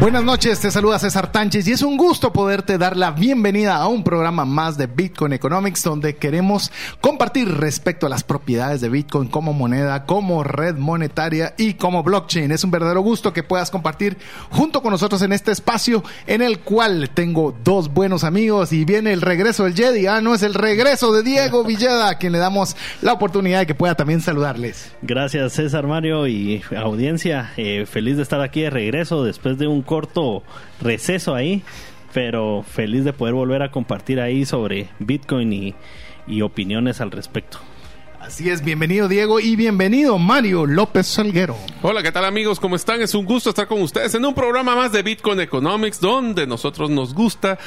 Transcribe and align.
Buenas 0.00 0.24
noches, 0.24 0.58
te 0.60 0.70
saluda 0.70 0.98
César 0.98 1.30
Tánchez 1.30 1.68
y 1.68 1.72
es 1.72 1.82
un 1.82 1.98
gusto 1.98 2.32
poderte 2.32 2.78
dar 2.78 2.96
la 2.96 3.10
bienvenida 3.10 3.76
a 3.76 3.86
un 3.86 4.02
programa 4.02 4.46
más 4.46 4.78
de 4.78 4.86
Bitcoin 4.86 5.34
Economics 5.34 5.84
donde 5.84 6.16
queremos 6.16 6.72
compartir 7.02 7.46
respecto 7.58 8.06
a 8.06 8.08
las 8.08 8.24
propiedades 8.24 8.80
de 8.80 8.88
Bitcoin 8.88 9.28
como 9.28 9.52
moneda, 9.52 10.06
como 10.06 10.42
red 10.42 10.76
monetaria 10.76 11.52
y 11.58 11.74
como 11.74 12.02
blockchain. 12.02 12.50
Es 12.50 12.64
un 12.64 12.70
verdadero 12.70 13.02
gusto 13.02 13.34
que 13.34 13.42
puedas 13.42 13.70
compartir 13.70 14.16
junto 14.48 14.80
con 14.80 14.90
nosotros 14.90 15.20
en 15.20 15.34
este 15.34 15.52
espacio 15.52 16.02
en 16.26 16.40
el 16.40 16.60
cual 16.60 17.10
tengo 17.12 17.54
dos 17.62 17.92
buenos 17.92 18.24
amigos 18.24 18.72
y 18.72 18.86
viene 18.86 19.12
el 19.12 19.20
regreso 19.20 19.64
del 19.64 19.74
Jedi. 19.74 20.06
Ah, 20.06 20.22
no, 20.22 20.34
es 20.34 20.42
el 20.42 20.54
regreso 20.54 21.12
de 21.12 21.22
Diego 21.22 21.62
Villada, 21.66 22.08
a 22.08 22.14
quien 22.16 22.32
le 22.32 22.38
damos 22.38 22.74
la 23.02 23.12
oportunidad 23.12 23.58
de 23.58 23.66
que 23.66 23.74
pueda 23.74 23.96
también 23.96 24.22
saludarles. 24.22 24.92
Gracias 25.02 25.52
César 25.52 25.86
Mario 25.86 26.26
y 26.26 26.62
audiencia. 26.74 27.52
Eh, 27.58 27.84
feliz 27.84 28.16
de 28.16 28.22
estar 28.22 28.40
aquí 28.40 28.62
de 28.62 28.70
regreso 28.70 29.24
después 29.24 29.58
de 29.58 29.66
un 29.66 29.82
corto 29.90 30.44
receso 30.80 31.34
ahí, 31.34 31.64
pero 32.14 32.62
feliz 32.62 33.04
de 33.04 33.12
poder 33.12 33.34
volver 33.34 33.60
a 33.62 33.72
compartir 33.72 34.20
ahí 34.20 34.46
sobre 34.46 34.88
Bitcoin 35.00 35.74
y, 36.28 36.42
opiniones 36.42 37.00
al 37.00 37.10
respecto. 37.10 37.58
Así 38.30 38.48
es, 38.48 38.62
bienvenido 38.62 39.08
Diego 39.08 39.40
y 39.40 39.56
bienvenido 39.56 40.16
Mario 40.16 40.64
López 40.64 41.08
Salguero. 41.08 41.56
Hola, 41.82 42.00
¿qué 42.00 42.12
tal 42.12 42.24
amigos? 42.24 42.60
¿Cómo 42.60 42.76
están? 42.76 43.02
Es 43.02 43.16
un 43.16 43.26
gusto 43.26 43.50
estar 43.50 43.66
con 43.66 43.82
ustedes 43.82 44.14
en 44.14 44.24
un 44.24 44.34
programa 44.34 44.76
más 44.76 44.92
de 44.92 45.02
Bitcoin 45.02 45.40
Economics 45.40 45.98
donde 45.98 46.46
nosotros 46.46 46.90
nos 46.90 47.12
gusta 47.12 47.58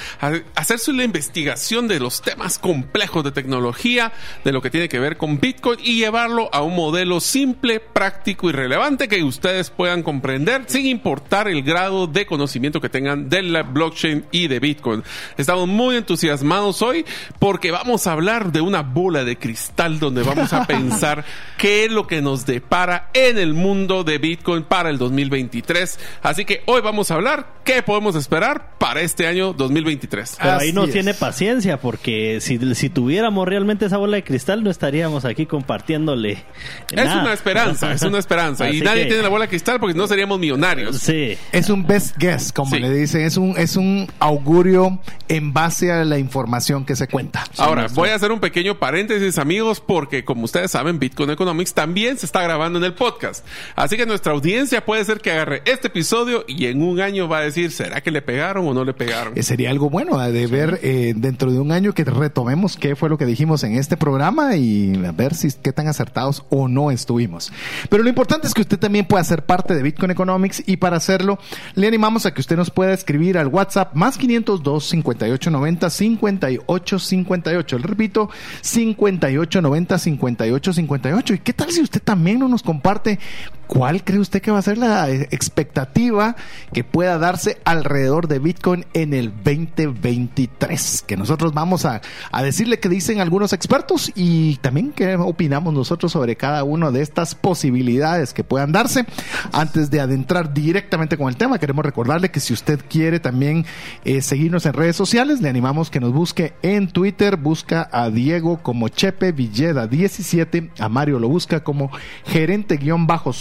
hacerse 0.55 0.93
la 0.93 1.03
investigación 1.03 1.89
de 1.89 1.99
los 1.99 2.21
temas 2.21 2.59
complejos 2.59 3.25
de 3.25 3.33
tecnología, 3.33 4.13
de 4.45 4.53
lo 4.53 4.61
que 4.61 4.69
tiene 4.69 4.87
que 4.87 4.99
ver 4.99 5.17
con 5.17 5.37
Bitcoin 5.37 5.79
y 5.83 5.97
llevarlo 5.97 6.49
a 6.53 6.61
un 6.61 6.77
modelo 6.77 7.19
simple, 7.19 7.81
práctico 7.81 8.49
y 8.49 8.53
relevante 8.53 9.09
que 9.09 9.21
ustedes 9.21 9.69
puedan 9.69 10.01
comprender 10.01 10.63
sin 10.67 10.85
importar 10.85 11.49
el 11.49 11.61
grado 11.63 12.07
de 12.07 12.25
conocimiento 12.25 12.79
que 12.79 12.87
tengan 12.87 13.27
de 13.27 13.43
la 13.43 13.63
blockchain 13.63 14.27
y 14.31 14.47
de 14.47 14.61
Bitcoin. 14.61 15.03
Estamos 15.35 15.67
muy 15.67 15.97
entusiasmados 15.97 16.81
hoy 16.81 17.03
porque 17.37 17.71
vamos 17.71 18.07
a 18.07 18.13
hablar 18.13 18.53
de 18.53 18.61
una 18.61 18.81
bola 18.81 19.25
de 19.25 19.37
cristal 19.37 19.99
donde 19.99 20.23
vamos 20.23 20.52
a 20.53 20.65
pensar 20.67 21.25
qué 21.57 21.85
es 21.85 21.91
lo 21.91 22.07
que 22.07 22.21
nos 22.21 22.45
depara 22.45 23.09
en 23.13 23.37
el 23.37 23.53
mundo 23.53 24.03
de 24.03 24.17
Bitcoin 24.17 24.63
para 24.63 24.89
el 24.89 24.97
2023. 24.97 25.99
Así 26.21 26.45
que 26.45 26.61
hoy 26.65 26.81
vamos 26.81 27.11
a 27.11 27.15
hablar 27.15 27.61
qué 27.63 27.81
podemos 27.81 28.15
esperar 28.15 28.77
para 28.77 29.01
este 29.01 29.27
año 29.27 29.53
2023. 29.53 30.37
Pero 30.41 30.59
ahí 30.59 30.73
no 30.73 30.87
tiene 30.87 31.13
paciencia 31.13 31.77
porque 31.79 32.39
si, 32.41 32.59
si 32.75 32.89
tuviéramos 32.89 33.47
realmente 33.47 33.85
esa 33.85 33.97
bola 33.97 34.17
de 34.17 34.23
cristal 34.23 34.63
no 34.63 34.69
estaríamos 34.69 35.25
aquí 35.25 35.45
compartiéndole. 35.45 36.43
Es 36.91 37.05
una 37.13 37.33
esperanza, 37.33 37.93
es 37.93 38.01
una 38.01 38.19
esperanza. 38.19 38.69
y 38.71 38.81
nadie 38.81 39.05
tiene 39.05 39.21
la 39.21 39.29
bola 39.29 39.45
de 39.45 39.49
cristal 39.49 39.79
porque 39.79 39.97
no 39.97 40.07
seríamos 40.07 40.39
millonarios. 40.39 40.97
Sí. 40.97 41.37
Es 41.51 41.69
un 41.69 41.85
best 41.85 42.17
guess, 42.17 42.51
como 42.51 42.75
le 42.75 42.89
dicen. 42.89 43.21
Es 43.21 43.37
un, 43.37 43.55
es 43.57 43.75
un 43.75 44.07
augurio 44.19 44.99
en 45.27 45.53
base 45.53 45.91
a 45.91 46.03
la 46.03 46.17
información 46.17 46.85
que 46.85 46.95
se 46.95 47.07
cuenta. 47.07 47.45
Ahora, 47.57 47.87
voy 47.93 48.09
a 48.09 48.15
hacer 48.15 48.31
un 48.31 48.39
pequeño 48.39 48.79
paréntesis, 48.79 49.37
amigos, 49.37 49.81
porque 49.81 50.23
como 50.33 50.45
ustedes 50.45 50.71
saben, 50.71 50.97
Bitcoin 50.97 51.29
Economics 51.29 51.75
también 51.75 52.17
se 52.17 52.25
está 52.25 52.41
grabando 52.41 52.79
en 52.79 52.85
el 52.85 52.95
podcast. 52.95 53.45
Así 53.75 53.97
que 53.97 54.07
nuestra 54.07 54.33
audiencia 54.33 54.83
puede 54.83 55.05
ser 55.05 55.21
que 55.21 55.29
agarre 55.29 55.61
este 55.65 55.89
episodio 55.89 56.43
y 56.47 56.65
en 56.65 56.81
un 56.81 57.01
año 57.01 57.27
va 57.27 57.37
a 57.37 57.41
decir, 57.41 57.71
¿será 57.71 58.01
que 58.01 58.09
le 58.09 58.23
pegaron 58.23 58.67
o 58.67 58.73
no 58.73 58.83
le 58.83 58.95
pegaron? 58.95 59.33
Eh, 59.35 59.43
sería 59.43 59.69
algo 59.69 59.91
bueno 59.91 60.17
de 60.17 60.47
ver 60.47 60.79
eh, 60.81 61.13
dentro 61.15 61.51
de 61.51 61.59
un 61.59 61.71
año 61.71 61.93
que 61.93 62.03
retomemos 62.03 62.77
qué 62.77 62.95
fue 62.95 63.09
lo 63.09 63.19
que 63.19 63.27
dijimos 63.27 63.63
en 63.63 63.75
este 63.75 63.95
programa 63.95 64.55
y 64.55 65.05
a 65.05 65.11
ver 65.11 65.35
si 65.35 65.51
qué 65.51 65.71
tan 65.71 65.87
acertados 65.87 66.43
o 66.49 66.67
no 66.67 66.89
estuvimos. 66.89 67.53
Pero 67.89 68.01
lo 68.01 68.09
importante 68.09 68.47
es 68.47 68.55
que 68.55 68.61
usted 68.61 68.79
también 68.79 69.05
pueda 69.05 69.23
ser 69.23 69.45
parte 69.45 69.75
de 69.75 69.83
Bitcoin 69.83 70.09
Economics 70.09 70.63
y 70.65 70.77
para 70.77 70.97
hacerlo 70.97 71.37
le 71.75 71.87
animamos 71.87 72.25
a 72.25 72.33
que 72.33 72.41
usted 72.41 72.57
nos 72.57 72.71
pueda 72.71 72.91
escribir 72.93 73.37
al 73.37 73.49
WhatsApp 73.49 73.93
más 73.93 74.17
502 74.17 74.83
5890 74.83 75.89
5858. 75.91 77.77
Le 77.77 77.87
repito, 77.87 78.31
5890 78.61 79.99
58 79.99 80.22
5858. 80.27 81.33
¿Y 81.33 81.39
qué 81.39 81.53
tal 81.53 81.71
si 81.71 81.81
usted 81.81 82.01
también 82.01 82.39
no 82.39 82.47
nos 82.47 82.63
comparte 82.63 83.19
cuál 83.67 84.03
cree 84.03 84.19
usted 84.19 84.41
que 84.41 84.51
va 84.51 84.59
a 84.59 84.63
ser 84.63 84.77
la 84.77 85.09
expectativa 85.09 86.35
que 86.71 86.83
pueda 86.83 87.17
darse 87.17 87.59
alrededor 87.65 88.27
de 88.27 88.39
Bitcoin 88.39 88.85
en 88.93 89.13
el 89.13 89.33
2023? 89.43 91.03
Que 91.07 91.17
nosotros 91.17 91.53
vamos 91.53 91.85
a, 91.85 92.01
a 92.31 92.43
decirle 92.43 92.79
que 92.79 92.89
dicen 92.89 93.19
algunos 93.19 93.53
expertos 93.53 94.11
y 94.15 94.57
también 94.57 94.91
qué 94.91 95.15
opinamos 95.15 95.73
nosotros 95.73 96.11
sobre 96.11 96.35
cada 96.35 96.63
una 96.63 96.91
de 96.91 97.01
estas 97.01 97.35
posibilidades 97.35 98.33
que 98.33 98.43
puedan 98.43 98.71
darse. 98.71 99.05
Antes 99.51 99.89
de 99.89 100.01
adentrar 100.01 100.53
directamente 100.53 101.17
con 101.17 101.29
el 101.29 101.37
tema, 101.37 101.59
queremos 101.59 101.85
recordarle 101.85 102.31
que 102.31 102.39
si 102.39 102.53
usted 102.53 102.79
quiere 102.89 103.19
también 103.19 103.65
eh, 104.05 104.21
seguirnos 104.21 104.65
en 104.65 104.73
redes 104.73 104.95
sociales, 104.95 105.41
le 105.41 105.49
animamos 105.49 105.89
que 105.89 105.99
nos 105.99 106.13
busque 106.13 106.53
en 106.61 106.87
Twitter, 106.87 107.37
busca 107.37 107.89
a 107.91 108.09
Diego 108.09 108.61
como 108.61 108.89
Chepe 108.89 109.31
Villeda 109.31 109.87
17, 109.87 110.71
a 110.79 110.89
Mario 110.89 111.19
lo 111.19 111.29
busca 111.29 111.63
como 111.63 111.91
gerente 112.25 112.77
guion 112.77 113.07
bajo 113.07 113.33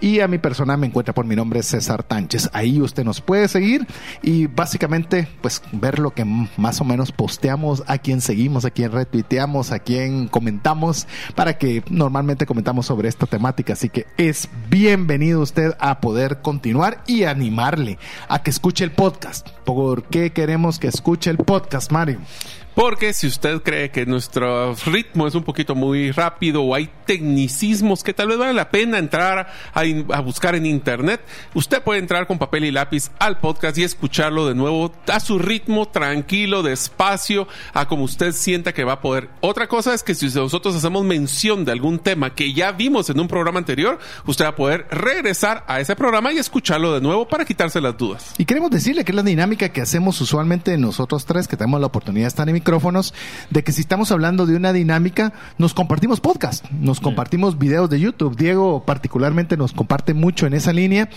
y 0.00 0.20
a 0.20 0.28
mi 0.28 0.38
persona 0.38 0.76
me 0.76 0.86
encuentra 0.86 1.14
por 1.14 1.24
mi 1.24 1.36
nombre 1.36 1.62
César 1.62 2.02
Tánchez. 2.02 2.50
Ahí 2.52 2.80
usted 2.80 3.04
nos 3.04 3.20
puede 3.20 3.48
seguir 3.48 3.86
y 4.22 4.46
básicamente 4.46 5.28
pues 5.40 5.62
ver 5.72 5.98
lo 5.98 6.12
que 6.12 6.24
más 6.24 6.80
o 6.80 6.84
menos 6.84 7.12
posteamos, 7.12 7.84
a 7.86 7.98
quien 7.98 8.20
seguimos, 8.20 8.64
a 8.64 8.70
quien 8.70 8.92
retuiteamos, 8.92 9.72
a 9.72 9.78
quien 9.78 10.28
comentamos, 10.28 11.06
para 11.34 11.58
que 11.58 11.84
normalmente 11.90 12.46
comentamos 12.46 12.86
sobre 12.86 13.08
esta 13.08 13.26
temática. 13.26 13.74
Así 13.74 13.88
que 13.88 14.06
es 14.16 14.48
bienvenido 14.68 15.40
usted 15.40 15.74
a 15.78 16.00
poder 16.00 16.40
continuar 16.42 17.02
y 17.06 17.24
animarle 17.24 17.98
a 18.28 18.42
que 18.42 18.50
escuche 18.50 18.84
el 18.84 18.92
podcast. 18.92 19.48
¿Por 19.64 20.04
qué 20.04 20.32
queremos 20.32 20.78
que 20.78 20.88
escuche 20.88 21.30
el 21.30 21.36
podcast, 21.36 21.92
Mario? 21.92 22.18
Porque 22.80 23.12
si 23.12 23.26
usted 23.26 23.60
cree 23.60 23.90
que 23.90 24.06
nuestro 24.06 24.74
ritmo 24.86 25.26
es 25.26 25.34
un 25.34 25.44
poquito 25.44 25.74
muy 25.74 26.12
rápido 26.12 26.62
o 26.62 26.74
hay 26.74 26.88
tecnicismos 27.04 28.02
que 28.02 28.14
tal 28.14 28.28
vez 28.28 28.38
vale 28.38 28.54
la 28.54 28.70
pena 28.70 28.96
entrar 28.96 29.52
a, 29.74 30.20
buscar 30.22 30.54
en 30.54 30.64
internet, 30.64 31.20
usted 31.52 31.82
puede 31.82 32.00
entrar 32.00 32.26
con 32.26 32.38
papel 32.38 32.64
y 32.64 32.70
lápiz 32.70 33.10
al 33.18 33.38
podcast 33.38 33.76
y 33.76 33.82
escucharlo 33.82 34.48
de 34.48 34.54
nuevo 34.54 34.94
a 35.12 35.20
su 35.20 35.38
ritmo, 35.38 35.88
tranquilo, 35.88 36.62
despacio, 36.62 37.46
a 37.74 37.86
como 37.86 38.04
usted 38.04 38.32
sienta 38.32 38.72
que 38.72 38.84
va 38.84 38.94
a 38.94 39.00
poder. 39.02 39.28
Otra 39.42 39.68
cosa 39.68 39.92
es 39.92 40.02
que 40.02 40.14
si 40.14 40.28
nosotros 40.30 40.74
hacemos 40.74 41.04
mención 41.04 41.66
de 41.66 41.72
algún 41.72 41.98
tema 41.98 42.34
que 42.34 42.54
ya 42.54 42.72
vimos 42.72 43.10
en 43.10 43.20
un 43.20 43.28
programa 43.28 43.58
anterior, 43.58 43.98
usted 44.24 44.46
va 44.46 44.50
a 44.50 44.56
poder 44.56 44.86
regresar 44.90 45.64
a 45.66 45.80
ese 45.80 45.94
programa 45.96 46.32
y 46.32 46.38
escucharlo 46.38 46.94
de 46.94 47.02
nuevo 47.02 47.28
para 47.28 47.44
quitarse 47.44 47.78
las 47.78 47.98
dudas. 47.98 48.32
Y 48.38 48.46
queremos 48.46 48.70
decirle 48.70 49.04
que 49.04 49.12
es 49.12 49.16
la 49.16 49.22
dinámica 49.22 49.68
que 49.68 49.82
hacemos 49.82 50.18
usualmente 50.22 50.78
nosotros 50.78 51.26
tres 51.26 51.46
que 51.46 51.58
tenemos 51.58 51.78
la 51.78 51.88
oportunidad 51.88 52.24
de 52.24 52.28
estar 52.28 52.48
en 52.48 52.56
micrófonos, 52.70 53.14
de 53.50 53.64
que 53.64 53.72
si 53.72 53.80
estamos 53.80 54.12
hablando 54.12 54.46
de 54.46 54.54
una 54.54 54.72
dinámica, 54.72 55.32
nos 55.58 55.74
compartimos 55.74 56.20
podcast, 56.20 56.64
nos 56.70 57.00
compartimos 57.00 57.58
videos 57.58 57.90
de 57.90 57.98
YouTube. 57.98 58.36
Diego 58.36 58.84
particularmente 58.86 59.56
nos 59.56 59.72
comparte 59.72 60.14
mucho 60.14 60.46
en 60.46 60.54
esa 60.54 60.72
línea 60.72 61.08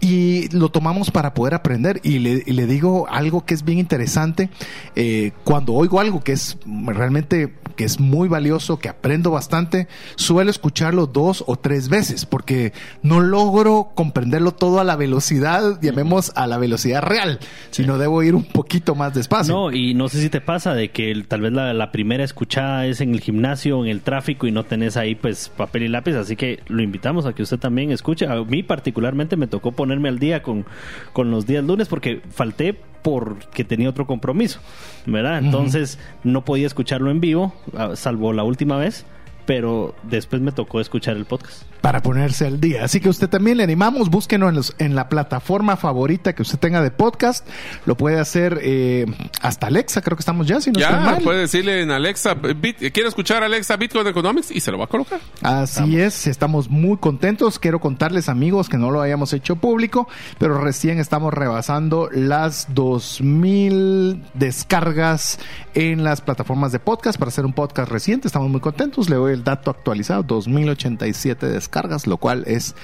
y 0.00 0.48
lo 0.56 0.70
tomamos 0.70 1.10
para 1.10 1.34
poder 1.34 1.52
aprender. 1.52 2.00
Y 2.02 2.18
le, 2.18 2.66
digo 2.66 3.06
algo 3.10 3.44
que 3.44 3.52
es 3.52 3.62
bien 3.62 3.78
interesante, 3.78 4.48
eh, 4.96 5.32
cuando 5.44 5.74
oigo 5.74 6.00
algo 6.00 6.24
que 6.24 6.32
es 6.32 6.56
realmente 6.64 7.52
que 7.76 7.84
es 7.84 8.00
muy 8.00 8.28
valioso, 8.28 8.78
que 8.78 8.88
aprendo 8.88 9.30
bastante, 9.30 9.88
suelo 10.16 10.50
escucharlo 10.50 11.06
dos 11.06 11.44
o 11.46 11.56
tres 11.56 11.88
veces 11.88 12.26
porque 12.26 12.72
no 13.02 13.20
logro 13.20 13.92
comprenderlo 13.94 14.52
todo 14.52 14.80
a 14.80 14.84
la 14.84 14.96
velocidad, 14.96 15.80
llamemos 15.80 16.32
a 16.36 16.46
la 16.46 16.58
velocidad 16.58 17.02
real, 17.02 17.38
sino 17.70 17.98
debo 17.98 18.22
ir 18.22 18.34
un 18.34 18.44
poquito 18.44 18.94
más 18.94 19.14
despacio. 19.14 19.54
No, 19.54 19.72
y 19.72 19.94
no 19.94 20.08
sé 20.08 20.20
si 20.20 20.30
te 20.30 20.40
pasa 20.40 20.74
de 20.74 20.90
que 20.92 21.24
tal 21.26 21.40
vez 21.40 21.52
la, 21.52 21.92
primera 21.92 22.24
escuchada 22.24 22.86
es 22.86 23.00
en 23.00 23.12
el 23.12 23.20
gimnasio, 23.20 23.84
en 23.84 23.90
el 23.90 24.00
tráfico 24.00 24.46
y 24.46 24.52
no 24.52 24.64
tenés 24.64 24.96
ahí 24.96 25.14
pues 25.14 25.48
papel 25.48 25.84
y 25.84 25.88
lápiz, 25.88 26.14
así 26.14 26.36
que 26.36 26.60
lo 26.68 26.82
invitamos 26.82 27.26
a 27.26 27.34
que 27.34 27.42
usted 27.42 27.58
también 27.58 27.90
escuche. 27.90 28.26
A 28.26 28.36
mí 28.44 28.62
particularmente 28.62 29.36
me 29.36 29.46
tocó 29.46 29.72
ponerme 29.72 30.08
al 30.08 30.18
día 30.18 30.42
con, 30.42 30.64
con 31.12 31.30
los 31.30 31.46
días 31.46 31.64
lunes 31.64 31.88
porque 31.88 32.20
falté 32.30 32.78
porque 33.02 33.64
tenía 33.64 33.88
otro 33.88 34.06
compromiso, 34.06 34.60
¿verdad? 35.06 35.38
Entonces 35.38 35.98
no 36.22 36.44
podía 36.44 36.66
escucharlo 36.66 37.10
en 37.10 37.20
vivo, 37.20 37.52
salvo 37.94 38.32
la 38.32 38.44
última 38.44 38.76
vez 38.76 39.04
pero 39.46 39.94
después 40.04 40.40
me 40.40 40.52
tocó 40.52 40.80
escuchar 40.80 41.16
el 41.16 41.24
podcast. 41.24 41.64
Para 41.82 42.00
ponerse 42.00 42.46
al 42.46 42.60
día. 42.60 42.84
Así 42.84 43.00
que 43.00 43.08
usted 43.10 43.28
también 43.28 43.58
le 43.58 43.64
animamos, 43.64 44.08
búsquenos 44.08 44.48
en, 44.50 44.54
los- 44.54 44.74
en 44.78 44.94
la 44.94 45.08
plataforma 45.10 45.76
favorita 45.76 46.32
que 46.34 46.40
usted 46.42 46.58
tenga 46.58 46.80
de 46.80 46.90
podcast. 46.92 47.46
Lo 47.86 47.96
puede 47.96 48.18
hacer 48.18 48.60
eh, 48.62 49.04
hasta 49.42 49.66
Alexa, 49.66 50.00
creo 50.00 50.16
que 50.16 50.20
estamos 50.22 50.46
ya, 50.46 50.60
si 50.60 50.70
no 50.70 50.78
ya, 50.80 50.92
mal. 50.92 51.22
puede 51.22 51.40
decirle 51.40 51.82
en 51.82 51.90
Alexa, 51.90 52.34
Bit- 52.34 52.92
quiero 52.92 53.08
escuchar 53.08 53.42
Alexa 53.42 53.76
Bitcoin 53.76 54.06
Economics 54.06 54.50
y 54.52 54.60
se 54.60 54.70
lo 54.70 54.78
va 54.78 54.84
a 54.84 54.88
colocar. 54.88 55.20
Así 55.42 55.98
es, 56.00 56.26
estamos 56.28 56.70
muy 56.70 56.96
contentos. 56.98 57.58
Quiero 57.58 57.80
contarles, 57.80 58.28
amigos, 58.28 58.68
que 58.68 58.78
no 58.78 58.90
lo 58.92 59.00
hayamos 59.02 59.32
hecho 59.32 59.56
público, 59.56 60.08
pero 60.38 60.58
recién 60.60 61.00
estamos 61.00 61.34
rebasando 61.34 62.08
las 62.12 62.72
2000 62.74 64.22
descargas 64.34 65.38
en 65.74 66.04
las 66.04 66.20
plataformas 66.20 66.72
de 66.72 66.78
podcast 66.78 67.18
para 67.18 67.30
hacer 67.30 67.44
un 67.44 67.52
podcast 67.52 67.90
reciente. 67.90 68.28
Estamos 68.28 68.50
muy 68.50 68.60
contentos. 68.60 69.08
Le 69.10 69.16
doy 69.16 69.32
el 69.32 69.44
dato 69.44 69.70
actualizado: 69.70 70.22
2087 70.22 71.46
descargas, 71.46 71.71
lo 72.06 72.16
cual 72.18 72.44
es 72.46 72.74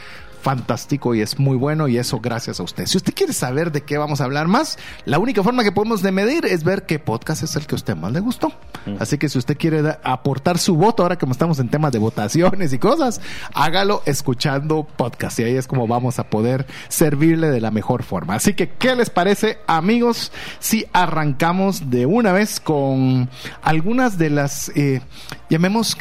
fantástico 0.43 1.15
y 1.15 1.21
es 1.21 1.39
muy 1.39 1.57
bueno 1.57 1.89
y 1.89 1.99
eso 1.99 2.21
gracias 2.21 2.61
a 2.61 2.63
usted. 2.63 2.87
Si 2.87 2.97
usted 2.97 3.15
quiere 3.15 3.33
saber 3.33 3.73
de 3.73 3.83
qué 3.83 3.99
vamos 3.99 4.21
a 4.21 4.25
hablar 4.25 4.49
más, 4.49 4.79
la 5.05 5.19
única 5.19 5.43
forma 5.43 5.65
que 5.65 5.73
podemos 5.73 6.03
de 6.03 6.13
medir 6.13 6.47
es 6.47 6.65
ver 6.65 6.87
qué 6.87 6.99
podcast 6.99 7.43
es 7.43 7.57
el 7.57 7.67
que 7.67 7.75
a 7.75 7.77
usted 7.77 7.97
más 7.97 8.13
le 8.13 8.21
gustó. 8.21 8.53
Así 8.99 9.19
que 9.19 9.29
si 9.29 9.37
usted 9.37 9.59
quiere 9.59 9.99
aportar 10.03 10.59
su 10.59 10.75
voto, 10.77 11.03
ahora 11.03 11.19
que 11.19 11.27
estamos 11.27 11.59
en 11.59 11.69
temas 11.69 11.93
de 11.93 11.99
votaciones 11.99 12.73
y 12.73 12.79
cosas, 12.79 13.21
hágalo 13.53 14.03
escuchando 14.07 14.85
podcast 14.85 15.39
y 15.41 15.45
ahí 15.45 15.57
es 15.57 15.67
como 15.67 15.87
vamos 15.87 16.19
a 16.19 16.31
poder 16.31 16.67
servirle 16.89 17.51
de 17.51 17.61
la 17.61 17.71
mejor 17.71 18.03
forma. 18.03 18.37
Así 18.37 18.55
que, 18.55 18.71
¿qué 18.71 18.95
les 18.95 19.11
parece, 19.11 19.59
amigos? 19.67 20.33
Si 20.59 20.87
arrancamos 20.93 21.91
de 21.91 22.07
una 22.07 22.33
vez 22.33 22.61
con 22.61 23.29
algunas 23.63 24.17
de 24.17 24.31
las, 24.31 24.71
eh, 24.71 25.03
llamemos 25.51 25.97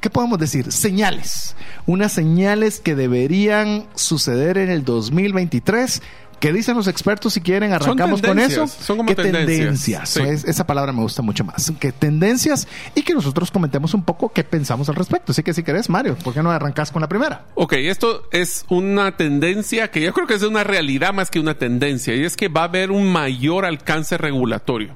¿qué 0.00 0.10
podemos 0.10 0.38
decir? 0.38 0.72
Señales. 0.72 1.56
Unas 1.86 2.12
señales 2.12 2.80
que 2.80 2.94
deberían 2.94 3.86
suceder 3.94 4.58
en 4.58 4.70
el 4.70 4.84
2023. 4.84 6.02
¿Qué 6.40 6.52
dicen 6.52 6.76
los 6.76 6.86
expertos 6.86 7.32
si 7.32 7.40
quieren? 7.40 7.72
Arrancamos 7.72 8.20
con 8.20 8.38
eso. 8.38 8.48
tendencias, 8.60 8.84
son 8.84 8.96
como 8.98 9.08
¿Qué 9.08 9.14
tendencias, 9.14 10.08
sí. 10.10 10.20
Es- 10.22 10.44
esa 10.44 10.66
palabra 10.66 10.92
me 10.92 11.00
gusta 11.00 11.22
mucho 11.22 11.44
más. 11.44 11.72
¿Qué 11.80 11.92
tendencias? 11.92 12.68
Y 12.94 13.02
que 13.02 13.14
nosotros 13.14 13.50
comentemos 13.50 13.94
un 13.94 14.02
poco 14.04 14.30
qué 14.32 14.44
pensamos 14.44 14.88
al 14.88 14.96
respecto. 14.96 15.32
Así 15.32 15.42
que 15.42 15.54
si 15.54 15.62
querés, 15.62 15.88
Mario, 15.88 16.16
¿por 16.16 16.34
qué 16.34 16.42
no 16.42 16.50
arrancas 16.50 16.90
con 16.92 17.00
la 17.00 17.08
primera? 17.08 17.46
Ok, 17.54 17.72
esto 17.74 18.28
es 18.32 18.64
una 18.68 19.16
tendencia 19.16 19.90
que 19.90 20.00
yo 20.02 20.12
creo 20.12 20.26
que 20.26 20.34
es 20.34 20.42
una 20.42 20.62
realidad 20.64 21.12
más 21.14 21.30
que 21.30 21.40
una 21.40 21.54
tendencia, 21.54 22.14
y 22.14 22.22
es 22.24 22.36
que 22.36 22.48
va 22.48 22.62
a 22.62 22.64
haber 22.64 22.90
un 22.90 23.10
mayor 23.10 23.64
alcance 23.64 24.18
regulatorio. 24.18 24.94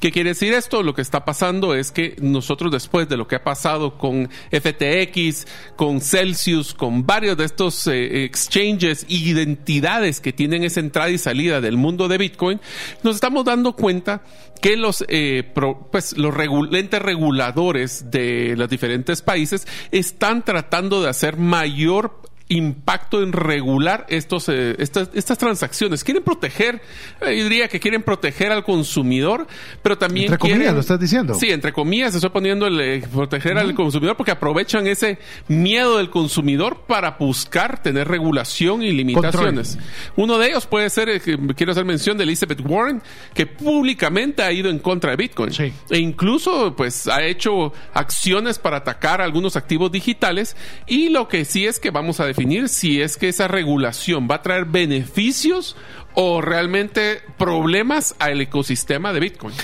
¿Qué 0.00 0.10
quiere 0.10 0.30
decir 0.30 0.52
esto? 0.54 0.82
Lo 0.82 0.94
que 0.94 1.02
está 1.02 1.24
pasando 1.24 1.74
es 1.74 1.92
que 1.92 2.16
nosotros 2.20 2.72
después 2.72 3.08
de 3.08 3.16
lo 3.16 3.28
que 3.28 3.36
ha 3.36 3.44
pasado 3.44 3.96
con 3.98 4.28
FTX, 4.50 5.46
con 5.76 6.00
Celsius, 6.00 6.74
con 6.74 7.06
varios 7.06 7.36
de 7.36 7.44
estos 7.44 7.86
eh, 7.86 8.24
exchanges 8.24 9.04
identidades 9.08 10.20
que 10.20 10.32
tienen 10.32 10.64
esa 10.64 10.79
entrada 10.80 11.10
y 11.10 11.18
salida 11.18 11.60
del 11.60 11.76
mundo 11.76 12.08
de 12.08 12.18
Bitcoin, 12.18 12.60
nos 13.02 13.14
estamos 13.14 13.44
dando 13.44 13.74
cuenta 13.74 14.22
que 14.60 14.76
los, 14.76 15.04
eh, 15.08 15.42
pro- 15.54 15.88
pues, 15.90 16.18
los 16.18 16.34
regu- 16.34 16.74
entes 16.76 17.00
reguladores 17.00 18.10
de 18.10 18.54
los 18.56 18.68
diferentes 18.68 19.22
países 19.22 19.66
están 19.90 20.44
tratando 20.44 21.02
de 21.02 21.08
hacer 21.08 21.36
mayor 21.38 22.20
impacto 22.50 23.22
en 23.22 23.32
regular 23.32 24.04
estos, 24.08 24.48
eh, 24.48 24.74
estas, 24.78 25.08
estas 25.14 25.38
transacciones. 25.38 26.02
Quieren 26.04 26.22
proteger, 26.22 26.82
eh, 27.22 27.36
yo 27.38 27.44
diría 27.44 27.68
que 27.68 27.78
quieren 27.78 28.02
proteger 28.02 28.50
al 28.50 28.64
consumidor, 28.64 29.46
pero 29.82 29.96
también 29.96 30.26
Entre 30.26 30.38
comillas, 30.38 30.58
quieren- 30.58 30.74
lo 30.74 30.80
estás 30.80 30.98
diciendo. 31.00 31.34
Sí, 31.34 31.50
entre 31.50 31.72
comillas, 31.72 32.12
estoy 32.14 32.30
poniendo 32.30 32.66
el 32.66 32.80
eh, 32.80 33.02
proteger 33.12 33.56
al 33.56 33.72
consumidor 33.74 34.16
porque 34.16 34.32
aprovechan 34.32 34.86
ese 34.88 35.18
miedo 35.46 35.98
del 35.98 36.10
consumidor 36.10 36.82
para 36.88 37.12
buscar 37.12 37.80
tener 37.82 38.08
regulación 38.08 38.82
y 38.82 38.90
limitaciones. 38.90 39.78
Uno 40.16 40.36
de 40.38 40.48
ellos 40.48 40.66
puede 40.66 40.90
ser, 40.90 41.20
quiero 41.54 41.70
hacer 41.70 41.84
mención 41.84 42.18
de 42.18 42.24
Elizabeth 42.24 42.60
Warren, 42.66 43.00
que 43.32 43.46
públicamente 43.46 44.42
ha 44.42 44.50
ido 44.50 44.70
en 44.70 44.80
contra 44.80 45.10
de 45.12 45.16
Bitcoin. 45.16 45.52
Sí. 45.52 45.72
E 45.88 45.98
incluso, 45.98 46.74
pues, 46.76 47.06
ha 47.06 47.22
hecho 47.22 47.72
acciones 47.94 48.58
para 48.58 48.78
atacar 48.78 49.20
algunos 49.20 49.54
activos 49.54 49.92
digitales. 49.92 50.56
Y 50.88 51.10
lo 51.10 51.28
que 51.28 51.44
sí 51.44 51.64
es 51.64 51.78
que 51.78 51.90
vamos 51.92 52.18
a 52.18 52.26
definir 52.26 52.39
si 52.68 53.02
es 53.02 53.16
que 53.16 53.28
esa 53.28 53.48
regulación 53.48 54.28
va 54.30 54.36
a 54.36 54.42
traer 54.42 54.64
beneficios 54.64 55.76
o 56.14 56.40
realmente 56.40 57.20
problemas 57.38 58.14
al 58.18 58.40
ecosistema 58.40 59.12
de 59.12 59.20
Bitcoin. 59.20 59.54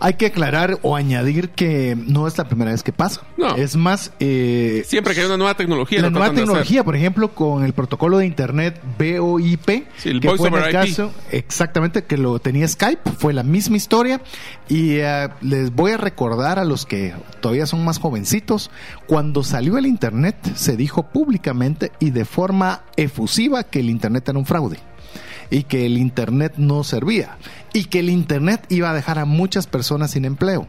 Hay 0.00 0.14
que 0.14 0.26
aclarar 0.26 0.78
o 0.82 0.96
añadir 0.96 1.50
que 1.50 1.96
no 1.96 2.26
es 2.26 2.36
la 2.36 2.44
primera 2.44 2.72
vez 2.72 2.82
que 2.82 2.92
pasa. 2.92 3.22
No. 3.38 3.54
Es 3.56 3.74
más, 3.74 4.12
eh, 4.20 4.82
Siempre 4.86 5.14
que 5.14 5.20
hay 5.20 5.26
una 5.26 5.38
nueva 5.38 5.56
tecnología, 5.56 6.02
la 6.02 6.10
nueva 6.10 6.30
tecnología, 6.34 6.84
por 6.84 6.94
ejemplo, 6.94 7.34
con 7.34 7.64
el 7.64 7.72
protocolo 7.72 8.18
de 8.18 8.26
Internet 8.26 8.82
VoIP, 8.98 9.86
Sí, 9.96 10.10
el 10.10 10.20
que 10.20 10.28
Voice 10.28 10.40
fue 10.40 10.48
en 10.48 10.54
over 10.54 10.68
el 10.68 10.74
IP. 10.74 10.88
caso 10.90 11.12
exactamente 11.30 12.04
que 12.04 12.18
lo 12.18 12.38
tenía 12.38 12.68
Skype, 12.68 13.12
fue 13.18 13.32
la 13.32 13.44
misma 13.44 13.76
historia. 13.76 14.20
Y 14.68 14.96
eh, 14.96 15.28
les 15.40 15.72
voy 15.74 15.92
a 15.92 15.96
recordar 15.96 16.58
a 16.58 16.64
los 16.64 16.84
que 16.84 17.14
todavía 17.40 17.64
son 17.64 17.82
más 17.84 17.98
jovencitos, 17.98 18.70
cuando 19.06 19.42
salió 19.42 19.78
el 19.78 19.86
Internet 19.86 20.36
se 20.54 20.76
dijo 20.76 21.04
públicamente 21.04 21.92
y 21.98 22.10
de 22.10 22.26
forma 22.26 22.82
efusiva 22.96 23.62
que 23.64 23.80
el 23.80 23.88
Internet 23.88 24.28
era 24.28 24.38
un 24.38 24.44
fraude 24.44 24.78
y 25.50 25.64
que 25.64 25.86
el 25.86 25.98
Internet 25.98 26.54
no 26.56 26.84
servía 26.84 27.36
y 27.72 27.84
que 27.86 28.00
el 28.00 28.10
Internet 28.10 28.66
iba 28.68 28.90
a 28.90 28.94
dejar 28.94 29.18
a 29.18 29.24
muchas 29.24 29.66
personas 29.66 30.12
sin 30.12 30.24
empleo. 30.24 30.66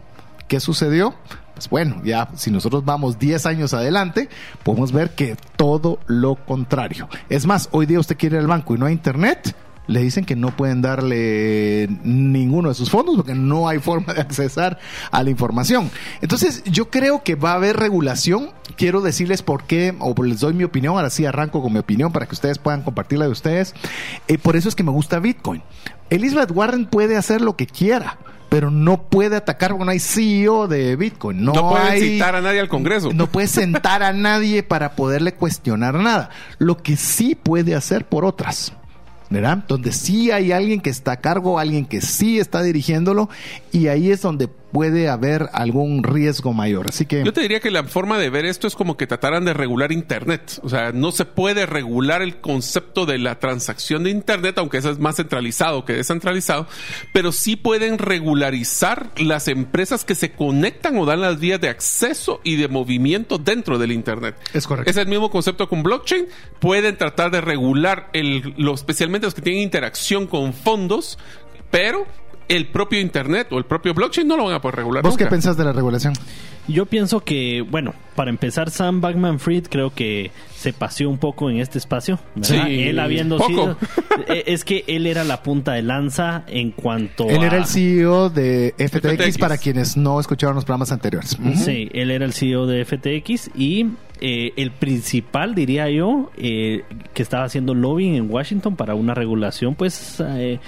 ¿Qué 0.48 0.60
sucedió? 0.60 1.16
Pues 1.56 1.70
bueno, 1.70 2.02
ya 2.04 2.30
si 2.36 2.52
nosotros 2.52 2.84
vamos 2.84 3.18
10 3.18 3.46
años 3.46 3.74
adelante, 3.74 4.30
podemos 4.64 4.92
ver 4.92 5.12
que 5.12 5.38
todo 5.56 6.00
lo 6.06 6.36
contrario. 6.36 7.08
Es 7.30 7.46
más, 7.46 7.70
hoy 7.72 7.86
día 7.86 8.00
usted 8.00 8.18
quiere 8.18 8.36
ir 8.36 8.42
al 8.42 8.48
banco 8.48 8.76
y 8.76 8.78
no 8.78 8.86
hay 8.86 8.94
Internet, 8.94 9.56
le 9.88 10.02
dicen 10.02 10.26
que 10.26 10.36
no 10.36 10.56
pueden 10.56 10.82
darle 10.82 11.88
ninguno 12.04 12.70
de 12.70 12.76
sus 12.76 12.90
fondos 12.90 13.16
porque 13.16 13.36
no 13.36 13.68
hay 13.68 13.80
forma 13.80 14.14
de 14.14 14.22
accesar 14.22 14.80
a 15.12 15.24
la 15.24 15.30
información. 15.30 15.92
Entonces, 16.22 16.64
yo 16.66 16.90
creo 16.90 17.24
que 17.24 17.36
va 17.36 17.52
a 17.52 17.56
haber 17.56 17.78
regulación. 17.78 18.50
Quiero 18.78 19.02
decirles 19.02 19.42
por 19.42 19.64
qué, 19.64 19.96
o 20.00 20.16
les 20.24 20.40
doy 20.40 20.54
mi 20.54 20.64
opinión. 20.64 20.96
Ahora 20.96 21.10
sí 21.10 21.26
arranco 21.26 21.62
con 21.62 21.74
mi 21.74 21.80
opinión 21.80 22.12
para 22.12 22.26
que 22.26 22.34
ustedes 22.34 22.58
puedan 22.58 22.82
compartirla 22.82 23.26
de 23.26 23.32
ustedes. 23.32 23.74
Eh, 24.28 24.38
por 24.38 24.56
eso 24.56 24.70
es 24.70 24.76
que 24.76 24.84
me 24.84 24.92
gusta 24.92 25.20
Bitcoin. 25.20 25.62
Elizabeth 26.10 26.52
Warren 26.52 26.86
puede 26.86 27.18
hacer 27.18 27.42
lo 27.42 27.56
que 27.56 27.68
quiera. 27.68 28.18
Pero 28.48 28.72
no 28.72 29.02
puede 29.02 29.36
atacar 29.36 29.72
porque 29.72 29.86
no 29.86 29.92
hay 29.92 30.00
CEO 30.00 30.68
de 30.68 30.96
Bitcoin. 30.96 31.44
No, 31.44 31.52
No 31.52 31.70
pueden 31.72 31.88
hay, 31.88 32.00
citar 32.00 32.36
a 32.36 32.42
nadie 32.42 32.60
al 32.60 32.70
Congreso. 32.70 33.12
No 33.12 33.28
puede 33.28 33.48
sentar 33.48 34.04
a 34.04 34.14
nadie 34.14 34.64
para 34.64 34.96
poderle 34.96 35.34
cuestionar 35.34 35.96
nada. 35.96 36.30
Lo 36.58 36.78
que 36.78 36.96
sí 36.96 37.36
puede 37.36 37.76
hacer 37.76 38.06
por 38.06 38.24
otras. 38.24 38.72
Donde 39.68 39.92
sí 39.92 40.32
hay 40.32 40.52
alguien 40.52 40.82
que 40.82 40.90
está 40.90 41.14
a 41.14 41.22
cargo, 41.22 41.60
alguien 41.60 41.86
que 41.86 42.02
sí 42.02 42.40
está 42.40 42.62
dirigiéndolo, 42.62 43.30
y 43.72 43.88
ahí 43.88 44.12
es 44.12 44.22
donde 44.22 44.50
puede 44.76 45.08
haber 45.08 45.48
algún 45.54 46.04
riesgo 46.04 46.52
mayor. 46.52 46.90
Así 46.90 47.06
que 47.06 47.24
Yo 47.24 47.32
te 47.32 47.40
diría 47.40 47.62
que 47.62 47.72
la 47.72 47.86
forma 47.86 48.18
de 48.18 48.30
ver 48.30 48.44
esto 48.44 48.68
es 48.68 48.76
como 48.76 48.98
que 48.98 49.08
trataran 49.08 49.46
de 49.46 49.54
regular 49.54 49.94
Internet. 49.94 50.60
O 50.64 50.68
sea, 50.68 50.92
no 50.92 51.14
se 51.14 51.24
puede 51.24 51.66
regular 51.66 52.22
el 52.22 52.42
concepto 52.42 53.06
de 53.06 53.18
la 53.18 53.40
transacción 53.40 54.04
de 54.04 54.10
Internet, 54.10 54.58
aunque 54.58 54.80
eso 54.80 54.92
es 54.92 55.00
más 55.00 55.16
centralizado 55.16 55.86
que 55.86 55.94
descentralizado, 55.94 56.68
pero 57.14 57.32
sí 57.32 57.56
pueden 57.56 57.98
regularizar 58.00 59.12
las 59.16 59.48
empresas 59.48 60.04
que 60.04 60.14
se 60.14 60.34
conectan 60.34 60.98
o 60.98 61.06
dan 61.06 61.22
las 61.22 61.40
vías 61.40 61.62
de 61.62 61.70
acceso 61.70 62.42
y 62.44 62.58
de 62.58 62.68
movimiento 62.68 63.38
dentro 63.38 63.78
del 63.78 63.94
Internet. 63.94 64.36
Es 64.54 64.68
correcto. 64.68 64.92
Es 64.92 64.98
el 64.98 65.08
mismo 65.08 65.32
concepto 65.32 65.70
con 65.70 65.84
blockchain. 65.84 66.26
Pueden 66.60 66.98
tratar 66.98 67.32
de 67.32 67.40
regular 67.40 68.10
el, 68.12 68.54
lo, 68.58 68.74
especialmente 68.74 69.26
los 69.26 69.36
que 69.36 69.42
tienen 69.42 69.62
interacción 69.62 70.28
con 70.28 70.52
fondos, 70.52 71.18
pero 71.72 72.06
el 72.48 72.68
propio 72.68 73.00
Internet 73.00 73.48
o 73.52 73.58
el 73.58 73.66
propio 73.66 73.94
blockchain 73.94 74.28
no 74.28 74.38
lo 74.38 74.46
van 74.46 74.54
a 74.56 74.62
poder 74.62 74.76
regular. 74.76 75.04
¿vos 75.04 75.18
qué 75.18 75.26
pensás 75.26 75.58
de 75.58 75.64
la 75.66 75.74
regulación? 75.74 76.14
Yo 76.68 76.88
pienso 76.88 77.20
que, 77.20 77.62
bueno, 77.62 77.94
para 78.16 78.32
empezar, 78.32 78.72
Sam 78.72 79.00
Backman 79.00 79.40
Fried 79.40 79.68
creo 79.70 79.94
que 79.94 80.32
se 80.56 80.74
paseó 80.74 81.12
un 81.12 81.20
poco 81.20 81.52
en 81.52 81.60
este 81.60 81.78
espacio. 81.78 82.20
¿verdad? 82.34 82.66
Sí, 82.66 82.82
él 82.84 82.98
habiendo 82.98 83.38
poco. 83.38 83.50
sido. 83.50 83.78
eh, 84.28 84.46
Es 84.48 84.66
que 84.66 84.84
él 84.88 85.06
era 85.06 85.24
la 85.24 85.44
punta 85.44 85.74
de 85.74 85.84
lanza 85.84 86.44
en 86.48 86.72
cuanto 86.72 87.30
Él 87.30 87.44
a. 87.44 87.46
era 87.46 87.58
el 87.58 87.66
CEO 87.66 88.32
de 88.32 88.74
FTX, 88.80 89.12
FTX. 89.18 89.38
para 89.38 89.58
quienes 89.60 89.96
no 89.96 90.20
escucharon 90.20 90.56
los 90.56 90.66
programas 90.66 90.92
anteriores. 90.92 91.38
Sí, 91.56 91.88
él 91.94 92.10
era 92.10 92.26
el 92.26 92.34
CEO 92.34 92.66
de 92.66 92.84
FTX 92.84 93.52
y 93.56 93.86
eh, 94.20 94.54
el 94.56 94.72
principal, 94.72 95.54
diría 95.54 95.88
yo, 95.92 96.32
eh, 96.36 96.84
que 97.14 97.22
estaba 97.22 97.44
haciendo 97.44 97.76
lobbying 97.76 98.16
en 98.16 98.32
Washington 98.32 98.76
para 98.76 98.96
una 98.96 99.14
regulación, 99.14 99.76
pues, 99.76 100.20
eh, 100.20 100.60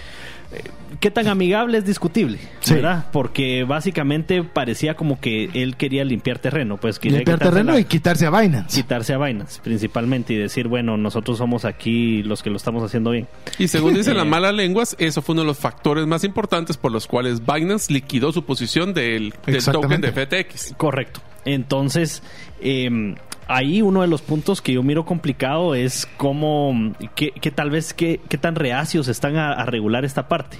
qué 0.99 1.11
tan 1.11 1.27
amigable 1.27 1.77
es 1.77 1.85
discutible, 1.85 2.39
Sí. 2.61 2.75
¿verdad? 2.75 3.05
Porque 3.11 3.63
básicamente 3.63 4.43
parecía 4.43 4.95
como 4.95 5.19
que 5.19 5.49
él 5.53 5.75
quería 5.75 6.03
limpiar 6.05 6.39
terreno, 6.39 6.77
pues 6.77 6.97
quería 6.99 7.19
Limpiar 7.19 7.39
terreno 7.39 7.73
la- 7.73 7.79
y 7.79 7.83
quitarse 7.85 8.25
a 8.25 8.29
Binance. 8.31 8.81
quitarse 8.81 9.13
a 9.13 9.17
Binance 9.17 9.59
principalmente 9.63 10.33
y 10.33 10.37
decir, 10.37 10.67
bueno, 10.67 10.97
nosotros 10.97 11.37
somos 11.37 11.65
aquí 11.65 12.23
los 12.23 12.41
que 12.41 12.49
lo 12.49 12.57
estamos 12.57 12.83
haciendo 12.83 13.11
bien. 13.11 13.27
Y 13.59 13.67
según 13.67 13.93
dicen 13.93 14.15
las 14.17 14.25
Eh, 14.27 14.29
malas 14.29 14.53
lenguas, 14.55 14.95
eso 14.99 15.21
fue 15.21 15.33
uno 15.33 15.41
de 15.41 15.47
los 15.47 15.57
factores 15.59 16.07
más 16.07 16.23
importantes 16.23 16.77
por 16.77 16.91
los 16.91 17.05
cuales 17.07 17.41
Binance 17.45 17.91
liquidó 17.93 18.31
su 18.31 18.43
posición 18.45 18.93
del, 18.93 19.33
del 19.45 19.63
token 19.63 20.01
de 20.01 20.11
FTX. 20.11 20.73
Correcto. 20.77 21.19
Entonces, 21.45 22.23
eh, 22.61 23.15
ahí 23.47 23.81
uno 23.81 24.01
de 24.01 24.07
los 24.07 24.21
puntos 24.21 24.61
que 24.61 24.73
yo 24.73 24.83
miro 24.83 25.05
complicado 25.05 25.75
es 25.75 26.07
cómo, 26.17 26.93
que, 27.15 27.31
que 27.31 27.51
tal 27.51 27.69
vez, 27.69 27.93
qué 27.93 28.19
tan 28.39 28.55
reacios 28.55 29.07
están 29.07 29.37
a, 29.37 29.53
a, 29.53 29.65
regular 29.65 30.05
esta 30.05 30.27
parte. 30.27 30.57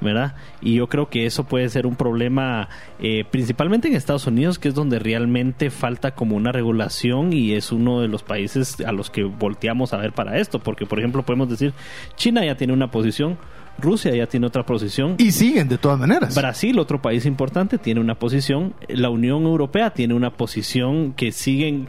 ¿verdad? 0.00 0.36
Y 0.60 0.74
yo 0.74 0.88
creo 0.88 1.08
que 1.08 1.26
eso 1.26 1.44
puede 1.44 1.68
ser 1.68 1.86
un 1.86 1.96
problema 1.96 2.68
eh, 3.00 3.24
principalmente 3.30 3.88
en 3.88 3.94
Estados 3.94 4.26
Unidos, 4.26 4.58
que 4.58 4.68
es 4.68 4.74
donde 4.74 4.98
realmente 4.98 5.70
falta 5.70 6.12
como 6.12 6.36
una 6.36 6.52
regulación 6.52 7.32
y 7.32 7.54
es 7.54 7.72
uno 7.72 8.00
de 8.00 8.08
los 8.08 8.22
países 8.22 8.80
a 8.80 8.92
los 8.92 9.10
que 9.10 9.24
volteamos 9.24 9.92
a 9.92 9.96
ver 9.96 10.12
para 10.12 10.38
esto, 10.38 10.60
porque 10.60 10.86
por 10.86 10.98
ejemplo 10.98 11.24
podemos 11.24 11.48
decir, 11.48 11.72
China 12.16 12.44
ya 12.44 12.56
tiene 12.56 12.72
una 12.72 12.90
posición, 12.90 13.38
Rusia 13.78 14.14
ya 14.14 14.26
tiene 14.26 14.46
otra 14.46 14.66
posición. 14.66 15.14
Y 15.18 15.32
siguen 15.32 15.68
de 15.68 15.78
todas 15.78 15.98
maneras. 15.98 16.34
Brasil, 16.34 16.78
otro 16.78 17.00
país 17.00 17.26
importante, 17.26 17.78
tiene 17.78 18.00
una 18.00 18.18
posición. 18.18 18.74
La 18.88 19.10
Unión 19.10 19.44
Europea 19.44 19.90
tiene 19.90 20.14
una 20.14 20.30
posición 20.30 21.12
que 21.12 21.32
siguen, 21.32 21.88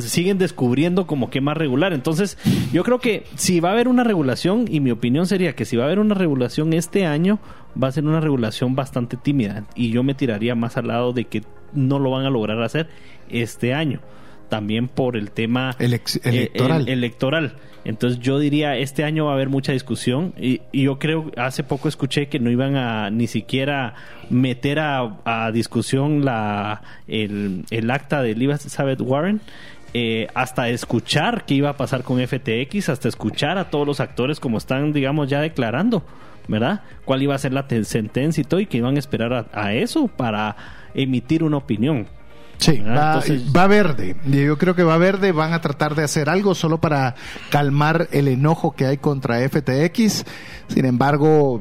siguen 0.00 0.38
descubriendo 0.38 1.06
como 1.06 1.30
que 1.30 1.40
más 1.40 1.56
regular. 1.56 1.92
Entonces, 1.92 2.36
yo 2.72 2.84
creo 2.84 2.98
que 2.98 3.24
si 3.36 3.60
va 3.60 3.70
a 3.70 3.72
haber 3.72 3.88
una 3.88 4.04
regulación, 4.04 4.66
y 4.68 4.80
mi 4.80 4.90
opinión 4.90 5.26
sería 5.26 5.54
que 5.54 5.64
si 5.64 5.76
va 5.76 5.84
a 5.84 5.86
haber 5.86 5.98
una 5.98 6.14
regulación 6.14 6.72
este 6.72 7.06
año, 7.06 7.38
va 7.80 7.88
a 7.88 7.92
ser 7.92 8.04
una 8.04 8.20
regulación 8.20 8.74
bastante 8.74 9.16
tímida. 9.16 9.64
Y 9.74 9.90
yo 9.90 10.02
me 10.02 10.14
tiraría 10.14 10.54
más 10.54 10.76
al 10.76 10.88
lado 10.88 11.12
de 11.12 11.24
que 11.24 11.42
no 11.72 11.98
lo 11.98 12.10
van 12.10 12.26
a 12.26 12.30
lograr 12.30 12.62
hacer 12.62 12.88
este 13.28 13.74
año. 13.74 14.00
También 14.48 14.88
por 14.88 15.16
el 15.16 15.30
tema 15.30 15.76
electoral. 15.78 16.88
electoral. 16.88 17.54
Entonces 17.84 18.20
yo 18.20 18.38
diría, 18.38 18.76
este 18.76 19.04
año 19.04 19.26
va 19.26 19.32
a 19.32 19.34
haber 19.34 19.48
mucha 19.48 19.72
discusión 19.72 20.34
y, 20.38 20.60
y, 20.70 20.82
yo 20.82 20.98
creo, 20.98 21.30
hace 21.36 21.64
poco 21.64 21.88
escuché 21.88 22.28
que 22.28 22.38
no 22.38 22.50
iban 22.50 22.76
a 22.76 23.10
ni 23.10 23.26
siquiera 23.26 23.94
meter 24.28 24.78
a, 24.80 25.50
discusión 25.52 26.24
la, 26.24 26.82
el, 27.08 27.64
el, 27.70 27.90
acta 27.90 28.22
de 28.22 28.32
Elizabeth 28.32 29.00
Warren. 29.00 29.40
Eh, 29.92 30.28
hasta 30.34 30.68
escuchar 30.68 31.44
qué 31.44 31.54
iba 31.54 31.70
a 31.70 31.76
pasar 31.76 32.04
con 32.04 32.20
FTX, 32.24 32.90
hasta 32.90 33.08
escuchar 33.08 33.58
a 33.58 33.70
todos 33.70 33.84
los 33.84 33.98
actores 33.98 34.38
como 34.38 34.58
están, 34.58 34.92
digamos, 34.92 35.28
ya 35.28 35.40
declarando, 35.40 36.04
¿verdad? 36.46 36.82
¿Cuál 37.04 37.22
iba 37.22 37.34
a 37.34 37.38
ser 37.38 37.52
la 37.52 37.66
sentencia 37.82 38.40
y 38.40 38.44
todo, 38.44 38.60
y 38.60 38.66
que 38.66 38.76
iban 38.76 38.94
a 38.94 39.00
esperar 39.00 39.48
a 39.52 39.74
eso 39.74 40.06
para 40.06 40.54
emitir 40.94 41.42
una 41.42 41.56
opinión. 41.56 42.06
Sí, 42.60 42.78
va, 42.78 43.14
Entonces... 43.14 43.42
va, 43.56 43.66
verde. 43.66 44.16
Yo 44.26 44.58
creo 44.58 44.74
que 44.74 44.82
va 44.82 44.98
verde. 44.98 45.32
Van 45.32 45.52
a 45.52 45.60
tratar 45.60 45.94
de 45.94 46.04
hacer 46.04 46.28
algo 46.28 46.54
solo 46.54 46.78
para 46.78 47.14
calmar 47.50 48.08
el 48.12 48.28
enojo 48.28 48.72
que 48.76 48.86
hay 48.86 48.98
contra 48.98 49.40
FTX. 49.48 50.24
Sin 50.68 50.84
embargo, 50.84 51.60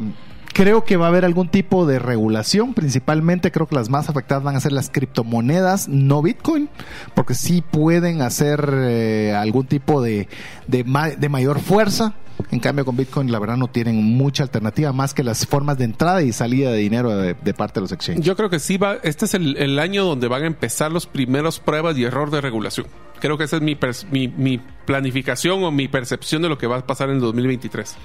creo 0.53 0.83
que 0.83 0.97
va 0.97 1.05
a 1.05 1.09
haber 1.09 1.25
algún 1.25 1.49
tipo 1.49 1.85
de 1.85 1.99
regulación. 1.99 2.73
Principalmente 2.73 3.51
creo 3.51 3.67
que 3.67 3.75
las 3.75 3.89
más 3.89 4.09
afectadas 4.09 4.43
van 4.43 4.55
a 4.55 4.59
ser 4.59 4.71
las 4.71 4.89
criptomonedas, 4.89 5.87
no 5.87 6.21
Bitcoin, 6.21 6.69
porque 7.13 7.33
sí 7.33 7.61
pueden 7.61 8.21
hacer 8.21 8.69
eh, 8.73 9.33
algún 9.35 9.65
tipo 9.65 10.01
de, 10.01 10.27
de, 10.67 10.83
ma 10.83 11.09
de 11.09 11.29
mayor 11.29 11.59
fuerza. 11.59 12.15
En 12.51 12.59
cambio, 12.59 12.85
con 12.85 12.95
Bitcoin, 12.95 13.31
la 13.31 13.39
verdad, 13.39 13.57
no 13.57 13.67
tienen 13.67 14.01
mucha 14.01 14.43
alternativa 14.43 14.93
más 14.93 15.13
que 15.13 15.23
las 15.23 15.45
formas 15.45 15.77
de 15.77 15.83
entrada 15.85 16.21
y 16.21 16.31
salida 16.31 16.71
de 16.71 16.77
dinero 16.77 17.15
de, 17.15 17.35
parte 17.53 17.75
de 17.75 17.81
los 17.81 17.91
exchanges. 17.91 18.25
Yo 18.25 18.35
creo 18.35 18.49
que 18.49 18.59
sí 18.59 18.77
va. 18.77 18.95
Este 19.03 19.25
es 19.25 19.33
el, 19.33 19.57
el, 19.57 19.77
año 19.77 20.05
donde 20.05 20.27
van 20.29 20.43
a 20.43 20.47
empezar 20.47 20.91
los 20.91 21.05
primeros 21.05 21.59
pruebas 21.59 21.97
y 21.97 22.05
error 22.05 22.31
de 22.31 22.39
regulación. 22.39 22.87
Creo 23.19 23.37
que 23.37 23.43
esa 23.43 23.57
es 23.57 23.61
mi, 23.61 23.77
mi, 24.37 24.61
planificación 24.85 25.63
o 25.63 25.71
mi 25.71 25.87
percepción 25.87 26.41
de 26.41 26.49
lo 26.49 26.57
que 26.57 26.65
va 26.65 26.77
a 26.77 26.87
pasar 26.87 27.09
en 27.09 27.15
el 27.15 27.21
2023. 27.21 27.95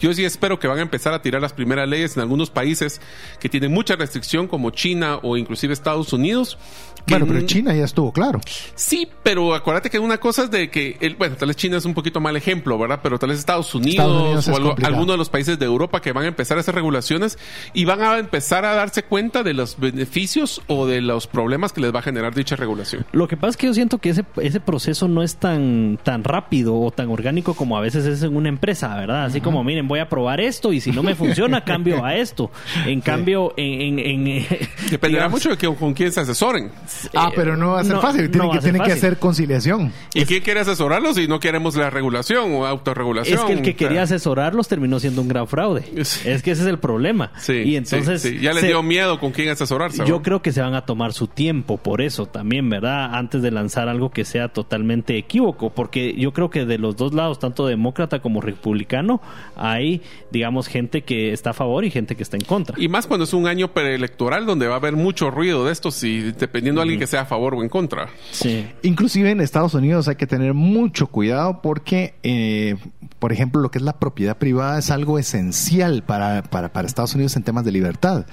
Yo 0.00 0.12
sí 0.12 0.24
espero 0.24 0.58
que 0.58 0.66
van 0.66 0.78
a 0.78 0.82
empezar 0.82 1.14
a 1.14 1.22
tirar 1.22 1.40
las 1.40 1.52
primeras 1.52 1.88
leyes 1.88 2.16
en 2.16 2.22
algunos 2.22 2.50
países 2.50 3.00
que 3.38 3.48
tienen 3.48 3.72
mucha 3.72 3.94
restricción, 3.94 4.48
como 4.48 4.70
China 4.70 5.20
o 5.22 5.36
inclusive 5.36 5.72
Estados 5.72 6.12
Unidos. 6.12 6.58
Bueno, 7.06 7.26
pero 7.26 7.40
China 7.46 7.74
ya 7.74 7.84
estuvo 7.84 8.12
claro. 8.12 8.40
Sí, 8.74 9.08
pero 9.22 9.54
acuérdate 9.54 9.90
que 9.90 9.98
una 9.98 10.18
cosa 10.18 10.44
es 10.44 10.50
de 10.50 10.70
que, 10.70 10.96
el, 11.00 11.16
bueno, 11.16 11.36
tal 11.36 11.48
vez 11.48 11.56
China 11.56 11.76
es 11.76 11.84
un 11.84 11.94
poquito 11.94 12.20
mal 12.20 12.36
ejemplo, 12.36 12.78
¿verdad? 12.78 13.00
Pero 13.02 13.18
tal 13.18 13.30
vez 13.30 13.38
Estados 13.38 13.74
Unidos, 13.74 13.92
Estados 13.92 14.22
Unidos 14.22 14.48
o 14.48 14.56
algo, 14.56 14.76
alguno 14.86 15.12
de 15.12 15.18
los 15.18 15.28
países 15.28 15.58
de 15.58 15.66
Europa 15.66 16.00
que 16.00 16.12
van 16.12 16.24
a 16.24 16.28
empezar 16.28 16.56
a 16.56 16.60
hacer 16.60 16.74
regulaciones 16.74 17.38
y 17.72 17.84
van 17.84 18.02
a 18.02 18.18
empezar 18.18 18.64
a 18.64 18.74
darse 18.74 19.02
cuenta 19.02 19.42
de 19.42 19.54
los 19.54 19.78
beneficios 19.78 20.62
o 20.66 20.86
de 20.86 21.00
los 21.00 21.26
problemas 21.26 21.72
que 21.72 21.80
les 21.80 21.94
va 21.94 22.00
a 22.00 22.02
generar 22.02 22.34
dicha 22.34 22.56
regulación. 22.56 23.04
Lo 23.12 23.28
que 23.28 23.36
pasa 23.36 23.50
es 23.50 23.56
que 23.56 23.66
yo 23.66 23.74
siento 23.74 23.98
que 23.98 24.10
ese, 24.10 24.24
ese 24.40 24.60
proceso 24.60 25.08
no 25.08 25.22
es 25.22 25.36
tan, 25.36 25.98
tan 26.02 26.24
rápido 26.24 26.78
o 26.78 26.90
tan 26.90 27.08
orgánico 27.10 27.54
como 27.54 27.76
a 27.76 27.80
veces 27.80 28.06
es 28.06 28.22
en 28.22 28.36
una 28.36 28.48
empresa, 28.48 28.94
¿verdad? 28.96 29.24
Así 29.26 29.38
uh 29.38 29.40
-huh. 29.40 29.44
como, 29.44 29.64
miren, 29.64 29.88
voy 29.88 30.00
a 30.00 30.08
probar 30.08 30.40
esto 30.40 30.72
y 30.72 30.80
si 30.80 30.92
no 30.92 31.02
me 31.02 31.14
funciona, 31.14 31.64
cambio 31.64 32.04
a 32.04 32.16
esto. 32.16 32.50
En 32.86 33.00
sí. 33.00 33.02
cambio, 33.02 33.54
en... 33.56 33.98
en, 33.98 34.26
en 34.26 34.46
Dependerá 34.90 35.24
digamos, 35.24 35.32
mucho 35.32 35.50
de 35.50 35.56
que, 35.56 35.74
con 35.74 35.94
quién 35.94 36.12
se 36.12 36.20
asesoren. 36.20 36.70
Ah, 37.14 37.30
pero 37.34 37.56
no 37.56 37.72
va 37.72 37.80
a 37.80 37.84
ser 37.84 37.94
no, 37.94 38.02
fácil. 38.02 38.30
Tienen, 38.30 38.48
no 38.48 38.52
que, 38.52 38.60
tienen 38.60 38.82
que 38.82 38.92
hacer 38.92 39.18
conciliación. 39.18 39.92
¿Y 40.14 40.22
es... 40.22 40.28
quién 40.28 40.42
quiere 40.42 40.60
asesorarlos 40.60 41.16
si 41.16 41.26
no 41.26 41.40
queremos 41.40 41.76
la 41.76 41.90
regulación 41.90 42.52
o 42.54 42.66
autorregulación? 42.66 43.38
Es 43.38 43.44
que 43.44 43.52
el 43.52 43.62
que 43.62 43.74
quería 43.74 44.02
asesorarlos 44.02 44.68
terminó 44.68 45.00
siendo 45.00 45.22
un 45.22 45.28
gran 45.28 45.46
fraude. 45.46 45.84
Sí. 46.04 46.28
Es 46.28 46.42
que 46.42 46.52
ese 46.52 46.62
es 46.62 46.68
el 46.68 46.78
problema. 46.78 47.32
Sí, 47.38 47.54
y 47.54 47.76
entonces... 47.76 48.22
Sí, 48.22 48.38
ya 48.40 48.52
les 48.52 48.60
se... 48.60 48.66
dio 48.68 48.82
miedo 48.82 49.18
con 49.18 49.32
quién 49.32 49.48
asesorarse. 49.48 50.04
Yo 50.06 50.22
creo 50.22 50.42
que 50.42 50.52
se 50.52 50.60
van 50.60 50.74
a 50.74 50.84
tomar 50.84 51.12
su 51.12 51.26
tiempo 51.26 51.78
por 51.78 52.00
eso 52.00 52.26
también, 52.26 52.68
¿verdad? 52.68 53.14
Antes 53.14 53.42
de 53.42 53.50
lanzar 53.50 53.88
algo 53.88 54.10
que 54.10 54.24
sea 54.24 54.48
totalmente 54.48 55.16
equívoco. 55.16 55.70
Porque 55.70 56.14
yo 56.14 56.32
creo 56.32 56.50
que 56.50 56.66
de 56.66 56.78
los 56.78 56.96
dos 56.96 57.14
lados, 57.14 57.38
tanto 57.38 57.66
demócrata 57.66 58.20
como 58.20 58.40
republicano, 58.40 59.20
hay, 59.56 60.02
digamos, 60.30 60.68
gente 60.68 61.02
que 61.02 61.32
está 61.32 61.50
a 61.50 61.54
favor 61.54 61.84
y 61.84 61.90
gente 61.90 62.16
que 62.16 62.22
está 62.22 62.36
en 62.36 62.44
contra. 62.44 62.76
Y 62.78 62.88
más 62.88 63.06
cuando 63.06 63.24
es 63.24 63.32
un 63.32 63.46
año 63.46 63.68
preelectoral 63.68 64.46
donde 64.46 64.66
va 64.66 64.74
a 64.74 64.78
haber 64.78 64.94
mucho 64.94 65.30
ruido 65.30 65.64
de 65.64 65.72
estos 65.72 66.02
y 66.04 66.32
dependiendo 66.32 66.81
alguien 66.82 67.00
que 67.00 67.06
sea 67.06 67.22
a 67.22 67.26
favor 67.26 67.54
o 67.54 67.62
en 67.62 67.68
contra. 67.68 68.08
Sí. 68.30 68.66
Inclusive 68.82 69.30
en 69.30 69.40
Estados 69.40 69.74
Unidos 69.74 70.08
hay 70.08 70.16
que 70.16 70.26
tener 70.26 70.54
mucho 70.54 71.06
cuidado 71.06 71.62
porque, 71.62 72.14
eh, 72.22 72.76
por 73.18 73.32
ejemplo, 73.32 73.60
lo 73.60 73.70
que 73.70 73.78
es 73.78 73.84
la 73.84 73.98
propiedad 73.98 74.36
privada 74.36 74.78
es 74.78 74.90
algo 74.90 75.18
esencial 75.18 76.02
para, 76.02 76.42
para, 76.42 76.72
para 76.72 76.86
Estados 76.86 77.14
Unidos 77.14 77.36
en 77.36 77.42
temas 77.42 77.64
de 77.64 77.72
libertad. 77.72 78.26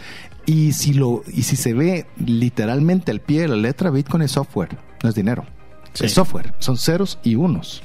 Y 0.46 0.74
si, 0.74 0.94
lo, 0.94 1.22
y 1.32 1.44
si 1.44 1.56
se 1.56 1.74
ve 1.74 2.08
literalmente 2.25 3.12
al 3.12 3.20
pie 3.20 3.41
de 3.41 3.48
la 3.50 3.56
letra, 3.56 3.91
Bitcoin 3.91 4.24
es 4.24 4.32
software, 4.32 4.77
no 5.03 5.10
es 5.10 5.15
dinero. 5.15 5.46
Sí. 6.00 6.06
Es 6.06 6.13
software, 6.13 6.53
son 6.60 6.77
ceros 6.77 7.20
y 7.24 7.36
unos. 7.36 7.84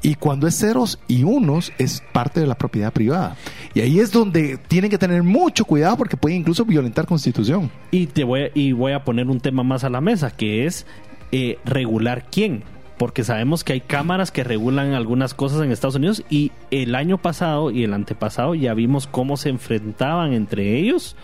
Y 0.00 0.14
cuando 0.14 0.46
es 0.46 0.56
ceros 0.56 1.00
y 1.08 1.24
unos 1.24 1.72
es 1.78 2.00
parte 2.12 2.38
de 2.38 2.46
la 2.46 2.54
propiedad 2.54 2.92
privada. 2.92 3.36
Y 3.74 3.80
ahí 3.80 3.98
es 3.98 4.12
donde 4.12 4.56
tienen 4.56 4.88
que 4.88 4.98
tener 4.98 5.24
mucho 5.24 5.64
cuidado 5.64 5.96
porque 5.96 6.16
puede 6.16 6.36
incluso 6.36 6.64
violentar 6.64 7.06
constitución. 7.06 7.70
Y 7.90 8.06
te 8.06 8.22
voy 8.22 8.42
a, 8.42 8.50
y 8.54 8.70
voy 8.70 8.92
a 8.92 9.02
poner 9.02 9.26
un 9.26 9.40
tema 9.40 9.64
más 9.64 9.82
a 9.82 9.90
la 9.90 10.00
mesa, 10.00 10.30
que 10.30 10.66
es 10.66 10.86
eh, 11.32 11.58
regular 11.64 12.26
quién 12.30 12.62
porque 12.98 13.24
sabemos 13.24 13.62
que 13.62 13.74
hay 13.74 13.80
cámaras 13.80 14.30
que 14.30 14.44
regulan 14.44 14.94
algunas 14.94 15.34
cosas 15.34 15.62
en 15.62 15.70
Estados 15.70 15.96
Unidos 15.96 16.22
y 16.30 16.52
el 16.70 16.94
año 16.94 17.18
pasado 17.18 17.70
y 17.70 17.84
el 17.84 17.92
antepasado 17.92 18.54
ya 18.54 18.72
vimos 18.74 19.06
cómo 19.06 19.36
se 19.36 19.50
enfrentaban 19.50 20.32
entre 20.32 20.78
ellos, 20.78 21.16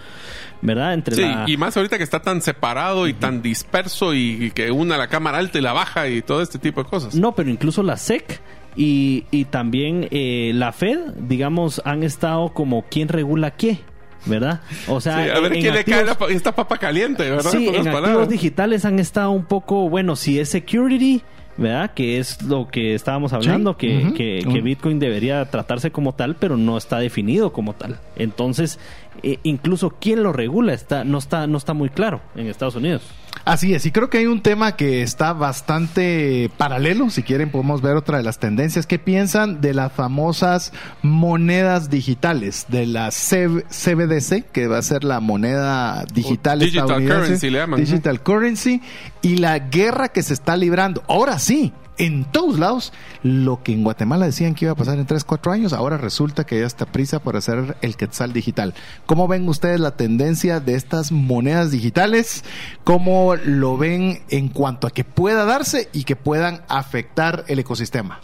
¿verdad? 0.63 0.95
Entre 0.95 1.17
sí, 1.17 1.23
la... 1.23 1.45
y 1.47 1.57
más 1.57 1.77
ahorita 1.77 1.99
que 1.99 2.05
está 2.05 2.23
tan 2.23 2.41
separado 2.41 3.07
y 3.07 3.13
uh 3.13 3.15
-huh. 3.15 3.19
tan 3.19 3.43
disperso 3.43 4.15
y, 4.15 4.47
y, 4.47 4.51
que 4.53 4.71
una 4.71 4.97
la 4.97 5.09
cámara 5.09 5.39
alta 5.39 5.59
y 5.59 5.61
la 5.61 5.73
baja 5.73 6.09
y 6.09 6.23
todo 6.23 6.41
este 6.41 6.59
tipo 6.59 6.83
de 6.83 6.89
cosas. 6.89 7.15
No, 7.15 7.35
pero 7.35 7.51
incluso 7.51 7.83
la 7.83 7.97
SEC 7.97 8.41
y, 8.77 9.27
y 9.31 9.45
también 9.47 10.09
eh, 10.11 10.53
la 10.55 10.73
Fed, 10.73 10.99
digamos, 11.17 11.83
han 11.85 12.03
estado 12.03 12.55
como 12.55 12.87
quién 12.89 13.09
regula 13.09 13.51
qué. 13.53 13.81
¿verdad? 14.25 14.61
O 14.87 15.01
sea, 15.01 15.25
sí, 15.25 15.31
a 15.31 15.41
ver 15.41 15.53
quién 15.53 15.75
le 15.75 15.85
cae 15.85 16.05
la, 16.05 16.17
esta 16.31 16.55
papa 16.55 16.79
caliente, 16.79 17.29
¿verdad? 17.29 17.51
Sí, 17.51 17.67
en 17.67 17.85
palabras. 17.85 18.11
activos 18.11 18.29
digitales 18.29 18.85
han 18.85 19.01
estado 19.01 19.33
un 19.33 19.45
poco, 19.45 19.89
bueno, 19.89 20.15
si 20.15 20.39
es 20.39 20.49
security, 20.49 21.23
¿verdad? 21.57 21.93
Que 21.95 22.19
es 22.19 22.43
lo 22.43 22.69
que 22.69 22.95
estábamos 22.95 23.33
hablando, 23.33 23.73
sí. 23.73 23.79
que, 23.79 23.97
uh 23.99 24.01
-huh. 24.09 24.15
que, 24.15 24.45
que, 24.51 24.61
Bitcoin 24.61 24.99
debería 24.99 25.45
tratarse 25.47 25.91
como 25.91 26.15
tal, 26.15 26.37
pero 26.37 26.57
no 26.57 26.77
está 26.77 26.99
definido 26.99 27.53
como 27.53 27.75
tal. 27.75 27.99
Entonces, 28.17 28.79
eh, 29.23 29.39
incluso 29.43 29.91
quién 30.01 30.23
lo 30.23 30.33
regula 30.33 30.73
está, 30.73 31.05
no, 31.05 31.19
está, 31.19 31.47
no 31.47 31.59
está 31.59 31.75
muy 31.75 31.89
claro 31.89 32.21
en 32.35 32.47
Estados 32.47 32.77
Unidos. 32.77 33.03
Así 33.45 33.75
es, 33.75 33.85
y 33.87 33.91
creo 33.91 34.09
que 34.09 34.19
hay 34.19 34.27
un 34.27 34.41
tema 34.41 34.77
que 34.77 35.03
está 35.03 35.33
bastante 35.33 36.49
paralelo, 36.59 37.11
si 37.11 37.25
quieren 37.25 37.51
podemos 37.51 37.83
ver 37.83 37.97
otra 37.97 38.19
de 38.19 38.23
las 38.23 38.39
tendencias. 38.39 38.87
¿Qué 38.87 39.01
piensan 39.01 39.61
de 39.61 39.75
las 39.75 39.93
famosas 39.93 40.73
monedas 41.03 41.91
digitales, 41.91 42.67
de 42.69 42.87
la 42.87 43.11
CBDC, 43.11 44.45
que 44.53 44.69
va 44.69 44.79
a 44.79 44.83
ser 44.83 45.03
la 45.03 45.19
moneda 45.19 46.05
digital 46.15 46.61
o 46.61 46.65
digital 46.65 47.05
currency, 47.05 47.51
le 47.51 47.59
llaman. 47.59 47.81
Digital 47.81 48.23
currency, 48.23 48.81
y 49.23 49.37
la 49.37 49.59
guerra 49.59 50.09
que 50.09 50.23
se 50.23 50.35
está 50.35 50.57
librando? 50.57 51.03
Ahora 51.09 51.41
sí, 51.41 51.73
en 51.99 52.25
todos 52.25 52.59
lados. 52.59 52.93
Lo 53.23 53.63
que 53.63 53.73
en 53.73 53.85
Guatemala 53.85 54.27
decían 54.27 54.55
que 54.55 54.67
iba 54.67 54.73
a 54.73 54.77
pasar 54.77 54.99
en 54.99 55.07
3, 55.07 55.25
4 55.25 55.53
años, 55.53 55.73
ahora 55.73 55.97
resulta 55.97 56.45
que 56.45 56.61
ya 56.61 56.67
está 56.67 56.87
prisa 56.87 57.21
por 57.21 57.37
hacer 57.37 57.77
el 57.81 57.97
quetzal 57.97 58.33
digital. 58.33 58.75
¿Cómo 59.07 59.29
ven 59.29 59.49
ustedes 59.49 59.81
la 59.81 59.97
tendencia 59.97 60.61
de 60.61 60.75
estas 60.75 61.13
monedas 61.13 61.71
digitales? 61.71 62.45
¿Cómo 62.85 63.35
lo 63.37 63.77
ven 63.77 64.23
en 64.29 64.49
cuanto 64.49 64.87
a 64.87 64.91
que 64.91 65.05
pueda 65.05 65.45
darse 65.45 65.89
y 65.93 66.05
que 66.05 66.17
puedan 66.17 66.63
afectar 66.69 67.45
el 67.49 67.59
ecosistema? 67.59 68.21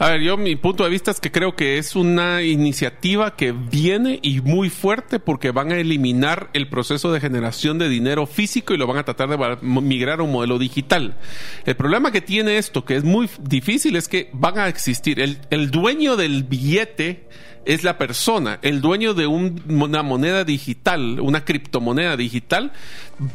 A 0.00 0.12
ver, 0.12 0.22
yo 0.22 0.38
mi 0.38 0.56
punto 0.56 0.82
de 0.82 0.88
vista 0.88 1.10
es 1.10 1.20
que 1.20 1.30
creo 1.30 1.54
que 1.54 1.76
es 1.76 1.94
una 1.94 2.42
iniciativa 2.42 3.36
que 3.36 3.52
viene 3.52 4.18
y 4.22 4.40
muy 4.40 4.70
fuerte 4.70 5.20
porque 5.20 5.50
van 5.50 5.72
a 5.72 5.76
eliminar 5.76 6.48
el 6.54 6.70
proceso 6.70 7.12
de 7.12 7.20
generación 7.20 7.76
de 7.76 7.90
dinero 7.90 8.24
físico 8.24 8.72
y 8.72 8.78
lo 8.78 8.86
van 8.86 8.96
a 8.96 9.04
tratar 9.04 9.28
de 9.28 9.58
migrar 9.60 10.20
a 10.20 10.22
un 10.22 10.32
modelo 10.32 10.58
digital. 10.58 11.18
El 11.66 11.76
problema 11.76 12.12
que 12.12 12.22
tiene 12.22 12.56
esto, 12.56 12.86
que 12.86 12.96
es 12.96 13.04
muy 13.04 13.28
difícil, 13.42 13.94
es 13.94 14.08
que 14.08 14.30
van 14.32 14.58
a 14.58 14.68
existir 14.68 15.20
el, 15.20 15.36
el 15.50 15.70
dueño 15.70 16.16
del 16.16 16.44
billete 16.44 17.28
es 17.66 17.84
la 17.84 17.98
persona, 17.98 18.58
el 18.62 18.80
dueño 18.80 19.12
de 19.12 19.26
una 19.26 20.02
moneda 20.02 20.44
digital, 20.44 21.20
una 21.20 21.44
criptomoneda 21.44 22.16
digital, 22.16 22.72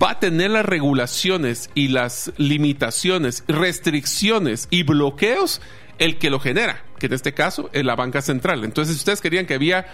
va 0.02 0.12
a 0.12 0.20
tener 0.20 0.50
las 0.50 0.66
regulaciones 0.66 1.70
y 1.76 1.90
las 1.90 2.34
limitaciones, 2.38 3.44
restricciones 3.48 4.68
y 4.72 4.82
bloqueos 4.82 5.62
el 6.00 6.18
que 6.18 6.30
lo 6.30 6.40
genera, 6.40 6.84
que 7.00 7.08
en 7.08 7.14
este 7.14 7.34
caso 7.34 7.70
es 7.74 7.84
la 7.84 7.96
banca 7.96 8.22
central. 8.22 8.64
Entonces, 8.64 8.96
si 8.96 9.00
ustedes 9.00 9.22
querían 9.22 9.46
que 9.46 9.54
había 9.54 9.86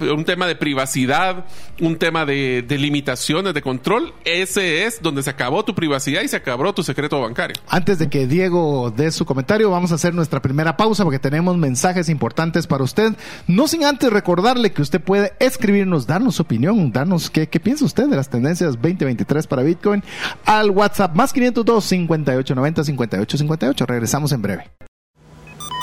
un 0.00 0.24
tema 0.24 0.46
de 0.46 0.56
privacidad, 0.56 1.46
un 1.80 1.96
tema 1.96 2.24
de, 2.26 2.64
limitaciones, 2.68 3.54
de 3.54 3.62
control, 3.62 4.12
ese 4.24 4.84
es 4.84 5.00
donde 5.02 5.22
se 5.22 5.30
acabó 5.30 5.64
tu 5.64 5.74
privacidad 5.74 6.22
y 6.22 6.28
se 6.28 6.36
acabó 6.36 6.72
tu 6.74 6.82
secreto 6.82 7.20
bancario. 7.20 7.56
Antes 7.68 7.98
de 7.98 8.08
que 8.08 8.26
Diego 8.26 8.92
dé 8.94 9.10
su 9.10 9.24
comentario, 9.24 9.70
vamos 9.70 9.92
a 9.92 9.94
hacer 9.94 10.14
nuestra 10.14 10.42
primera 10.42 10.76
pausa 10.76 11.04
porque 11.04 11.18
tenemos 11.18 11.56
mensajes 11.56 12.08
importantes 12.08 12.66
para 12.66 12.84
usted. 12.84 13.14
No 13.46 13.66
sin 13.68 13.84
antes 13.84 14.12
recordarle 14.12 14.72
que 14.72 14.82
usted 14.82 15.00
puede 15.00 15.32
escribirnos, 15.38 16.06
darnos 16.06 16.36
su 16.36 16.42
opinión, 16.42 16.92
darnos 16.92 17.30
qué, 17.30 17.48
qué 17.48 17.60
piensa 17.60 17.84
usted 17.84 18.08
de 18.08 18.16
las 18.16 18.28
tendencias 18.28 18.72
2023 18.74 19.46
para 19.46 19.62
Bitcoin 19.62 20.02
al 20.44 20.70
WhatsApp 20.70 21.14
más 21.14 21.32
502 21.32 21.84
5890 21.84 22.84
5858. 22.84 23.86
Regresamos 23.86 24.32
en 24.32 24.42
breve. 24.42 24.89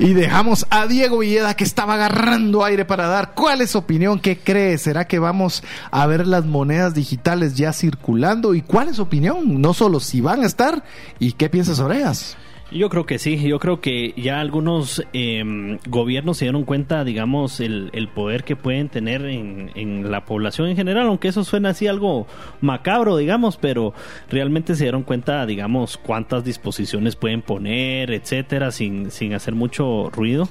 Y 0.00 0.14
dejamos 0.14 0.64
a 0.70 0.86
Diego 0.86 1.18
Villeda 1.18 1.54
que 1.54 1.64
estaba 1.64 1.94
agarrando 1.94 2.64
aire 2.64 2.84
para 2.84 3.08
dar. 3.08 3.34
¿Cuál 3.34 3.62
es 3.62 3.70
su 3.70 3.78
opinión? 3.78 4.20
¿Qué 4.20 4.38
cree? 4.38 4.78
¿Será 4.78 5.08
que 5.08 5.18
vamos 5.18 5.64
a 5.90 6.06
ver 6.06 6.24
las 6.24 6.46
monedas 6.46 6.94
digitales 6.94 7.56
ya 7.56 7.72
circulando? 7.72 8.54
¿Y 8.54 8.62
cuál 8.62 8.88
es 8.88 8.96
su 8.96 9.02
opinión? 9.02 9.60
No 9.60 9.74
solo 9.74 9.98
si 9.98 10.20
van 10.20 10.44
a 10.44 10.46
estar 10.46 10.84
y 11.18 11.32
qué 11.32 11.48
piensas 11.48 11.78
sobre 11.78 11.98
ellas. 11.98 12.36
Yo 12.70 12.90
creo 12.90 13.06
que 13.06 13.18
sí, 13.18 13.38
yo 13.48 13.58
creo 13.58 13.80
que 13.80 14.12
ya 14.18 14.40
algunos 14.40 15.02
eh, 15.14 15.78
gobiernos 15.88 16.36
se 16.36 16.44
dieron 16.44 16.64
cuenta, 16.64 17.02
digamos, 17.02 17.60
el, 17.60 17.88
el 17.94 18.08
poder 18.08 18.44
que 18.44 18.56
pueden 18.56 18.90
tener 18.90 19.24
en, 19.24 19.70
en, 19.74 20.10
la 20.10 20.26
población 20.26 20.68
en 20.68 20.76
general, 20.76 21.06
aunque 21.06 21.28
eso 21.28 21.44
suena 21.44 21.70
así 21.70 21.86
algo 21.86 22.26
macabro, 22.60 23.16
digamos, 23.16 23.56
pero 23.56 23.94
realmente 24.28 24.74
se 24.74 24.84
dieron 24.84 25.02
cuenta, 25.02 25.46
digamos, 25.46 25.96
cuántas 25.96 26.44
disposiciones 26.44 27.16
pueden 27.16 27.40
poner, 27.40 28.10
etcétera, 28.10 28.70
sin, 28.70 29.10
sin 29.10 29.32
hacer 29.32 29.54
mucho 29.54 30.10
ruido. 30.10 30.46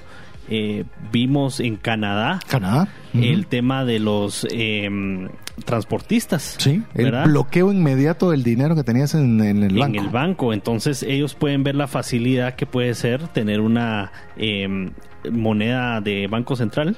Eh, 0.49 0.85
vimos 1.11 1.59
en 1.59 1.75
Canadá, 1.75 2.39
Canadá. 2.47 2.87
el 3.13 3.47
tema 3.47 3.83
de 3.83 3.99
los 3.99 4.47
eh, 4.49 4.89
transportistas. 5.65 6.55
Sí, 6.57 6.83
el 6.93 7.11
bloqueo 7.11 7.71
inmediato 7.71 8.31
del 8.31 8.43
dinero 8.43 8.75
que 8.75 8.83
tenías 8.83 9.13
en, 9.13 9.41
el 9.41 9.77
banco. 9.77 9.97
En 9.97 10.05
el 10.05 10.09
banco, 10.09 10.53
entonces 10.53 11.03
ellos 11.03 11.35
pueden 11.35 11.63
ver 11.63 11.75
la 11.75 11.87
facilidad 11.87 12.55
que 12.55 12.65
puede 12.65 12.93
ser 12.93 13.27
tener 13.29 13.59
una 13.59 14.11
em, 14.37 14.91
moneda 15.31 16.01
de 16.01 16.27
banco 16.27 16.55
central. 16.55 16.95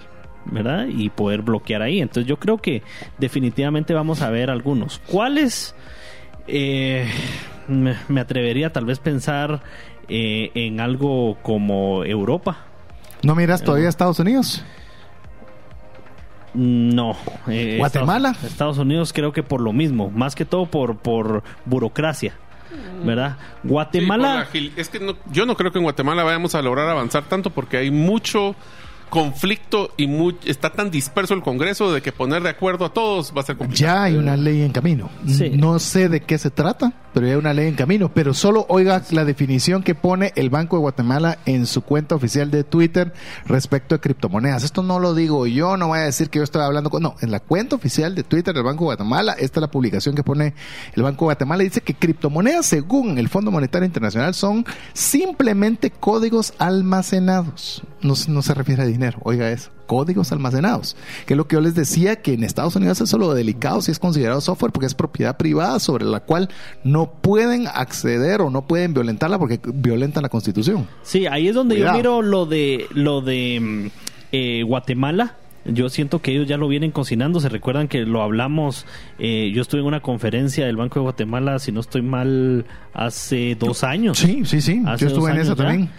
¿verdad? 0.52 0.88
Y 0.88 1.10
poder 1.10 1.44
bloquear 1.44 1.84
ahí. 1.84 2.00
Entonces 2.02 2.26
yo 2.26 2.40
creo 2.40 2.58
que 2.58 2.82
definitivamente 3.20 3.94
vamos 3.94 4.24
a 4.24 4.32
ver 4.32 4.50
algunos. 4.50 5.00
¿Cuáles? 5.06 5.76
Eh, 6.48 7.08
me, 7.68 8.20
atrevería 8.20 8.72
tal 8.72 8.86
vez 8.86 9.00
pensar 9.00 9.62
eh, 10.08 10.50
en 10.56 10.80
algo 10.80 11.38
como 11.44 12.04
Europa. 12.04 12.69
¿No 13.24 13.36
miras 13.36 13.64
todavía 13.64 13.88
a 13.88 13.90
Estados 13.90 14.20
Unidos? 14.20 14.64
No. 16.54 17.16
Eh, 17.48 17.76
¿Guatemala? 17.78 18.36
Estados, 18.44 18.78
Unidos 18.78 19.14
creo 19.14 19.32
que 19.32 19.44
por 19.44 19.62
lo 19.62 19.74
mismo, 19.74 20.10
más 20.10 20.36
que 20.36 20.46
todo 20.46 20.66
por, 20.66 20.98
por 20.98 21.44
burocracia. 21.66 22.34
¿Verdad? 23.04 23.38
Guatemala... 23.64 24.48
es 24.76 24.90
que 24.90 25.16
yo 25.32 25.46
no 25.46 25.56
creo 25.56 25.72
que 25.72 25.80
en 25.80 25.84
Guatemala 25.84 26.24
vayamos 26.24 26.54
a 26.54 26.62
lograr 26.62 26.88
avanzar 26.88 27.24
tanto 27.24 27.50
porque 27.50 27.78
hay 27.78 27.92
mucho 27.92 28.56
conflicto 29.10 29.92
y 29.98 30.08
está 30.46 30.72
tan 30.72 30.92
disperso 30.92 31.34
el 31.34 31.42
Congreso 31.42 31.92
de 31.92 32.02
que 32.02 32.12
poner 32.12 32.44
de 32.44 32.50
acuerdo 32.50 32.86
a 32.86 32.94
todos 32.94 33.34
va 33.36 33.42
a 33.42 33.46
ser 33.46 33.58
complicado. 33.58 33.88
Ya 33.92 34.04
hay 34.04 34.16
una 34.16 34.38
ley 34.38 34.62
en 34.62 34.72
camino. 34.72 35.10
No 35.54 35.80
sé 35.80 36.10
de 36.10 36.22
qué 36.22 36.38
se 36.38 36.52
trata, 36.52 36.94
una 37.20 37.54
ley 37.54 37.68
en 37.68 37.76
camino. 37.76 38.12
Pero 38.14 38.34
solo 38.34 38.66
oiga 38.70 39.02
la 39.12 39.26
definición 39.26 39.84
que 39.84 39.96
pone 39.96 40.32
el 40.36 40.50
Banco 40.50 40.78
de 40.78 40.82
Guatemala 40.82 41.38
en 41.46 41.66
su 41.66 41.82
cuenta 41.82 42.16
oficial 42.16 42.52
de 42.52 42.64
Twitter 42.64 43.14
respecto 43.46 43.96
a 43.96 44.02
criptomonedas. 44.02 44.64
Esto 44.64 44.84
no 44.84 45.00
lo 45.00 45.14
digo 45.14 45.46
yo, 45.48 45.78
no 45.78 45.88
voy 45.90 46.00
a 46.00 46.04
decir 46.04 46.30
que 46.30 46.40
yo 46.40 46.44
estoy 46.44 46.62
hablando 46.62 46.90
con... 46.90 47.04
No, 47.04 47.16
en 47.22 47.32
la 47.32 47.40
cuenta 47.40 47.76
oficial 47.76 48.16
de 48.16 48.24
Twitter 48.24 48.54
del 48.54 48.64
Banco 48.64 48.84
de 48.84 48.96
Guatemala, 48.96 49.34
esta 49.34 49.60
es 49.60 49.62
la 49.62 49.72
publicación 49.72 50.16
que 50.16 50.24
pone 50.24 50.54
el 50.94 51.04
Banco 51.04 51.26
de 51.26 51.28
Guatemala, 51.28 51.64
dice 51.64 51.82
que 51.82 51.94
criptomonedas, 51.94 52.66
según 52.66 53.18
el 53.18 53.30
Fondo 53.30 53.52
Monetario 53.52 53.86
Internacional, 53.86 54.34
son 54.34 54.66
simplemente 54.94 55.92
códigos 55.92 56.54
almacenados. 56.58 57.84
No, 58.02 58.14
no 58.28 58.42
se 58.42 58.54
refiere 58.54 58.84
a 58.84 58.86
dinero, 58.86 59.20
oiga 59.24 59.50
eso 59.50 59.72
códigos 59.90 60.32
almacenados, 60.32 60.96
que 61.26 61.34
es 61.34 61.38
lo 61.38 61.48
que 61.48 61.56
yo 61.56 61.62
les 61.62 61.74
decía 61.74 62.22
que 62.22 62.34
en 62.34 62.44
Estados 62.44 62.76
Unidos 62.76 63.02
es 63.02 63.12
lo 63.12 63.34
delicado 63.34 63.82
si 63.82 63.90
es 63.90 63.98
considerado 63.98 64.40
software 64.40 64.72
porque 64.72 64.86
es 64.86 64.94
propiedad 64.94 65.36
privada 65.36 65.80
sobre 65.80 66.06
la 66.06 66.20
cual 66.20 66.50
no 66.84 67.09
pueden 67.22 67.68
acceder 67.68 68.42
o 68.42 68.50
no 68.50 68.64
pueden 68.64 68.94
violentarla 68.94 69.38
porque 69.40 69.60
violentan 69.74 70.24
la 70.24 70.30
Constitución. 70.30 70.88
Sí, 71.04 71.28
ahí 71.28 71.48
es 71.48 71.56
donde 71.56 71.78
yo 71.78 71.92
miro 71.94 72.22
lo 72.22 72.46
de 72.46 72.88
lo 72.92 73.22
de 73.22 73.60
mm, 73.62 73.88
eh, 74.32 74.64
Guatemala. 74.64 75.36
Yo 75.66 75.90
siento 75.90 76.22
que 76.22 76.32
ellos 76.32 76.48
ya 76.48 76.58
lo 76.58 76.68
vienen 76.68 76.92
cocinando. 76.92 77.40
Se 77.40 77.50
recuerdan 77.50 77.88
que 77.88 78.00
lo 78.00 78.22
hablamos. 78.22 78.86
Eh, 79.20 79.52
yo 79.54 79.62
estuve 79.62 79.82
en 79.82 79.88
una 79.88 80.00
conferencia 80.00 80.66
del 80.66 80.78
Banco 80.78 81.00
de 81.00 81.04
Guatemala, 81.04 81.60
si 81.60 81.72
no 81.72 81.82
estoy 81.82 82.02
mal, 82.02 82.66
hace 82.94 83.56
dos 83.56 83.84
años. 83.84 84.18
Sí, 84.18 84.44
sí, 84.46 84.62
sí. 84.62 84.82
yo 84.98 85.08
estuve 85.08 85.32
en 85.32 85.38
eso 85.38 85.56
también. 85.56 85.90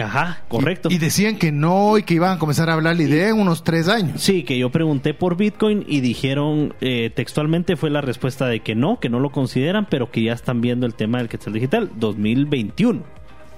Ajá, 0.00 0.42
correcto. 0.48 0.88
Y, 0.90 0.98
decían 0.98 1.38
que 1.38 1.52
no 1.52 1.96
y 1.98 2.02
que 2.02 2.14
iban 2.14 2.36
a 2.36 2.38
comenzar 2.38 2.68
a 2.70 2.74
hablar 2.74 2.96
la 2.96 3.02
idea 3.02 3.28
en 3.28 3.40
unos 3.40 3.64
tres 3.64 3.88
años. 3.88 4.20
Sí, 4.20 4.42
que 4.42 4.58
yo 4.58 4.70
pregunté 4.70 5.14
por 5.14 5.36
Bitcoin 5.36 5.84
y 5.86 6.00
dijeron 6.00 6.74
eh, 6.80 7.10
textualmente 7.14 7.76
fue 7.76 7.90
la 7.90 8.00
respuesta 8.00 8.46
de 8.46 8.60
que 8.60 8.74
no, 8.74 9.00
que 9.00 9.08
no 9.08 9.20
lo 9.20 9.30
consideran, 9.30 9.86
pero 9.88 10.10
que 10.10 10.22
ya 10.22 10.32
están 10.32 10.60
viendo 10.60 10.86
el 10.86 10.94
tema 10.94 11.18
del 11.18 11.28
Quetzal 11.28 11.52
Digital 11.52 11.90
2021. 11.96 13.02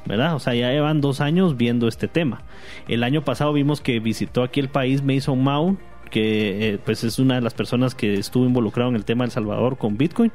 ¿verdad? 0.07 0.35
O 0.35 0.39
sea, 0.39 0.55
ya 0.55 0.71
llevan 0.71 1.01
dos 1.01 1.21
años 1.21 1.57
viendo 1.57 1.87
este 1.87 2.09
tema. 2.09 2.43
El 2.89 3.05
año 3.05 3.23
pasado 3.23 3.53
vimos 3.53 3.81
que 3.81 4.01
visitó 4.01 4.43
aquí 4.43 4.59
el 4.61 4.69
país 4.69 5.03
Mason 5.03 5.43
Mount, 5.43 5.79
que 6.11 6.71
eh, 6.71 6.79
pues 6.85 7.05
es 7.05 7.19
una 7.19 7.37
de 7.37 7.43
las 7.43 7.55
personas 7.55 7.95
que 7.95 8.15
estuvo 8.15 8.45
involucrado 8.45 8.91
en 8.91 8.97
el 8.97 9.05
tema 9.05 9.25
de 9.25 9.27
El 9.27 9.33
Salvador 9.33 9.77
con 9.77 9.97
Bitcoin. 9.97 10.33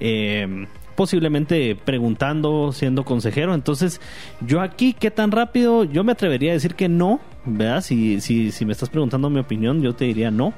Eh, 0.00 0.66
posiblemente 0.98 1.76
preguntando, 1.76 2.72
siendo 2.72 3.04
consejero. 3.04 3.54
Entonces, 3.54 4.00
yo 4.40 4.60
aquí, 4.60 4.94
¿qué 4.94 5.12
tan 5.12 5.30
rápido? 5.30 5.84
Yo 5.84 6.02
me 6.02 6.10
atrevería 6.10 6.50
a 6.50 6.54
decir 6.54 6.74
que 6.74 6.88
no, 6.88 7.20
¿verdad? 7.44 7.82
Si, 7.82 8.20
si, 8.20 8.50
si 8.50 8.66
me 8.66 8.72
estás 8.72 8.88
preguntando 8.88 9.30
mi 9.30 9.38
opinión, 9.38 9.80
yo 9.80 9.94
te 9.94 10.06
diría 10.06 10.32
no. 10.32 10.52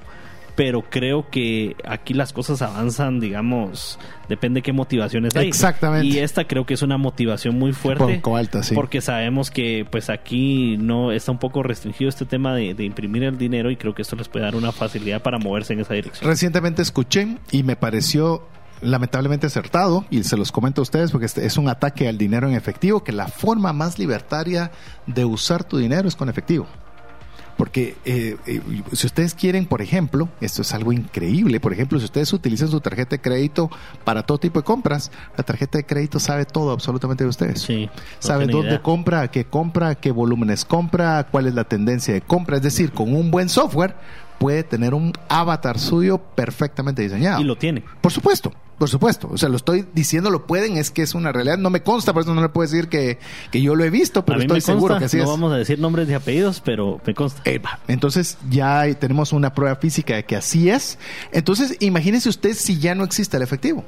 Pero 0.56 0.80
creo 0.88 1.28
que 1.28 1.76
aquí 1.84 2.14
las 2.14 2.32
cosas 2.32 2.62
avanzan, 2.62 3.20
digamos, 3.20 3.98
depende 4.30 4.62
qué 4.62 4.72
motivaciones 4.72 5.36
hay. 5.36 5.48
Exactamente. 5.48 6.06
Y 6.06 6.18
esta 6.18 6.44
creo 6.44 6.64
que 6.64 6.72
es 6.72 6.80
una 6.80 6.96
motivación 6.96 7.58
muy 7.58 7.74
fuerte. 7.74 8.16
Poco 8.16 8.38
alta, 8.38 8.62
sí. 8.62 8.74
Porque 8.74 9.02
sabemos 9.02 9.50
que 9.50 9.86
pues 9.90 10.08
aquí 10.08 10.78
no 10.78 11.12
está 11.12 11.32
un 11.32 11.38
poco 11.38 11.62
restringido 11.62 12.08
este 12.08 12.24
tema 12.24 12.54
de, 12.54 12.72
de, 12.72 12.84
imprimir 12.84 13.24
el 13.24 13.36
dinero 13.36 13.70
y 13.70 13.76
creo 13.76 13.94
que 13.94 14.00
esto 14.00 14.16
les 14.16 14.28
puede 14.28 14.46
dar 14.46 14.56
una 14.56 14.72
facilidad 14.72 15.22
para 15.22 15.38
moverse 15.38 15.74
en 15.74 15.80
esa 15.80 15.92
dirección. 15.92 16.28
Recientemente 16.28 16.80
escuché 16.80 17.36
y 17.52 17.62
me 17.62 17.76
pareció 17.76 18.42
lamentablemente 18.82 19.46
acertado 19.46 20.04
y 20.10 20.22
se 20.24 20.36
los 20.36 20.52
comento 20.52 20.80
a 20.80 20.82
ustedes 20.82 21.10
porque 21.10 21.26
este 21.26 21.46
es 21.46 21.56
un 21.56 21.68
ataque 21.68 22.08
al 22.08 22.18
dinero 22.18 22.48
en 22.48 22.54
efectivo, 22.54 23.04
que 23.04 23.12
la 23.12 23.28
forma 23.28 23.72
más 23.72 23.98
libertaria 23.98 24.70
de 25.06 25.24
usar 25.24 25.64
tu 25.64 25.78
dinero 25.78 26.08
es 26.08 26.16
con 26.16 26.28
efectivo. 26.28 26.66
Porque 27.56 27.94
eh, 28.06 28.38
eh, 28.46 28.62
si 28.92 29.06
ustedes 29.06 29.34
quieren, 29.34 29.66
por 29.66 29.82
ejemplo, 29.82 30.30
esto 30.40 30.62
es 30.62 30.72
algo 30.72 30.94
increíble, 30.94 31.60
por 31.60 31.74
ejemplo, 31.74 31.98
si 31.98 32.06
ustedes 32.06 32.32
utilizan 32.32 32.68
su 32.68 32.80
tarjeta 32.80 33.16
de 33.16 33.20
crédito 33.20 33.70
para 34.02 34.22
todo 34.22 34.38
tipo 34.38 34.60
de 34.60 34.64
compras, 34.64 35.12
la 35.36 35.44
tarjeta 35.44 35.76
de 35.76 35.84
crédito 35.84 36.18
sabe 36.18 36.46
todo 36.46 36.70
absolutamente 36.70 37.24
de 37.24 37.28
ustedes. 37.28 37.60
Sí, 37.60 37.84
no 37.84 37.92
sabe 38.18 38.46
dónde 38.46 38.68
idea. 38.68 38.82
compra, 38.82 39.30
qué 39.30 39.44
compra, 39.44 39.94
qué 39.94 40.10
volúmenes 40.10 40.64
compra, 40.64 41.26
cuál 41.30 41.48
es 41.48 41.54
la 41.54 41.64
tendencia 41.64 42.14
de 42.14 42.22
compra. 42.22 42.56
Es 42.56 42.62
decir, 42.62 42.92
con 42.92 43.14
un 43.14 43.30
buen 43.30 43.50
software 43.50 43.94
puede 44.40 44.64
tener 44.64 44.94
un 44.94 45.12
avatar 45.28 45.78
suyo 45.78 46.16
perfectamente 46.16 47.02
diseñado. 47.02 47.42
Y 47.42 47.44
lo 47.44 47.56
tiene. 47.56 47.84
Por 48.00 48.10
supuesto, 48.10 48.50
por 48.78 48.88
supuesto. 48.88 49.28
O 49.30 49.36
sea, 49.36 49.50
lo 49.50 49.56
estoy 49.56 49.84
diciendo, 49.92 50.30
lo 50.30 50.46
pueden, 50.46 50.78
es 50.78 50.90
que 50.90 51.02
es 51.02 51.14
una 51.14 51.30
realidad. 51.30 51.58
No 51.58 51.68
me 51.68 51.82
consta, 51.82 52.14
por 52.14 52.22
eso 52.22 52.34
no 52.34 52.40
le 52.40 52.48
puedo 52.48 52.66
decir 52.66 52.88
que, 52.88 53.18
que 53.52 53.60
yo 53.60 53.74
lo 53.74 53.84
he 53.84 53.90
visto, 53.90 54.24
pero 54.24 54.36
a 54.36 54.38
mí 54.38 54.44
estoy 54.44 54.56
me 54.56 54.60
consta, 54.60 54.72
seguro 54.72 54.98
que 54.98 55.04
así 55.04 55.18
no 55.18 55.24
es. 55.24 55.28
vamos 55.28 55.52
a 55.52 55.56
decir 55.58 55.78
nombres 55.78 56.08
y 56.08 56.14
apellidos, 56.14 56.62
pero 56.64 57.02
me 57.06 57.14
consta. 57.14 57.42
Eh. 57.44 57.60
Entonces 57.86 58.38
ya 58.48 58.82
tenemos 58.94 59.34
una 59.34 59.52
prueba 59.52 59.76
física 59.76 60.14
de 60.14 60.24
que 60.24 60.36
así 60.36 60.70
es. 60.70 60.98
Entonces 61.32 61.76
imagínese 61.80 62.30
usted 62.30 62.54
si 62.54 62.78
ya 62.78 62.94
no 62.94 63.04
existe 63.04 63.36
el 63.36 63.42
efectivo. 63.42 63.84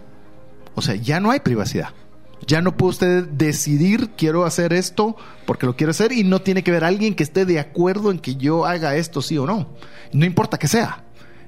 O 0.74 0.82
sea, 0.82 0.96
ya 0.96 1.18
no 1.18 1.30
hay 1.30 1.40
privacidad. 1.40 1.94
Ya 2.46 2.60
no 2.60 2.76
puede 2.76 2.90
usted 2.90 3.24
decidir, 3.28 4.10
quiero 4.16 4.44
hacer 4.44 4.72
esto 4.72 5.16
porque 5.46 5.66
lo 5.66 5.76
quiero 5.76 5.90
hacer 5.92 6.12
y 6.12 6.24
no 6.24 6.40
tiene 6.40 6.62
que 6.62 6.70
ver 6.70 6.84
alguien 6.84 7.14
que 7.14 7.22
esté 7.22 7.44
de 7.44 7.60
acuerdo 7.60 8.10
en 8.10 8.18
que 8.18 8.36
yo 8.36 8.66
haga 8.66 8.96
esto 8.96 9.22
sí 9.22 9.38
o 9.38 9.46
no. 9.46 9.68
No 10.12 10.24
importa 10.24 10.58
que 10.58 10.68
sea. 10.68 11.04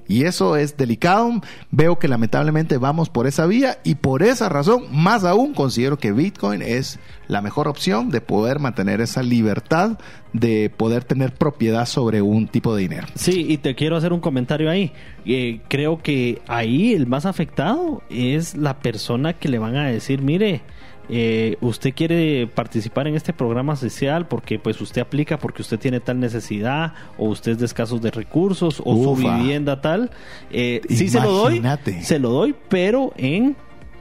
Y 0.06 0.24
eso 0.24 0.56
es 0.56 0.76
delicado. 0.76 1.40
Veo 1.70 1.98
que 1.98 2.08
lamentablemente 2.08 2.78
vamos 2.78 3.08
por 3.08 3.26
esa 3.26 3.46
vía 3.46 3.78
y 3.84 3.94
por 3.96 4.22
esa 4.22 4.48
razón, 4.48 4.84
más 4.90 5.24
aún, 5.24 5.54
considero 5.54 5.98
que 5.98 6.12
Bitcoin 6.12 6.62
es 6.62 6.98
la 7.26 7.40
mejor 7.40 7.68
opción 7.68 8.10
de 8.10 8.20
poder 8.20 8.58
mantener 8.58 9.00
esa 9.00 9.22
libertad 9.22 9.98
de 10.32 10.68
poder 10.68 11.04
tener 11.04 11.32
propiedad 11.32 11.86
sobre 11.86 12.20
un 12.20 12.48
tipo 12.48 12.74
de 12.74 12.82
dinero. 12.82 13.06
Sí, 13.14 13.46
y 13.48 13.58
te 13.58 13.74
quiero 13.74 13.96
hacer 13.96 14.12
un 14.12 14.20
comentario 14.20 14.68
ahí. 14.68 14.92
Eh, 15.24 15.60
creo 15.68 16.02
que 16.02 16.42
ahí 16.48 16.92
el 16.92 17.06
más 17.06 17.24
afectado 17.24 18.02
es 18.10 18.56
la 18.56 18.80
persona 18.80 19.34
que 19.34 19.48
le 19.48 19.58
van 19.58 19.76
a 19.76 19.86
decir, 19.86 20.22
mire, 20.22 20.62
eh, 21.08 21.56
usted 21.60 21.92
quiere 21.94 22.46
participar 22.46 23.06
en 23.06 23.14
este 23.14 23.32
programa 23.32 23.76
social 23.76 24.26
porque 24.26 24.58
pues 24.58 24.80
usted 24.80 25.02
aplica 25.02 25.38
porque 25.38 25.62
usted 25.62 25.78
tiene 25.78 26.00
tal 26.00 26.20
necesidad 26.20 26.94
o 27.18 27.28
usted 27.28 27.52
es 27.52 27.58
de 27.58 27.66
escasos 27.66 28.00
de 28.00 28.10
recursos 28.10 28.80
o 28.84 28.94
su 28.94 29.16
vivienda 29.16 29.80
tal. 29.80 30.10
Eh, 30.50 30.80
sí 30.88 31.08
se 31.08 31.20
lo 31.20 31.32
doy, 31.32 31.62
se 32.02 32.18
lo 32.18 32.30
doy, 32.30 32.54
pero 32.68 33.12
en 33.16 33.56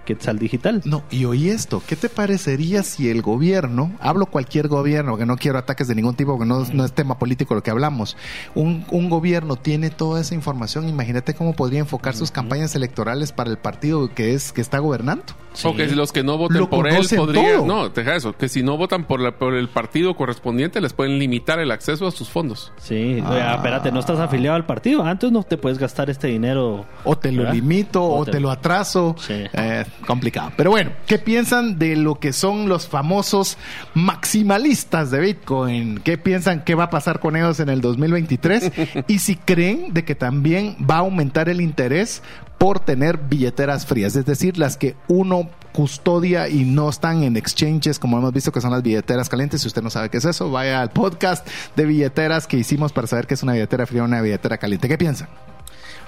Quetzal 0.06 0.39
Digital. 0.39 0.82
No, 0.86 1.04
y 1.10 1.26
oí 1.26 1.50
esto, 1.50 1.82
¿qué 1.88 1.96
te 1.96 2.10
parecería 2.10 2.84
si 2.84 3.10
el 3.10 3.22
gobierno, 3.22 3.92
hablo 4.00 4.26
cualquier 4.26 4.68
gobierno, 4.68 5.18
que 5.18 5.26
no 5.26 5.38
quiero 5.38 5.58
ataques 5.60 5.88
de 5.88 5.96
ningún 5.96 6.16
tipo, 6.16 6.34
porque 6.34 6.46
no, 6.48 6.66
no 6.74 6.86
es 6.86 6.94
tema 6.94 7.18
político 7.20 7.56
lo 7.56 7.63
que 7.63 7.72
hablamos, 7.72 8.18
un, 8.56 8.86
un 8.92 9.10
gobierno 9.10 9.56
tiene 9.56 9.89
toda 9.89 10.22
esa 10.22 10.36
información, 10.36 10.88
imagínate 10.89 11.34
cómo 11.34 11.54
podría 11.54 11.80
enfocar 11.80 12.16
sus 12.16 12.32
campañas 12.32 12.76
electorales 12.76 13.32
para 13.32 13.50
el 13.50 13.58
partido 13.58 14.13
que 14.13 14.34
es 14.34 14.52
que 14.52 14.62
está 14.62 14.80
gobernando. 14.80 15.24
Sí. 15.54 15.68
O 15.68 15.76
que 15.76 15.88
si 15.88 15.94
los 15.94 16.12
que 16.12 16.24
no 16.24 16.36
voten 16.38 16.58
Lo 16.58 16.70
por 16.70 16.88
él 16.88 17.06
podrían. 17.16 17.68
No, 17.68 17.88
deja 17.89 18.16
eso. 18.16 18.36
Que 18.36 18.50
si 18.50 18.63
no 18.63 18.76
votan 18.76 19.06
por, 19.06 19.20
la- 19.20 19.38
por 19.38 19.54
el 19.54 19.70
partido 19.70 20.16
correspondiente, 20.16 20.82
les 20.82 20.94
pueden 20.94 21.20
limitar 21.20 21.60
el 21.60 21.70
acceso 21.70 22.08
a 22.08 22.12
sus 22.12 22.28
fondos. 22.30 22.72
Sí, 22.78 23.22
Ah. 23.24 23.54
espérate, 23.58 23.92
no 23.92 24.00
estás 24.00 24.20
afiliado 24.20 24.56
al 24.56 24.66
partido. 24.66 25.04
Antes 25.04 25.32
no 25.32 25.44
te 25.44 25.58
puedes 25.58 25.78
gastar 25.78 26.10
este 26.10 26.28
dinero. 26.28 26.86
O 27.06 27.16
te 27.20 27.32
lo 27.32 27.52
limito 27.52 28.04
o, 28.04 28.22
O 28.22 28.26
te... 28.26 28.32
te- 28.32 28.39
lo 28.39 28.50
atraso. 28.50 29.16
Sí. 29.20 29.44
Eh, 29.54 29.86
complicado. 30.06 30.51
Pero 30.58 30.71
bueno, 30.71 30.91
¿qué 31.08 31.17
piensan 31.17 31.79
de 31.79 31.95
lo 31.95 32.19
que 32.19 32.34
son 32.34 32.69
los 32.69 32.88
famosos 32.88 33.58
maximalistas 33.93 35.12
de 35.12 35.19
Bitcoin? 35.19 35.99
¿Qué 35.99 36.17
piensan 36.17 36.63
que 36.63 36.75
va 36.75 36.86
a 36.86 36.89
pasar 36.89 37.19
con 37.19 37.36
ellos 37.36 37.60
en 37.60 37.69
el 37.69 37.82
2023? 37.82 38.71
y 39.08 39.19
si 39.19 39.36
creen 39.36 39.93
de 39.93 40.06
que 40.06 40.15
también 40.15 40.75
va 40.89 40.95
a 40.95 40.99
aumentar 40.99 41.49
el 41.49 41.62
interés 41.62 42.21
por 42.58 42.79
tener 42.79 43.17
billeteras 43.17 43.86
frías, 43.86 44.15
es 44.15 44.25
decir, 44.25 44.58
las 44.58 44.77
que 44.77 44.95
uno 45.08 45.49
custodia 45.73 46.47
y 46.47 46.63
no 46.63 46.88
están 46.88 47.23
en 47.23 47.36
exchanges, 47.36 47.99
como 47.99 48.17
hemos 48.17 48.32
visto 48.32 48.51
que 48.51 48.62
son 48.62 48.71
las 48.71 48.84
billeteras 48.84 49.27
calientes. 49.27 49.62
Si 49.62 49.67
usted 49.67 49.82
no 49.82 49.89
sabe 49.89 50.10
qué 50.10 50.17
es 50.17 50.25
eso, 50.25 50.49
vaya 50.49 50.82
al 50.82 50.91
podcast 50.91 51.45
de 51.75 51.86
billeteras 51.86 52.47
que 52.47 52.58
hicimos 52.58 52.93
para 52.93 53.08
saber 53.08 53.27
qué 53.27 53.34
es 53.34 53.43
una 53.43 53.53
billetera 53.53 53.86
fría 53.86 54.03
o 54.03 54.06
una 54.06 54.21
billetera 54.21 54.58
caliente. 54.58 54.88
¿Qué 54.88 54.97
piensan? 54.97 55.27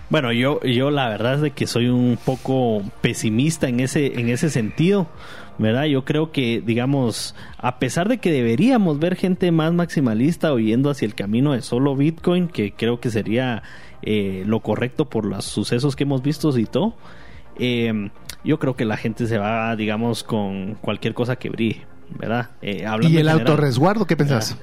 Bueno, 0.10 0.32
yo, 0.32 0.62
yo 0.62 0.92
la 0.92 1.10
verdad 1.10 1.36
es 1.36 1.42
de 1.42 1.52
que 1.52 1.66
soy 1.66 1.88
un 1.88 2.18
poco 2.24 2.84
pesimista 3.02 3.68
en 3.68 3.80
ese, 3.80 4.20
en 4.20 4.30
ese 4.30 4.50
sentido, 4.50 5.08
¿verdad? 5.58 5.86
Yo 5.86 6.06
creo 6.06 6.32
que, 6.32 6.62
digamos, 6.64 7.36
a 7.58 7.80
pesar 7.80 8.08
de 8.08 8.20
que 8.20 8.32
deberíamos 8.32 9.00
ver 9.00 9.16
gente 9.16 9.52
más 9.52 9.74
maximalista 9.74 10.54
o 10.54 10.60
yendo 10.60 10.92
hacia 10.92 11.08
el 11.08 11.16
camino 11.16 11.54
de 11.54 11.62
solo 11.62 11.96
Bitcoin, 11.96 12.48
que 12.48 12.74
creo 12.74 13.00
que 13.00 13.10
sería 13.10 13.64
eh, 14.04 14.44
lo 14.46 14.60
correcto 14.60 15.06
por 15.06 15.26
los 15.26 15.46
sucesos 15.46 15.96
que 15.96 16.04
hemos 16.04 16.22
visto 16.22 16.56
y 16.58 16.66
todo, 16.66 16.96
eh, 17.58 18.12
yo 18.44 18.60
creo 18.60 18.76
que 18.76 18.86
la 18.86 18.98
gente 18.98 19.26
se 19.26 19.40
va, 19.40 19.76
digamos, 19.76 20.24
con 20.24 20.76
cualquier 20.76 21.16
cosa 21.16 21.36
que 21.38 21.50
brille, 21.50 21.82
¿verdad? 22.20 22.52
Eh, 22.62 22.86
¿Y 23.02 23.18
el 23.18 23.28
autorresguardo? 23.28 24.06
¿Qué 24.06 24.16
pensás? 24.16 24.56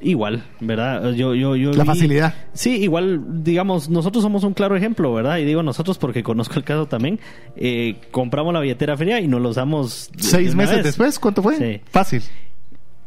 Igual, 0.00 0.44
¿verdad? 0.60 1.12
Yo, 1.12 1.34
yo, 1.34 1.56
yo 1.56 1.72
La 1.72 1.82
vi- 1.84 1.88
facilidad. 1.88 2.34
Sí, 2.52 2.76
igual, 2.76 3.42
digamos, 3.44 3.88
nosotros 3.88 4.22
somos 4.22 4.44
un 4.44 4.52
claro 4.54 4.76
ejemplo, 4.76 5.12
¿verdad? 5.14 5.38
Y 5.38 5.44
digo 5.44 5.62
nosotros 5.62 5.98
porque 5.98 6.22
conozco 6.22 6.54
el 6.56 6.64
caso 6.64 6.86
también. 6.86 7.18
Eh, 7.56 7.96
compramos 8.10 8.52
la 8.52 8.60
billetera 8.60 8.96
fría 8.96 9.20
y 9.20 9.28
nos 9.28 9.40
lo 9.40 9.48
usamos 9.50 10.10
¿Seis 10.18 10.54
meses 10.54 10.76
vez. 10.76 10.84
después? 10.84 11.18
¿Cuánto 11.18 11.42
fue? 11.42 11.56
Sí. 11.56 11.80
Fácil. 11.90 12.22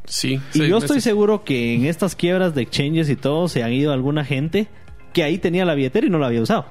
Sí. 0.05 0.39
Y 0.53 0.67
yo 0.67 0.77
estoy 0.77 1.01
seguro 1.01 1.43
que 1.43 1.75
en 1.75 1.85
estas 1.85 2.15
quiebras 2.15 2.55
de 2.55 2.61
exchanges 2.61 3.09
y 3.09 3.15
todo 3.15 3.47
se 3.49 3.61
han 3.63 3.73
ido 3.73 3.91
alguna 3.91 4.23
gente 4.23 4.67
que 5.13 5.23
ahí 5.23 5.37
tenía 5.37 5.65
la 5.65 5.75
billetera 5.75 6.07
y 6.07 6.09
no 6.09 6.17
la 6.19 6.27
había 6.27 6.41
usado. 6.41 6.65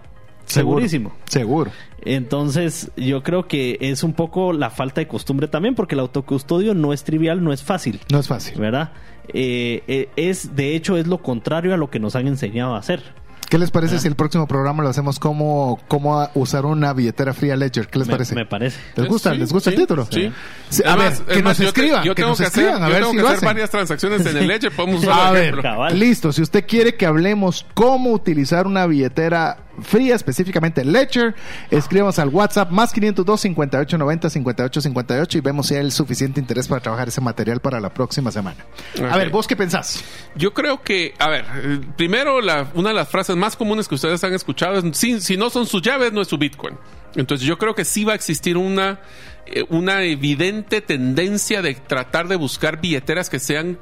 Seguro. 0.47 0.77
Segurísimo. 0.79 1.13
Seguro. 1.27 1.71
Entonces, 2.05 2.93
yo 2.97 3.23
creo 3.25 3.49
que 3.49 3.79
es 3.81 4.05
un 4.05 4.13
poco 4.13 4.53
la 4.53 4.71
falta 4.71 5.01
de 5.01 5.09
costumbre 5.09 5.49
también, 5.49 5.75
porque 5.75 5.97
el 5.97 6.01
autocustodio 6.01 6.73
no 6.73 6.93
es 6.93 7.03
trivial, 7.03 7.43
no 7.43 7.53
es 7.53 7.65
fácil. 7.65 8.01
No 8.13 8.21
es 8.21 8.29
fácil. 8.29 8.57
¿verdad? 8.59 8.93
Eh, 9.33 9.83
eh, 9.89 10.09
es 10.17 10.55
de 10.57 10.75
hecho 10.77 10.97
es 10.97 11.07
lo 11.07 11.19
contrario 11.19 11.75
a 11.75 11.77
lo 11.77 11.91
que 11.91 11.99
nos 11.99 12.17
han 12.17 12.27
enseñado 12.27 12.75
a 12.75 12.79
hacer. 12.79 13.03
¿Qué 13.49 13.59
les 13.59 13.71
parece 13.71 14.01
si 14.01 14.09
el 14.09 14.17
próximo 14.17 14.49
programa 14.49 14.83
lo 14.83 14.89
hacemos 14.89 15.21
como 15.21 15.79
cómo 15.87 16.29
usar 16.35 16.67
una 16.67 16.93
billetera 16.93 17.33
fría 17.33 17.55
Ledger? 17.55 17.87
¿Qué 17.87 18.01
les 18.01 18.09
Me, 18.09 18.15
parece? 18.15 18.35
me 18.35 18.45
parece. 18.45 18.81
¿Les 18.97 19.07
gusta? 19.07 19.31
Sí, 19.35 19.39
¿Les 19.39 19.53
gusta 19.53 19.71
sí, 19.71 19.77
el 19.77 19.83
título? 19.83 20.09
Sí. 20.11 20.33
Sí, 20.69 20.83
a 20.85 20.95
Además- 20.95 21.19
ver, 21.21 21.27
que 21.27 21.33
además, 21.35 21.49
nos 21.51 21.59
te- 21.59 21.65
escriban, 21.81 22.05
yo 22.05 22.15
que 22.17 22.23
tengo 22.23 22.29
nos 22.31 22.39
que 22.41 22.45
hacer, 22.47 22.65
escriban, 22.65 22.83
a 22.83 22.87
yo 22.89 22.93
ver 22.93 23.03
tengo 23.03 23.11
si 23.13 23.17
que 23.19 23.23
lo 23.23 23.29
hacer 23.29 23.37
hacen. 23.37 23.47
varias 23.47 23.71
transacciones 23.71 24.27
en 24.27 24.37
el 24.37 24.49
Ledger. 24.49 24.73
Podemos 24.75 25.01
usar 25.05 25.21
A 25.29 25.31
ver, 25.31 25.55
listo. 25.95 26.33
Si 26.33 26.43
usted 26.43 26.67
quiere 26.67 26.97
que 26.97 27.07
hablemos 27.07 27.65
cómo 27.75 28.11
utilizar 28.11 28.67
una 28.67 28.85
billetera 28.89 29.59
fría, 29.83 30.15
específicamente 30.15 30.81
en 30.81 30.93
Ledger, 30.93 31.35
escribamos 31.71 32.19
al 32.19 32.29
WhatsApp 32.29 32.71
más 32.71 32.93
502 32.93 33.41
58 33.41 33.99
90 33.99 34.31
58 34.31 34.81
58 34.81 35.39
y 35.39 35.41
vemos 35.41 35.67
si 35.67 35.75
hay 35.75 35.81
el 35.81 35.93
suficiente 35.93 36.41
interés 36.41 36.69
para 36.69 36.81
trabajar 36.81 37.09
ese 37.09 37.21
material 37.21 37.61
para 37.61 37.81
la 37.81 37.93
próxima 37.93 38.31
semana. 38.31 38.65
A 39.11 39.17
ver, 39.17 39.31
¿vos 39.31 39.47
qué 39.47 39.57
pensás? 39.57 40.03
Yo 40.35 40.53
creo 40.55 40.83
que, 40.83 41.15
a 41.19 41.29
ver, 41.29 41.45
eh, 41.63 41.81
primero 41.97 42.41
la- 42.41 42.69
una 42.75 42.91
de 42.91 42.95
las 42.95 43.09
frases 43.09 43.37
más 43.37 43.57
comunes 43.57 43.89
que 43.89 43.95
ustedes 43.95 44.23
han 44.25 44.35
escuchado 44.35 44.77
es, 44.79 44.97
si, 44.97 45.21
si 45.21 45.37
no 45.37 45.51
son 45.51 45.67
sus 45.67 45.83
llaves, 45.83 46.13
no 46.13 46.21
es 46.23 46.29
su 46.29 46.39
Bitcoin. 46.39 46.77
Entonces 47.15 47.47
yo 47.47 47.57
creo 47.59 47.75
que 47.75 47.85
sí 47.85 48.05
va 48.05 48.13
a 48.13 48.17
existir 48.17 48.57
una, 48.59 49.01
eh, 49.47 49.65
una 49.71 50.03
evidente 50.03 50.81
tendencia 50.83 51.63
de 51.63 51.75
tratar 51.75 52.29
de 52.29 52.37
buscar 52.37 52.81
billeteras 52.81 53.31
que 53.31 53.39
sean 53.39 53.79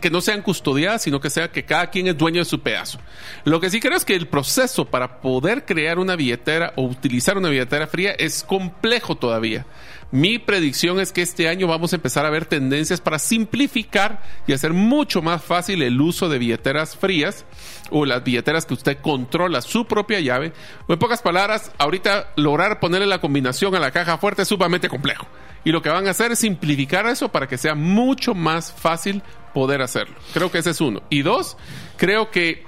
que 0.00 0.10
no 0.10 0.20
sean 0.20 0.42
custodiadas, 0.42 1.02
sino 1.02 1.20
que 1.20 1.30
sea 1.30 1.50
que 1.50 1.64
cada 1.64 1.90
quien 1.90 2.06
es 2.06 2.16
dueño 2.16 2.40
de 2.40 2.44
su 2.44 2.60
pedazo. 2.60 2.98
Lo 3.44 3.60
que 3.60 3.70
sí 3.70 3.80
creo 3.80 3.96
es 3.96 4.04
que 4.04 4.14
el 4.14 4.28
proceso 4.28 4.84
para 4.84 5.20
poder 5.20 5.64
crear 5.64 5.98
una 5.98 6.16
billetera 6.16 6.72
o 6.76 6.82
utilizar 6.84 7.36
una 7.38 7.48
billetera 7.48 7.86
fría 7.86 8.12
es 8.12 8.42
complejo 8.42 9.16
todavía. 9.16 9.66
Mi 10.10 10.38
predicción 10.38 11.00
es 11.00 11.10
que 11.10 11.22
este 11.22 11.48
año 11.48 11.66
vamos 11.66 11.92
a 11.92 11.96
empezar 11.96 12.24
a 12.24 12.30
ver 12.30 12.46
tendencias 12.46 13.00
para 13.00 13.18
simplificar 13.18 14.22
y 14.46 14.52
hacer 14.52 14.72
mucho 14.72 15.22
más 15.22 15.42
fácil 15.42 15.82
el 15.82 16.00
uso 16.00 16.28
de 16.28 16.38
billeteras 16.38 16.96
frías 16.96 17.44
o 17.90 18.04
las 18.04 18.22
billeteras 18.22 18.64
que 18.64 18.74
usted 18.74 18.98
controla 18.98 19.60
su 19.60 19.86
propia 19.86 20.20
llave. 20.20 20.52
En 20.88 20.98
pocas 21.00 21.20
palabras, 21.20 21.72
ahorita 21.78 22.32
lograr 22.36 22.78
ponerle 22.78 23.08
la 23.08 23.20
combinación 23.20 23.74
a 23.74 23.80
la 23.80 23.90
caja 23.90 24.18
fuerte 24.18 24.42
es 24.42 24.48
sumamente 24.48 24.88
complejo. 24.88 25.26
Y 25.64 25.72
lo 25.72 25.82
que 25.82 25.88
van 25.88 26.06
a 26.06 26.10
hacer 26.10 26.32
es 26.32 26.38
simplificar 26.40 27.06
eso 27.06 27.30
para 27.30 27.48
que 27.48 27.58
sea 27.58 27.74
mucho 27.74 28.34
más 28.34 28.72
fácil 28.72 29.22
poder 29.52 29.80
hacerlo. 29.82 30.14
Creo 30.32 30.50
que 30.50 30.58
ese 30.58 30.70
es 30.70 30.80
uno. 30.80 31.02
Y 31.08 31.22
dos, 31.22 31.56
creo 31.96 32.30
que, 32.30 32.64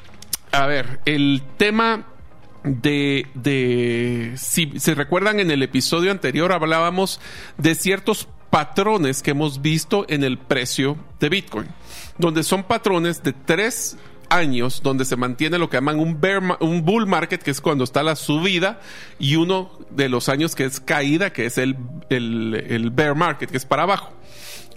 a 0.52 0.66
ver, 0.66 1.00
el 1.04 1.42
tema 1.58 2.06
de, 2.64 3.26
de 3.34 4.32
si 4.36 4.78
se 4.80 4.94
recuerdan 4.94 5.40
en 5.40 5.50
el 5.50 5.62
episodio 5.62 6.10
anterior 6.10 6.52
hablábamos 6.52 7.20
de 7.58 7.74
ciertos 7.74 8.28
patrones 8.50 9.22
que 9.22 9.32
hemos 9.32 9.60
visto 9.60 10.06
en 10.08 10.24
el 10.24 10.38
precio 10.38 10.96
de 11.20 11.28
Bitcoin, 11.28 11.68
donde 12.18 12.42
son 12.42 12.64
patrones 12.64 13.22
de 13.22 13.32
tres 13.32 13.98
años 14.30 14.80
donde 14.82 15.04
se 15.04 15.16
mantiene 15.16 15.58
lo 15.58 15.68
que 15.68 15.76
llaman 15.76 15.98
un, 15.98 16.84
bull 16.84 17.06
market, 17.06 17.42
que 17.42 17.50
es 17.50 17.60
cuando 17.60 17.84
está 17.84 18.02
la 18.02 18.16
subida, 18.16 18.80
y 19.18 19.36
uno 19.36 19.78
de 19.90 20.08
los 20.08 20.28
años 20.28 20.54
que 20.54 20.64
es 20.64 20.80
caída, 20.80 21.32
que 21.32 21.46
es 21.46 21.58
el, 21.58 21.76
bear 22.92 23.14
market, 23.14 23.50
que 23.50 23.56
es 23.56 23.64
para 23.64 23.84
abajo. 23.84 24.12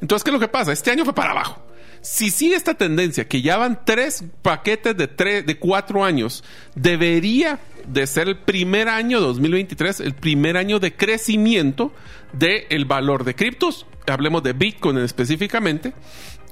Entonces, 0.02 0.24
¿qué 0.24 0.30
es 0.30 0.34
lo 0.34 0.40
que 0.40 0.48
pasa? 0.48 0.72
Este 0.72 0.92
año 0.92 1.04
fue 1.04 1.14
para 1.14 1.32
abajo. 1.32 1.62
Si 2.02 2.30
sigue 2.32 2.56
esta 2.56 2.76
tendencia, 2.76 3.28
que 3.28 3.42
ya 3.42 3.58
van 3.58 3.82
tres 3.84 4.24
paquetes 4.42 4.96
de, 4.96 5.08
tres, 5.08 5.46
de 5.46 5.58
cuatro 5.58 6.06
años, 6.06 6.46
debería 6.74 7.60
de 7.86 8.08
ser 8.08 8.30
el 8.30 8.38
primer 8.38 8.88
año 8.88 9.20
2023, 9.20 10.00
el 10.00 10.14
primer 10.14 10.56
año 10.56 10.80
de 10.80 10.96
crecimiento 10.96 11.92
del 12.32 12.86
valor 12.86 13.26
de 13.26 13.36
criptos. 13.36 13.86
Hablemos 14.08 14.44
de 14.44 14.54
Bitcoin 14.54 14.98
específicamente. 15.00 15.94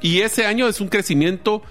Y 0.01 0.21
ese 0.21 0.45
año 0.45 0.67
es 0.67 0.79
un 0.81 0.89
crecimiento 0.89 1.63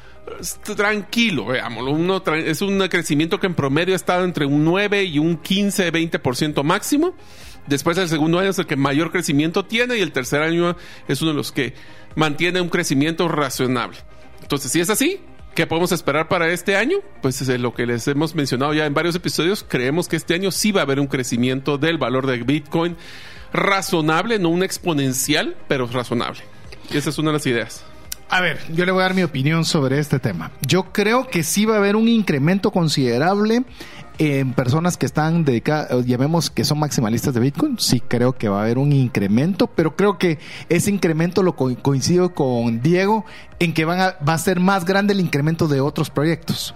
tranquilo, 0.76 1.46
veámoslo. 1.46 2.22
Es 2.36 2.62
un 2.62 2.78
crecimiento 2.88 3.40
que 3.40 3.46
en 3.46 3.54
promedio 3.54 3.94
ha 3.94 3.96
estado 3.96 4.24
entre 4.24 4.46
un 4.46 4.64
9 4.64 5.04
y 5.04 5.18
un 5.18 5.36
15, 5.36 5.92
20% 5.92 6.62
máximo. 6.62 7.14
Después 7.66 7.98
el 7.98 8.08
segundo 8.08 8.38
año 8.38 8.50
es 8.50 8.58
el 8.58 8.66
que 8.66 8.76
mayor 8.76 9.10
crecimiento 9.10 9.64
tiene 9.64 9.96
y 9.96 10.00
el 10.00 10.12
tercer 10.12 10.42
año 10.42 10.76
es 11.08 11.20
uno 11.22 11.32
de 11.32 11.36
los 11.36 11.52
que 11.52 11.74
mantiene 12.14 12.60
un 12.60 12.68
crecimiento 12.68 13.28
razonable. 13.28 13.98
Entonces, 14.40 14.70
si 14.70 14.80
es 14.80 14.88
así, 14.88 15.20
¿qué 15.54 15.66
podemos 15.66 15.90
esperar 15.90 16.28
para 16.28 16.48
este 16.50 16.76
año? 16.76 16.98
Pues 17.22 17.40
es 17.40 17.60
lo 17.60 17.74
que 17.74 17.86
les 17.86 18.06
hemos 18.06 18.34
mencionado 18.34 18.72
ya 18.72 18.86
en 18.86 18.94
varios 18.94 19.16
episodios. 19.16 19.64
Creemos 19.68 20.06
que 20.06 20.16
este 20.16 20.34
año 20.34 20.52
sí 20.52 20.70
va 20.70 20.82
a 20.82 20.84
haber 20.84 21.00
un 21.00 21.08
crecimiento 21.08 21.78
del 21.78 21.98
valor 21.98 22.26
de 22.26 22.38
Bitcoin 22.38 22.96
razonable, 23.52 24.38
no 24.38 24.50
un 24.50 24.62
exponencial, 24.62 25.56
pero 25.66 25.86
razonable. 25.86 26.42
Y 26.92 26.98
esa 26.98 27.10
es 27.10 27.18
una 27.18 27.30
de 27.30 27.38
las 27.38 27.46
ideas. 27.46 27.84
A 28.28 28.40
ver, 28.40 28.58
yo 28.74 28.84
le 28.84 28.92
voy 28.92 29.00
a 29.00 29.04
dar 29.04 29.14
mi 29.14 29.22
opinión 29.22 29.64
sobre 29.64 29.98
este 30.00 30.18
tema. 30.18 30.50
Yo 30.66 30.92
creo 30.92 31.28
que 31.28 31.42
sí 31.44 31.64
va 31.64 31.74
a 31.74 31.78
haber 31.78 31.94
un 31.94 32.08
incremento 32.08 32.72
considerable 32.72 33.62
en 34.18 34.52
personas 34.54 34.96
que 34.96 35.04
están 35.06 35.44
dedicadas, 35.44 36.06
llamemos 36.06 36.50
que 36.50 36.64
son 36.64 36.78
maximalistas 36.80 37.34
de 37.34 37.40
Bitcoin. 37.40 37.78
Sí 37.78 38.00
creo 38.00 38.32
que 38.32 38.48
va 38.48 38.60
a 38.60 38.62
haber 38.64 38.78
un 38.78 38.92
incremento, 38.92 39.68
pero 39.68 39.94
creo 39.94 40.18
que 40.18 40.38
ese 40.68 40.90
incremento 40.90 41.42
lo 41.42 41.54
co- 41.54 41.76
coincido 41.82 42.34
con 42.34 42.80
Diego 42.82 43.24
en 43.58 43.74
que 43.74 43.84
van 43.84 44.00
a, 44.00 44.16
va 44.26 44.34
a 44.34 44.38
ser 44.38 44.58
más 44.58 44.84
grande 44.86 45.12
el 45.12 45.20
incremento 45.20 45.68
de 45.68 45.80
otros 45.80 46.10
proyectos. 46.10 46.74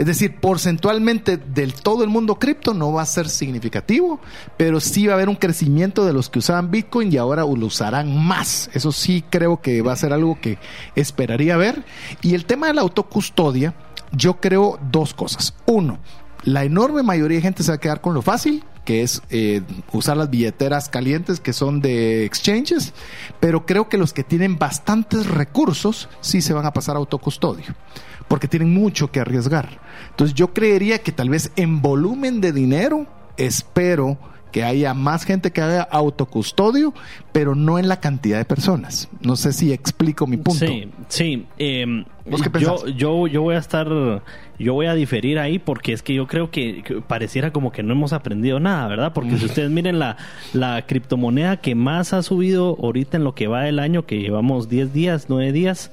Es 0.00 0.06
decir, 0.06 0.36
porcentualmente 0.36 1.36
del 1.36 1.74
todo 1.74 2.04
el 2.04 2.08
mundo 2.08 2.36
cripto 2.36 2.72
no 2.72 2.90
va 2.90 3.02
a 3.02 3.04
ser 3.04 3.28
significativo, 3.28 4.18
pero 4.56 4.80
sí 4.80 5.06
va 5.06 5.12
a 5.12 5.16
haber 5.16 5.28
un 5.28 5.36
crecimiento 5.36 6.06
de 6.06 6.14
los 6.14 6.30
que 6.30 6.38
usaban 6.38 6.70
Bitcoin 6.70 7.12
y 7.12 7.18
ahora 7.18 7.42
lo 7.42 7.66
usarán 7.66 8.16
más. 8.16 8.70
Eso 8.72 8.92
sí 8.92 9.22
creo 9.28 9.60
que 9.60 9.82
va 9.82 9.92
a 9.92 9.96
ser 9.96 10.14
algo 10.14 10.40
que 10.40 10.56
esperaría 10.94 11.58
ver. 11.58 11.84
Y 12.22 12.34
el 12.34 12.46
tema 12.46 12.68
de 12.68 12.72
la 12.72 12.80
autocustodia, 12.80 13.74
yo 14.10 14.40
creo 14.40 14.78
dos 14.90 15.12
cosas. 15.12 15.52
Uno, 15.66 15.98
la 16.44 16.64
enorme 16.64 17.02
mayoría 17.02 17.36
de 17.36 17.42
gente 17.42 17.62
se 17.62 17.70
va 17.70 17.74
a 17.74 17.80
quedar 17.80 18.00
con 18.00 18.14
lo 18.14 18.22
fácil, 18.22 18.64
que 18.86 19.02
es 19.02 19.20
eh, 19.28 19.60
usar 19.92 20.16
las 20.16 20.30
billeteras 20.30 20.88
calientes 20.88 21.40
que 21.40 21.52
son 21.52 21.82
de 21.82 22.24
exchanges, 22.24 22.94
pero 23.38 23.66
creo 23.66 23.90
que 23.90 23.98
los 23.98 24.14
que 24.14 24.24
tienen 24.24 24.58
bastantes 24.58 25.26
recursos 25.26 26.08
sí 26.22 26.40
se 26.40 26.54
van 26.54 26.64
a 26.64 26.72
pasar 26.72 26.96
a 26.96 27.00
autocustodio, 27.00 27.66
porque 28.30 28.46
tienen 28.46 28.72
mucho 28.72 29.10
que 29.10 29.18
arriesgar. 29.18 29.80
Entonces 30.10 30.36
yo 30.36 30.54
creería 30.54 31.00
que 31.00 31.10
tal 31.10 31.28
vez 31.28 31.50
en 31.56 31.82
volumen 31.82 32.40
de 32.40 32.52
dinero, 32.52 33.08
espero 33.36 34.18
que 34.52 34.62
haya 34.62 34.94
más 34.94 35.24
gente 35.24 35.50
que 35.50 35.60
haga 35.60 35.82
autocustodio, 35.82 36.94
pero 37.32 37.56
no 37.56 37.76
en 37.80 37.88
la 37.88 37.98
cantidad 37.98 38.38
de 38.38 38.44
personas. 38.44 39.08
No 39.20 39.34
sé 39.34 39.52
si 39.52 39.72
explico 39.72 40.28
mi 40.28 40.36
punto. 40.36 40.64
Sí, 40.64 40.88
sí. 41.08 41.46
eh, 41.58 42.04
¿Vos 42.24 42.40
qué 42.40 42.60
yo, 42.60 42.86
yo, 42.86 43.26
yo 43.26 43.42
voy 43.42 43.56
a 43.56 43.58
estar, 43.58 43.88
yo 44.60 44.74
voy 44.74 44.86
a 44.86 44.94
diferir 44.94 45.40
ahí 45.40 45.58
porque 45.58 45.92
es 45.92 46.00
que 46.04 46.14
yo 46.14 46.28
creo 46.28 46.52
que, 46.52 46.84
que 46.84 47.00
pareciera 47.00 47.52
como 47.52 47.72
que 47.72 47.82
no 47.82 47.94
hemos 47.94 48.12
aprendido 48.12 48.60
nada, 48.60 48.86
¿verdad? 48.86 49.12
Porque 49.12 49.38
si 49.38 49.46
ustedes 49.46 49.72
miren 49.72 49.98
la, 49.98 50.16
la 50.52 50.86
criptomoneda 50.86 51.56
que 51.56 51.74
más 51.74 52.12
ha 52.12 52.22
subido 52.22 52.76
ahorita 52.80 53.16
en 53.16 53.24
lo 53.24 53.34
que 53.34 53.48
va 53.48 53.62
del 53.62 53.80
año, 53.80 54.06
que 54.06 54.20
llevamos 54.20 54.68
10 54.68 54.92
días, 54.92 55.26
9 55.28 55.50
días, 55.50 55.90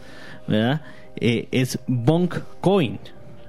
¿verdad? 0.47 0.83
Eh, 1.19 1.47
es 1.51 1.79
Bonk 1.87 2.35
Coin. 2.61 2.99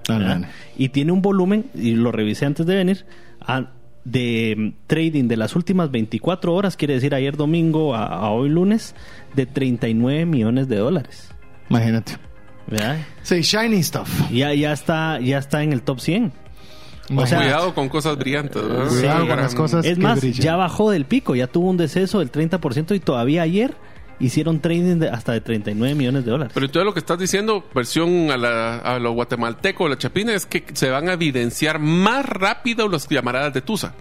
Ah. 0.09 0.41
Y 0.77 0.89
tiene 0.89 1.13
un 1.13 1.21
volumen, 1.23 1.67
y 1.75 1.93
lo 1.93 2.13
revisé 2.13 2.47
antes 2.47 2.65
de 2.67 2.75
venir, 2.77 3.05
a- 3.41 3.71
de 4.05 4.55
mm, 4.57 4.87
trading 4.87 5.29
de 5.29 5.37
las 5.37 5.55
últimas 5.55 5.91
24 5.91 6.55
horas, 6.55 6.77
quiere 6.77 6.95
decir 6.95 7.15
ayer 7.15 7.37
domingo 7.37 7.95
a, 7.95 8.07
a 8.07 8.31
hoy 8.31 8.49
lunes, 8.49 8.95
de 9.35 9.45
39 9.45 10.25
millones 10.25 10.69
de 10.69 10.77
dólares. 10.77 11.31
Imagínate. 11.69 12.17
¿verdad? 12.67 12.99
Sí, 13.23 13.41
shiny 13.43 13.83
stuff. 13.83 14.31
Ya, 14.31 14.53
ya, 14.55 14.73
está, 14.73 15.21
ya 15.21 15.39
está 15.39 15.63
en 15.63 15.73
el 15.73 15.83
top 15.83 16.01
100. 16.01 16.33
O 17.17 17.27
sea, 17.27 17.39
Cuidado 17.39 17.75
con 17.75 17.89
cosas 17.89 18.19
brillantes. 18.19 18.63
¿verdad? 18.63 18.89
Cuidado 18.89 19.19
con 19.21 19.29
Gran- 19.29 19.41
las 19.43 19.55
cosas. 19.55 19.85
es 19.87 19.97
que 19.97 20.03
más, 20.03 20.21
brillan. 20.21 20.43
ya 20.43 20.57
bajó 20.57 20.91
del 20.91 21.07
pico, 21.07 21.35
ya 21.35 21.47
tuvo 21.47 21.71
un 21.71 21.77
deceso 21.79 22.19
del 22.19 22.31
30% 22.31 22.95
y 22.95 23.01
todavía 23.01 23.43
ayer 23.43 23.75
hicieron 24.21 24.61
trading 24.61 24.99
de 24.99 25.09
hasta 25.09 25.33
de 25.33 25.41
39 25.41 25.95
millones 25.95 26.25
de 26.25 26.31
dólares. 26.31 26.53
Pero 26.55 26.67
entonces 26.67 26.85
lo 26.85 26.93
que 26.93 27.01
estás 27.01 27.19
diciendo, 27.19 27.65
versión 27.75 28.31
a, 28.31 28.37
la, 28.37 28.79
a 28.79 28.99
lo 28.99 29.13
guatemalteco, 29.13 29.89
la 29.89 29.99
chapina, 29.99 30.35
es 30.35 30.47
que 30.47 30.65
se 30.73 30.91
van 30.91 31.09
a 31.09 31.13
evidenciar 31.15 31.79
más 31.79 32.27
rápido 32.27 32.89
las 32.89 33.09
llamaradas 33.09 33.55
de 33.55 33.63
Tusa. 33.63 33.95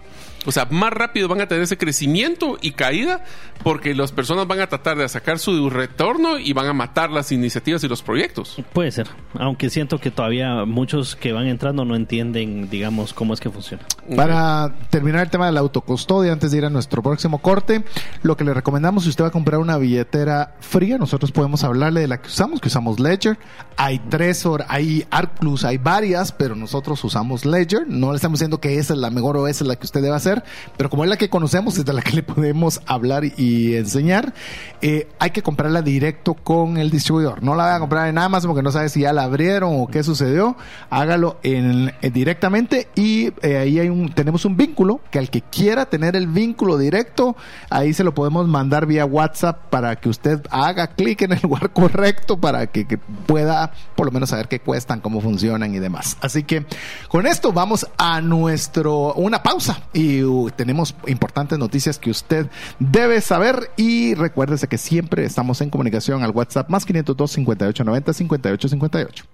O 0.48 0.50
sea, 0.50 0.66
más 0.70 0.94
rápido 0.94 1.28
van 1.28 1.42
a 1.42 1.46
tener 1.46 1.62
ese 1.62 1.76
crecimiento 1.76 2.56
y 2.62 2.72
caída 2.72 3.22
porque 3.62 3.94
las 3.94 4.12
personas 4.12 4.46
van 4.46 4.60
a 4.60 4.66
tratar 4.66 4.96
de 4.96 5.06
sacar 5.06 5.38
su 5.38 5.68
retorno 5.68 6.38
y 6.38 6.54
van 6.54 6.64
a 6.64 6.72
matar 6.72 7.10
las 7.10 7.32
iniciativas 7.32 7.84
y 7.84 7.88
los 7.88 8.00
proyectos. 8.00 8.56
Puede 8.72 8.90
ser, 8.90 9.08
aunque 9.34 9.68
siento 9.68 9.98
que 9.98 10.10
todavía 10.10 10.64
muchos 10.64 11.16
que 11.16 11.34
van 11.34 11.48
entrando 11.48 11.84
no 11.84 11.96
entienden, 11.96 12.70
digamos, 12.70 13.12
cómo 13.12 13.34
es 13.34 13.40
que 13.40 13.50
funciona. 13.50 13.82
Para 14.16 14.74
terminar 14.88 15.24
el 15.24 15.28
tema 15.28 15.44
de 15.44 15.52
la 15.52 15.60
autocustodia, 15.60 16.32
antes 16.32 16.50
de 16.50 16.56
ir 16.56 16.64
a 16.64 16.70
nuestro 16.70 17.02
próximo 17.02 17.42
corte, 17.42 17.84
lo 18.22 18.34
que 18.38 18.44
le 18.44 18.54
recomendamos 18.54 19.02
si 19.02 19.10
usted 19.10 19.24
va 19.24 19.28
a 19.28 19.32
comprar 19.32 19.60
una 19.60 19.76
billetera 19.76 20.54
fría, 20.60 20.96
nosotros 20.96 21.30
podemos 21.30 21.62
hablarle 21.62 22.00
de 22.00 22.08
la 22.08 22.22
que 22.22 22.28
usamos, 22.28 22.58
que 22.62 22.68
usamos 22.68 22.98
Ledger. 22.98 23.38
Hay 23.76 23.98
Trezor, 23.98 24.64
hay 24.68 25.04
Arc 25.10 25.38
Plus, 25.40 25.64
hay 25.64 25.76
varias, 25.76 26.32
pero 26.32 26.54
nosotros 26.54 27.04
usamos 27.04 27.44
Ledger. 27.44 27.86
No 27.86 28.12
le 28.12 28.16
estamos 28.16 28.38
diciendo 28.38 28.62
que 28.62 28.78
esa 28.78 28.94
es 28.94 28.98
la 28.98 29.10
mejor 29.10 29.36
o 29.36 29.46
esa 29.46 29.64
es 29.64 29.68
la 29.68 29.76
que 29.76 29.84
usted 29.84 30.00
debe 30.00 30.16
hacer, 30.16 30.37
pero 30.76 30.90
como 30.90 31.04
es 31.04 31.10
la 31.10 31.16
que 31.16 31.28
conocemos, 31.28 31.78
es 31.78 31.84
de 31.84 31.92
la 31.92 32.02
que 32.02 32.12
le 32.12 32.22
podemos 32.22 32.80
hablar 32.86 33.24
y 33.24 33.76
enseñar, 33.76 34.34
eh, 34.80 35.08
hay 35.18 35.30
que 35.30 35.42
comprarla 35.42 35.82
directo 35.82 36.34
con 36.34 36.76
el 36.76 36.90
distribuidor. 36.90 37.42
No 37.42 37.54
la 37.54 37.64
vaya 37.64 37.76
a 37.76 37.80
comprar 37.80 38.08
en 38.08 38.18
Amazon 38.18 38.50
porque 38.50 38.62
no 38.62 38.72
sabe 38.72 38.88
si 38.88 39.00
ya 39.00 39.12
la 39.12 39.24
abrieron 39.24 39.80
o 39.80 39.86
qué 39.86 40.02
sucedió. 40.02 40.56
Hágalo 40.90 41.38
eh, 41.42 41.92
directamente 42.12 42.88
y 42.94 43.32
eh, 43.42 43.56
ahí 43.58 44.10
tenemos 44.14 44.44
un 44.44 44.56
vínculo 44.56 45.00
que 45.10 45.18
al 45.18 45.30
que 45.30 45.42
quiera 45.42 45.86
tener 45.86 46.16
el 46.16 46.26
vínculo 46.26 46.78
directo, 46.78 47.36
ahí 47.70 47.92
se 47.92 48.04
lo 48.04 48.14
podemos 48.14 48.46
mandar 48.48 48.86
vía 48.86 49.04
WhatsApp 49.04 49.68
para 49.70 49.96
que 49.96 50.08
usted 50.08 50.40
haga 50.50 50.88
clic 50.88 51.22
en 51.22 51.32
el 51.32 51.40
lugar 51.42 51.70
correcto 51.70 52.38
para 52.38 52.66
que, 52.66 52.86
que 52.86 52.98
pueda 52.98 53.72
por 53.94 54.06
lo 54.06 54.12
menos 54.12 54.30
saber 54.30 54.48
qué 54.48 54.60
cuestan, 54.60 55.00
cómo 55.00 55.20
funcionan 55.20 55.74
y 55.74 55.78
demás. 55.78 56.16
Así 56.20 56.42
que 56.44 56.66
con 57.08 57.26
esto 57.26 57.52
vamos 57.52 57.86
a 57.96 58.20
nuestro 58.20 59.14
una 59.14 59.42
pausa 59.42 59.80
y 59.92 60.17
tenemos 60.56 60.94
importantes 61.06 61.58
noticias 61.58 61.98
que 61.98 62.10
usted 62.10 62.46
debe 62.78 63.20
saber 63.20 63.70
y 63.76 64.14
recuérdese 64.14 64.68
que 64.68 64.78
siempre 64.78 65.24
estamos 65.24 65.60
en 65.60 65.70
comunicación 65.70 66.22
al 66.22 66.30
WhatsApp 66.30 66.68
más 66.68 66.84
502 66.84 67.30
5890 67.32 68.12
5858. 68.12 69.24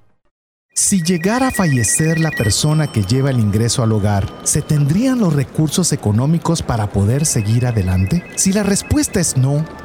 Si 0.77 1.05
llegara 1.05 1.49
a 1.49 1.51
fallecer 1.53 2.18
la 2.18 2.33
persona 2.33 2.88
que 2.88 3.05
lleva 3.05 3.31
el 3.31 3.38
ingreso 3.38 3.85
al 3.85 3.92
hogar, 3.92 4.29
¿se 4.42 4.61
tendrían 4.61 5.20
los 5.20 5.33
recursos 5.33 5.92
económicos 5.92 6.62
para 6.62 6.88
poder 6.90 7.27
seguir 7.27 7.64
adelante? 7.66 8.25
Si 8.35 8.53
la 8.53 8.64
respuesta 8.64 9.20
es 9.20 9.37
no, 9.37 9.64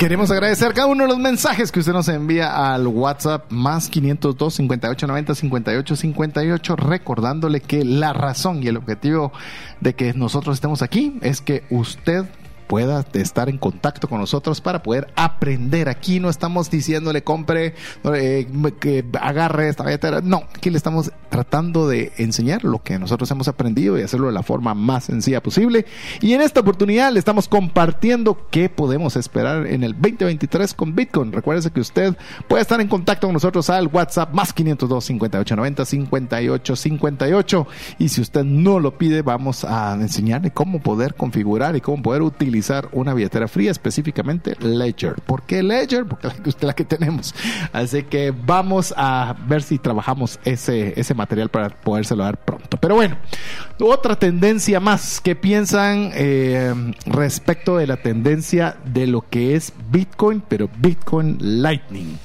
Queremos 0.00 0.30
agradecer 0.30 0.72
cada 0.72 0.86
uno 0.86 1.02
de 1.02 1.10
los 1.10 1.18
mensajes 1.18 1.70
que 1.70 1.80
usted 1.80 1.92
nos 1.92 2.08
envía 2.08 2.72
al 2.72 2.86
WhatsApp 2.86 3.52
más 3.52 3.90
502 3.90 4.54
5890 4.54 5.34
5858 5.34 6.76
recordándole 6.76 7.60
que 7.60 7.84
la 7.84 8.14
razón 8.14 8.62
y 8.62 8.68
el 8.68 8.78
objetivo 8.78 9.30
de 9.80 9.94
que 9.94 10.14
nosotros 10.14 10.56
estemos 10.56 10.80
aquí 10.80 11.18
es 11.20 11.42
que 11.42 11.64
usted 11.68 12.24
pueda 12.70 13.04
estar 13.14 13.48
en 13.48 13.58
contacto 13.58 14.06
con 14.06 14.20
nosotros 14.20 14.60
para 14.60 14.80
poder 14.80 15.12
aprender. 15.16 15.88
Aquí 15.88 16.20
no 16.20 16.30
estamos 16.30 16.70
diciéndole 16.70 17.24
compre, 17.24 17.74
eh, 18.04 18.46
agarre 19.20 19.68
esta 19.68 19.82
billetera. 19.82 20.20
No, 20.20 20.44
aquí 20.54 20.70
le 20.70 20.76
estamos 20.76 21.10
tratando 21.30 21.88
de 21.88 22.12
enseñar 22.18 22.62
lo 22.62 22.80
que 22.80 22.96
nosotros 23.00 23.28
hemos 23.32 23.48
aprendido 23.48 23.98
y 23.98 24.02
hacerlo 24.02 24.28
de 24.28 24.34
la 24.34 24.44
forma 24.44 24.74
más 24.74 25.06
sencilla 25.06 25.42
posible. 25.42 25.84
Y 26.20 26.32
en 26.34 26.42
esta 26.42 26.60
oportunidad 26.60 27.12
le 27.12 27.18
estamos 27.18 27.48
compartiendo 27.48 28.46
qué 28.52 28.68
podemos 28.68 29.16
esperar 29.16 29.66
en 29.66 29.82
el 29.82 29.94
2023 29.94 30.72
con 30.74 30.94
Bitcoin. 30.94 31.32
Recuerde 31.32 31.68
que 31.72 31.80
usted 31.80 32.16
puede 32.46 32.62
estar 32.62 32.80
en 32.80 32.86
contacto 32.86 33.26
con 33.26 33.34
nosotros 33.34 33.68
al 33.68 33.88
WhatsApp 33.88 34.32
más 34.32 34.52
502 34.52 35.04
5890 35.06 35.84
5858. 35.84 37.66
Y 37.98 38.10
si 38.10 38.20
usted 38.20 38.44
no 38.44 38.78
lo 38.78 38.96
pide, 38.96 39.22
vamos 39.22 39.64
a 39.64 39.94
enseñarle 39.94 40.52
cómo 40.52 40.80
poder 40.80 41.16
configurar 41.16 41.74
y 41.74 41.80
cómo 41.80 42.00
poder 42.00 42.22
utilizar 42.22 42.59
una 42.92 43.14
billetera 43.14 43.48
fría, 43.48 43.70
específicamente 43.70 44.56
Ledger. 44.60 45.14
¿Por 45.14 45.42
qué 45.42 45.62
Ledger? 45.62 46.04
Porque 46.06 46.28
es 46.44 46.56
la 46.62 46.72
que 46.72 46.84
tenemos. 46.84 47.34
Así 47.72 48.02
que 48.04 48.32
vamos 48.32 48.94
a 48.96 49.36
ver 49.46 49.62
si 49.62 49.78
trabajamos 49.78 50.38
ese, 50.44 50.98
ese 50.98 51.14
material 51.14 51.48
para 51.48 51.70
podérselo 51.70 52.24
dar 52.24 52.36
pronto. 52.36 52.76
Pero 52.76 52.94
bueno, 52.94 53.16
otra 53.80 54.16
tendencia 54.16 54.80
más. 54.80 55.20
¿Qué 55.20 55.36
piensan 55.36 56.10
eh, 56.14 56.74
respecto 57.06 57.76
de 57.76 57.86
la 57.86 57.96
tendencia 57.96 58.76
de 58.84 59.06
lo 59.06 59.22
que 59.28 59.54
es 59.56 59.72
Bitcoin, 59.90 60.42
pero 60.46 60.68
Bitcoin 60.78 61.36
Lightning? 61.40 62.18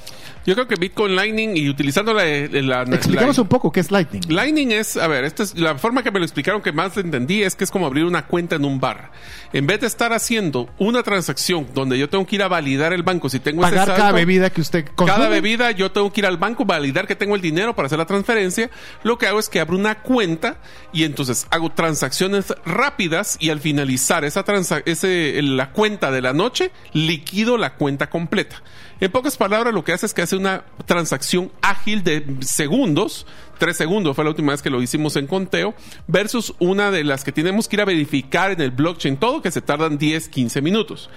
Yo 0.46 0.54
creo 0.54 0.68
que 0.68 0.76
Bitcoin 0.76 1.16
Lightning 1.16 1.58
y 1.58 1.70
utilizando 1.70 2.14
la... 2.14 2.24
la 2.24 2.96
Explicamos 2.96 3.38
un 3.40 3.48
poco 3.48 3.72
qué 3.72 3.80
es 3.80 3.92
Lightning. 3.92 4.22
Lightning 4.28 4.72
es, 4.72 4.98
a 4.98 5.08
ver, 5.08 5.24
esta 5.24 5.44
es 5.44 5.58
la 5.58 5.78
forma 5.78 6.04
que 6.04 6.12
me 6.12 6.20
lo 6.20 6.26
explicaron 6.26 6.62
que 6.62 6.72
más 6.72 6.96
entendí 6.98 7.44
es 7.44 7.56
que 7.56 7.64
es 7.64 7.72
como 7.72 7.86
abrir 7.86 8.06
una 8.06 8.28
cuenta 8.28 8.56
en 8.56 8.66
un 8.66 8.80
bar. 8.80 9.12
En 9.54 9.68
vez 9.68 9.82
de 9.82 9.88
estar 9.88 10.14
haciendo 10.14 10.70
una 10.78 11.04
transacción 11.04 11.68
donde 11.74 11.98
yo 11.98 12.10
tengo 12.10 12.26
que 12.26 12.36
ir 12.36 12.44
a 12.44 12.48
validar 12.48 12.94
el 12.94 13.04
banco 13.04 13.30
si 13.30 13.40
tengo 13.40 13.62
Pagar 13.62 13.90
ese 13.90 13.98
cada 13.98 14.12
bebida 14.12 14.50
que 14.50 14.62
usted 14.62 14.86
consume. 14.96 15.18
Cada 15.18 15.30
bebida 15.30 15.72
yo 15.72 15.92
tengo 15.92 16.12
que 16.12 16.22
ir 16.22 16.26
al 16.26 16.38
banco, 16.38 16.66
validar 16.66 17.08
que 17.08 17.16
tengo 17.16 17.36
el 17.36 17.42
dinero 17.42 17.76
para 17.76 17.88
hacer 17.88 17.98
la 17.98 18.06
transferencia. 18.06 18.70
Lo 19.04 19.18
que 19.18 19.28
hago 19.28 19.40
es 19.40 19.50
que 19.50 19.60
abro 19.60 19.78
una 19.78 20.02
cuenta 20.02 20.58
y 20.94 21.04
entonces 21.04 21.48
hago 21.50 21.72
transacciones 21.72 22.54
rápidas 22.66 23.38
y 23.40 23.50
al 23.50 23.60
finalizar 23.60 24.26
esa 24.26 24.44
ese, 24.86 25.42
la 25.42 25.72
cuenta 25.72 26.12
de 26.12 26.22
la 26.22 26.34
noche, 26.34 26.72
liquido 26.94 27.58
la 27.58 27.76
cuenta 27.76 28.10
completa. 28.10 28.62
En 29.02 29.12
pocas 29.12 29.36
palabras, 29.36 29.74
lo 29.74 29.84
que 29.84 29.92
hace 29.92 30.06
es 30.06 30.14
que 30.14 30.22
hace 30.22 30.38
una 30.38 30.64
transacción 30.86 31.52
ágil 31.62 32.02
de 32.04 32.38
segundos, 32.42 33.28
tres 33.58 33.76
segundos 33.76 34.16
fue 34.16 34.24
la 34.24 34.30
última 34.30 34.54
vez 34.54 34.62
que 34.62 34.70
lo 34.70 34.82
hicimos 34.82 35.18
en 35.18 35.28
conteo, 35.28 35.74
versus 36.08 36.54
una 36.60 36.92
de 36.92 37.04
las 37.04 37.26
que 37.26 37.34
tenemos 37.34 37.68
que 37.68 37.76
ir 37.76 37.82
a 37.82 37.86
verificar 37.86 38.52
en 38.52 38.62
el 38.62 38.72
blockchain 38.72 39.18
todo, 39.18 39.42
que 39.42 39.52
se 39.52 39.62
tardan 39.62 39.98
10, 39.98 40.30
15 40.30 40.62
minutos. 40.62 41.10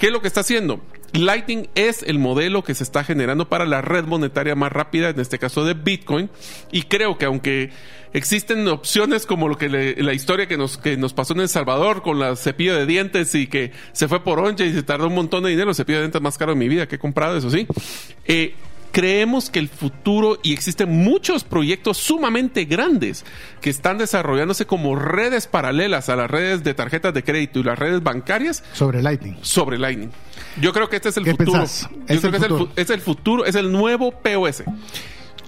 ¿Qué 0.00 0.06
es 0.06 0.12
lo 0.12 0.22
que 0.22 0.28
está 0.28 0.40
haciendo? 0.40 0.80
Lightning 1.12 1.68
es 1.74 2.02
el 2.02 2.18
modelo 2.18 2.64
que 2.64 2.74
se 2.74 2.84
está 2.84 3.04
generando 3.04 3.50
para 3.50 3.66
la 3.66 3.82
red 3.82 4.06
monetaria 4.06 4.54
más 4.54 4.72
rápida, 4.72 5.10
en 5.10 5.20
este 5.20 5.38
caso 5.38 5.62
de 5.62 5.74
Bitcoin, 5.74 6.30
y 6.72 6.84
creo 6.84 7.18
que 7.18 7.26
aunque 7.26 7.70
existen 8.14 8.66
opciones 8.68 9.26
como 9.26 9.46
lo 9.46 9.58
que 9.58 9.68
la 9.68 10.14
historia 10.14 10.46
que 10.46 10.56
nos, 10.56 10.78
que 10.78 10.96
nos 10.96 11.12
pasó 11.12 11.34
en 11.34 11.40
El 11.40 11.50
Salvador 11.50 12.00
con 12.00 12.18
la 12.18 12.34
cepillo 12.36 12.74
de 12.76 12.86
dientes 12.86 13.34
y 13.34 13.46
que 13.46 13.72
se 13.92 14.08
fue 14.08 14.24
por 14.24 14.38
once 14.38 14.64
y 14.64 14.72
se 14.72 14.82
tardó 14.82 15.06
un 15.06 15.14
montón 15.14 15.44
de 15.44 15.50
dinero, 15.50 15.74
cepillo 15.74 15.98
de 15.98 16.04
dientes 16.04 16.22
más 16.22 16.38
caro 16.38 16.52
de 16.52 16.58
mi 16.58 16.68
vida 16.68 16.88
que 16.88 16.96
he 16.96 16.98
comprado, 16.98 17.36
eso 17.36 17.50
sí. 17.50 17.66
Eh, 18.24 18.54
creemos 18.90 19.50
que 19.50 19.58
el 19.58 19.68
futuro 19.68 20.38
y 20.42 20.52
existen 20.52 20.90
muchos 20.90 21.44
proyectos 21.44 21.98
sumamente 21.98 22.64
grandes 22.64 23.24
que 23.60 23.70
están 23.70 23.98
desarrollándose 23.98 24.66
como 24.66 24.96
redes 24.96 25.46
paralelas 25.46 26.08
a 26.08 26.16
las 26.16 26.30
redes 26.30 26.64
de 26.64 26.74
tarjetas 26.74 27.14
de 27.14 27.22
crédito 27.22 27.60
y 27.60 27.62
las 27.62 27.78
redes 27.78 28.02
bancarias 28.02 28.62
sobre 28.72 29.02
Lightning. 29.02 29.36
Sobre 29.42 29.78
Lightning. 29.78 30.10
Yo 30.60 30.72
creo 30.72 30.88
que 30.88 30.96
este 30.96 31.10
es 31.10 31.16
el 31.16 31.26
futuro. 31.26 31.62
¿Es 31.62 31.88
el 32.08 32.18
futuro? 32.20 32.72
es 32.76 32.90
el 32.90 33.00
futuro, 33.00 33.44
es 33.44 33.54
el 33.54 33.72
nuevo 33.72 34.12
POS. 34.12 34.64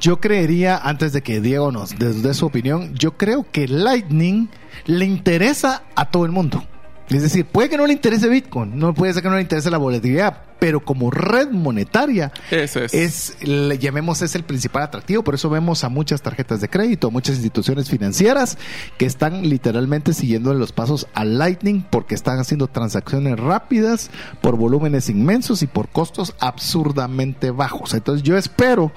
Yo 0.01 0.21
creería, 0.21 0.79
antes 0.79 1.13
de 1.13 1.23
que 1.23 1.41
Diego 1.41 1.71
nos 1.71 1.97
dé 1.97 2.35
su 2.35 2.47
opinión, 2.47 2.93
yo 2.95 3.17
creo 3.17 3.47
que 3.51 3.69
Lightning 3.69 4.49
le 4.87 5.05
interesa 5.05 5.85
a 5.95 6.11
todo 6.11 6.25
el 6.25 6.33
mundo. 6.33 6.65
Es 7.09 7.23
decir, 7.23 7.45
puede 7.47 7.69
que 7.69 7.77
no 7.77 7.87
le 7.87 7.93
interese 7.93 8.29
Bitcoin, 8.29 8.77
no 8.77 8.95
puede 8.95 9.13
ser 9.13 9.23
que 9.23 9.29
no 9.29 9.37
le 9.37 9.43
interese 9.43 9.71
la 9.71 9.79
volatilidad, 9.79 10.43
pero 10.63 10.79
como 10.79 11.11
red 11.11 11.51
monetaria 11.51 12.31
es. 12.53 13.37
llamemos 13.81 14.23
es 14.23 14.37
el 14.37 14.45
principal 14.45 14.85
atractivo, 14.85 15.25
por 15.25 15.35
eso 15.35 15.51
vemos 15.51 15.83
a 15.83 15.89
muchas 15.89 16.23
tarjetas 16.23 16.61
de 16.61 16.71
crédito, 16.71 17.11
muchas 17.11 17.35
instituciones 17.35 17.91
financieras 17.91 18.59
que 18.97 19.05
están 19.05 19.49
literalmente 19.49 20.15
siguiendo 20.15 20.55
los 20.55 20.71
pasos 20.71 21.09
a 21.15 21.25
Lightning 21.25 21.85
porque 21.91 22.15
están 22.15 22.39
haciendo 22.39 22.69
transacciones 22.69 23.41
rápidas 23.41 24.13
por 24.41 24.57
volúmenes 24.57 25.09
inmensos 25.09 25.65
y 25.65 25.67
por 25.67 25.89
costos 25.89 26.33
absurdamente 26.39 27.51
bajos. 27.51 27.93
Entonces 27.95 28.23
yo 28.23 28.37
espero 28.37 28.93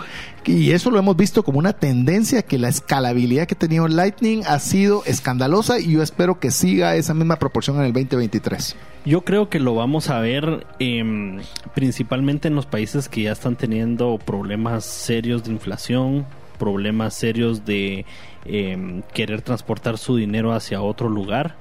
y 0.45 0.69
eso 0.73 0.91
lo 0.91 0.99
hemos 0.99 1.17
visto 1.17 1.43
como 1.43 1.57
una 1.57 1.73
tendencia 1.73 2.43
que 2.43 2.59
la 2.59 2.69
escalabilidad 2.69 3.47
que 3.47 3.55
ha 3.55 3.57
tenido 3.57 3.87
Lightning 3.87 4.43
ha 4.45 4.59
sido 4.59 5.01
escandalosa 5.05 5.79
y 5.79 5.93
yo 5.93 6.03
espero 6.03 6.39
que 6.39 6.51
siga 6.51 6.95
esa 6.95 7.15
misma 7.15 7.37
proporción 7.37 7.77
en 7.77 7.85
el 7.85 7.93
2023. 7.93 8.75
Yo 9.05 9.21
creo 9.21 9.49
que 9.49 9.59
lo 9.59 9.75
vamos 9.75 10.09
a 10.09 10.19
ver 10.19 10.65
em, 10.79 11.39
principalmente 11.73 12.47
en 12.47 12.55
los 12.55 12.65
países 12.65 13.09
que 13.09 13.23
ya 13.23 13.31
están 13.31 13.55
teniendo 13.55 14.17
problemas 14.17 14.85
serios 14.85 15.43
de 15.43 15.51
inflación, 15.51 16.25
problemas 16.59 17.13
serios 17.13 17.65
de 17.65 18.05
em, 18.45 19.01
querer 19.13 19.41
transportar 19.41 19.97
su 19.97 20.15
dinero 20.15 20.53
hacia 20.53 20.81
otro 20.81 21.09
lugar 21.09 21.55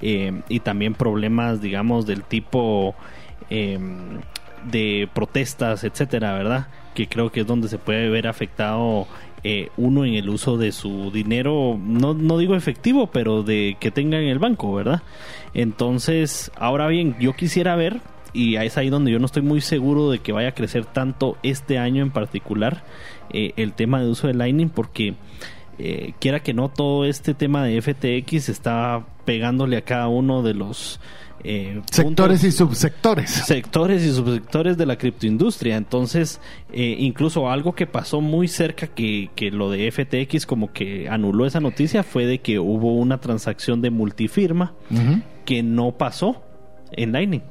em, 0.00 0.42
y 0.48 0.60
también 0.60 0.94
problemas, 0.94 1.60
digamos, 1.60 2.06
del 2.06 2.22
tipo 2.22 2.94
de 3.48 5.08
protestas, 5.14 5.84
etcétera, 5.84 6.34
¿verdad? 6.34 6.66
Que 6.94 7.08
creo 7.08 7.30
que 7.30 7.40
es 7.40 7.46
donde 7.46 7.68
se 7.68 7.78
puede 7.78 8.08
ver 8.08 8.26
afectado 8.26 9.06
eh, 9.44 9.70
uno 9.76 10.04
en 10.04 10.14
el 10.14 10.28
uso 10.28 10.56
de 10.56 10.72
su 10.72 11.12
dinero, 11.12 11.78
no, 11.80 12.12
no 12.12 12.38
digo 12.38 12.56
efectivo, 12.56 13.08
pero 13.08 13.42
de 13.44 13.76
que 13.78 13.90
tenga 13.90 14.18
en 14.18 14.28
el 14.28 14.40
banco, 14.40 14.74
¿verdad? 14.74 15.02
Entonces, 15.54 16.50
ahora 16.56 16.88
bien, 16.88 17.16
yo 17.20 17.34
quisiera 17.34 17.76
ver, 17.76 18.00
y 18.32 18.56
es 18.56 18.76
ahí 18.76 18.90
donde 18.90 19.10
yo 19.10 19.18
no 19.18 19.26
estoy 19.26 19.42
muy 19.42 19.60
seguro 19.60 20.10
de 20.10 20.18
que 20.18 20.32
vaya 20.32 20.48
a 20.48 20.54
crecer 20.54 20.84
tanto 20.84 21.36
este 21.42 21.78
año 21.78 22.02
en 22.02 22.10
particular, 22.10 22.84
eh, 23.30 23.52
el 23.56 23.72
tema 23.72 24.00
de 24.00 24.08
uso 24.08 24.26
de 24.26 24.34
Lightning, 24.34 24.68
porque 24.68 25.14
eh, 25.78 26.14
quiera 26.18 26.40
que 26.40 26.54
no, 26.54 26.68
todo 26.70 27.04
este 27.04 27.34
tema 27.34 27.64
de 27.64 27.80
FTX 27.80 28.48
está 28.48 29.06
pegándole 29.24 29.76
a 29.76 29.82
cada 29.82 30.08
uno 30.08 30.42
de 30.42 30.54
los 30.54 30.98
eh, 31.44 31.82
sectores 31.90 32.42
y 32.42 32.50
subsectores. 32.50 33.30
Sectores 33.30 34.02
y 34.02 34.12
subsectores 34.12 34.76
de 34.76 34.86
la 34.86 34.96
criptoindustria. 34.96 35.76
Entonces, 35.76 36.40
eh, 36.72 36.96
incluso 36.98 37.48
algo 37.48 37.74
que 37.74 37.86
pasó 37.86 38.20
muy 38.20 38.48
cerca 38.48 38.88
que, 38.88 39.30
que, 39.36 39.52
lo 39.52 39.70
de 39.70 39.90
FTX 39.90 40.46
como 40.46 40.72
que 40.72 41.08
anuló 41.08 41.46
esa 41.46 41.60
noticia 41.60 42.02
fue 42.02 42.26
de 42.26 42.40
que 42.40 42.58
hubo 42.58 42.94
una 42.94 43.20
transacción 43.20 43.80
de 43.80 43.90
multifirma 43.90 44.74
que 45.44 45.62
no 45.62 45.92
pasó 45.92 46.42
en 46.90 47.12
Lightning, 47.12 47.42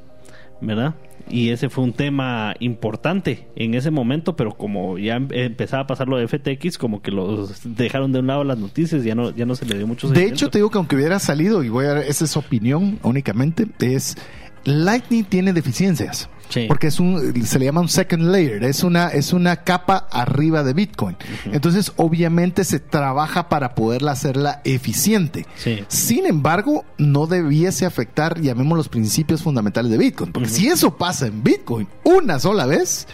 ¿verdad? 0.60 0.94
y 1.30 1.50
ese 1.50 1.68
fue 1.68 1.84
un 1.84 1.92
tema 1.92 2.54
importante 2.60 3.46
en 3.56 3.74
ese 3.74 3.90
momento, 3.90 4.36
pero 4.36 4.56
como 4.56 4.98
ya 4.98 5.16
em, 5.16 5.28
empezaba 5.30 5.82
a 5.82 5.86
pasar 5.86 6.08
lo 6.08 6.16
de 6.16 6.26
FTX, 6.26 6.78
como 6.78 7.02
que 7.02 7.10
los 7.10 7.60
dejaron 7.64 8.12
de 8.12 8.20
un 8.20 8.26
lado 8.26 8.44
las 8.44 8.58
noticias, 8.58 9.04
ya 9.04 9.14
no, 9.14 9.30
ya 9.30 9.46
no 9.46 9.54
se 9.54 9.66
le 9.66 9.76
dio 9.76 9.86
mucho 9.86 10.08
De 10.08 10.24
hecho, 10.24 10.50
te 10.50 10.58
digo 10.58 10.70
que 10.70 10.78
aunque 10.78 10.96
hubiera 10.96 11.18
salido, 11.18 11.62
y 11.62 11.68
voy 11.68 11.86
a 11.86 11.94
dar, 11.94 11.98
esa 11.98 12.24
es 12.24 12.36
opinión 12.36 12.98
únicamente, 13.02 13.66
es 13.80 14.16
Lightning 14.64 15.24
tiene 15.24 15.52
deficiencias. 15.52 16.28
Porque 16.66 16.88
es 16.88 17.00
un, 17.00 17.44
se 17.44 17.58
le 17.58 17.66
llama 17.66 17.80
un 17.80 17.88
second 17.88 18.24
layer, 18.24 18.64
es 18.64 18.82
una, 18.82 19.08
es 19.08 19.32
una 19.32 19.56
capa 19.56 20.08
arriba 20.10 20.62
de 20.62 20.72
Bitcoin. 20.72 21.16
Entonces, 21.52 21.92
obviamente 21.96 22.64
se 22.64 22.80
trabaja 22.80 23.48
para 23.48 23.74
poderla 23.74 24.12
hacerla 24.12 24.60
eficiente. 24.64 25.46
Sin 25.88 26.26
embargo, 26.26 26.84
no 26.96 27.26
debiese 27.26 27.86
afectar, 27.86 28.40
llamemos 28.40 28.76
los 28.76 28.88
principios 28.88 29.42
fundamentales 29.42 29.90
de 29.90 29.98
Bitcoin. 29.98 30.32
Porque 30.32 30.48
si 30.48 30.68
eso 30.68 30.96
pasa 30.96 31.26
en 31.26 31.42
Bitcoin 31.42 31.88
una 32.04 32.38
sola 32.38 32.66
vez, 32.66 33.06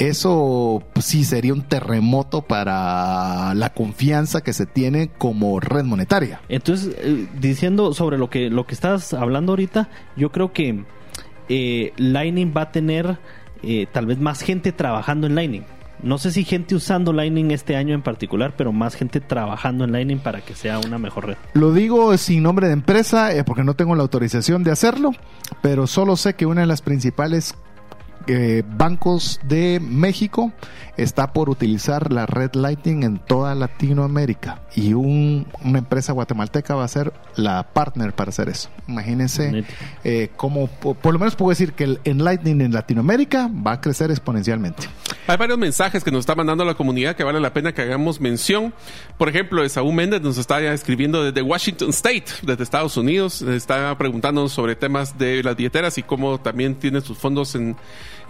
eso 0.00 0.82
pues, 0.94 1.06
sí 1.06 1.24
sería 1.24 1.52
un 1.52 1.62
terremoto 1.62 2.42
para 2.42 3.54
la 3.54 3.72
confianza 3.74 4.40
que 4.40 4.52
se 4.52 4.66
tiene 4.66 5.10
como 5.18 5.60
red 5.60 5.84
monetaria. 5.84 6.40
Entonces, 6.48 6.96
eh, 6.98 7.28
diciendo 7.38 7.92
sobre 7.92 8.16
lo 8.16 8.30
que, 8.30 8.48
lo 8.48 8.66
que 8.66 8.74
estás 8.74 9.12
hablando 9.12 9.52
ahorita, 9.52 9.90
yo 10.16 10.32
creo 10.32 10.52
que 10.52 10.84
eh, 11.50 11.92
Lightning 11.96 12.54
va 12.56 12.62
a 12.62 12.72
tener 12.72 13.18
eh, 13.62 13.86
tal 13.92 14.06
vez 14.06 14.18
más 14.18 14.40
gente 14.40 14.72
trabajando 14.72 15.26
en 15.26 15.34
Lightning. 15.34 15.64
No 16.02 16.16
sé 16.16 16.30
si 16.30 16.44
gente 16.44 16.74
usando 16.74 17.12
Lightning 17.12 17.50
este 17.50 17.76
año 17.76 17.94
en 17.94 18.00
particular, 18.00 18.54
pero 18.56 18.72
más 18.72 18.94
gente 18.94 19.20
trabajando 19.20 19.84
en 19.84 19.92
Lightning 19.92 20.18
para 20.18 20.40
que 20.40 20.54
sea 20.54 20.78
una 20.78 20.96
mejor 20.96 21.26
red. 21.26 21.36
Lo 21.52 21.74
digo 21.74 22.16
sin 22.16 22.42
nombre 22.42 22.68
de 22.68 22.72
empresa, 22.72 23.34
eh, 23.34 23.44
porque 23.44 23.64
no 23.64 23.74
tengo 23.74 23.94
la 23.96 24.02
autorización 24.02 24.64
de 24.64 24.70
hacerlo, 24.70 25.10
pero 25.60 25.86
solo 25.86 26.16
sé 26.16 26.34
que 26.34 26.46
una 26.46 26.62
de 26.62 26.68
las 26.68 26.80
principales 26.80 27.54
eh, 28.26 28.62
bancos 28.76 29.40
de 29.42 29.80
México 29.82 30.52
está 31.02 31.32
por 31.32 31.48
utilizar 31.50 32.12
la 32.12 32.26
red 32.26 32.50
Lightning 32.54 33.02
en 33.02 33.18
toda 33.18 33.54
Latinoamérica 33.54 34.60
y 34.74 34.92
un- 34.94 35.46
una 35.64 35.78
empresa 35.78 36.12
guatemalteca 36.12 36.74
va 36.74 36.84
a 36.84 36.88
ser 36.88 37.12
la 37.36 37.62
partner 37.72 38.12
para 38.14 38.30
hacer 38.30 38.48
eso. 38.48 38.68
Imagínense 38.88 39.64
eh, 40.04 40.30
cómo, 40.36 40.66
po- 40.68 40.94
por 40.94 41.12
lo 41.12 41.18
menos 41.18 41.36
puedo 41.36 41.50
decir 41.50 41.72
que 41.72 41.84
el 41.84 42.00
en 42.04 42.24
Lightning 42.24 42.60
en 42.60 42.72
Latinoamérica 42.72 43.48
va 43.48 43.72
a 43.72 43.80
crecer 43.80 44.10
exponencialmente. 44.10 44.88
Hay 45.26 45.36
varios 45.36 45.58
mensajes 45.58 46.02
que 46.04 46.10
nos 46.10 46.20
está 46.20 46.34
mandando 46.34 46.64
la 46.64 46.74
comunidad 46.74 47.14
que 47.16 47.24
vale 47.24 47.40
la 47.40 47.52
pena 47.52 47.72
que 47.72 47.82
hagamos 47.82 48.20
mención. 48.20 48.72
Por 49.18 49.28
ejemplo, 49.28 49.62
Esaú 49.64 49.92
Méndez 49.92 50.20
nos 50.22 50.38
está 50.38 50.60
ya 50.60 50.72
escribiendo 50.72 51.22
desde 51.24 51.42
Washington 51.42 51.90
State, 51.90 52.24
desde 52.42 52.62
Estados 52.62 52.96
Unidos. 52.96 53.42
Está 53.42 53.96
preguntándonos 53.96 54.52
sobre 54.52 54.76
temas 54.76 55.16
de 55.18 55.42
las 55.42 55.56
billeteras 55.56 55.98
y 55.98 56.02
cómo 56.02 56.38
también 56.40 56.74
tiene 56.76 57.00
sus 57.00 57.16
fondos 57.18 57.54
en, 57.54 57.76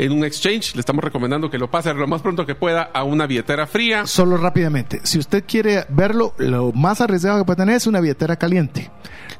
en 0.04 0.12
un 0.12 0.24
exchange. 0.24 0.74
Le 0.74 0.80
estamos 0.80 1.04
recomendando 1.04 1.50
que 1.50 1.58
lo 1.58 1.70
pase 1.70 1.92
lo 1.94 2.06
más 2.06 2.22
pronto 2.22 2.46
que 2.46 2.54
pueda 2.54 2.82
a 2.94 3.04
una 3.04 3.26
billetera 3.26 3.66
fría. 3.66 4.06
Solo 4.06 4.36
rápidamente, 4.36 5.00
si 5.04 5.18
usted 5.18 5.44
quiere 5.46 5.84
verlo, 5.90 6.34
lo 6.38 6.72
más 6.72 7.00
arriesgado 7.00 7.38
que 7.40 7.44
puede 7.44 7.58
tener 7.58 7.76
es 7.76 7.86
una 7.86 8.00
billetera 8.00 8.36
caliente. 8.36 8.90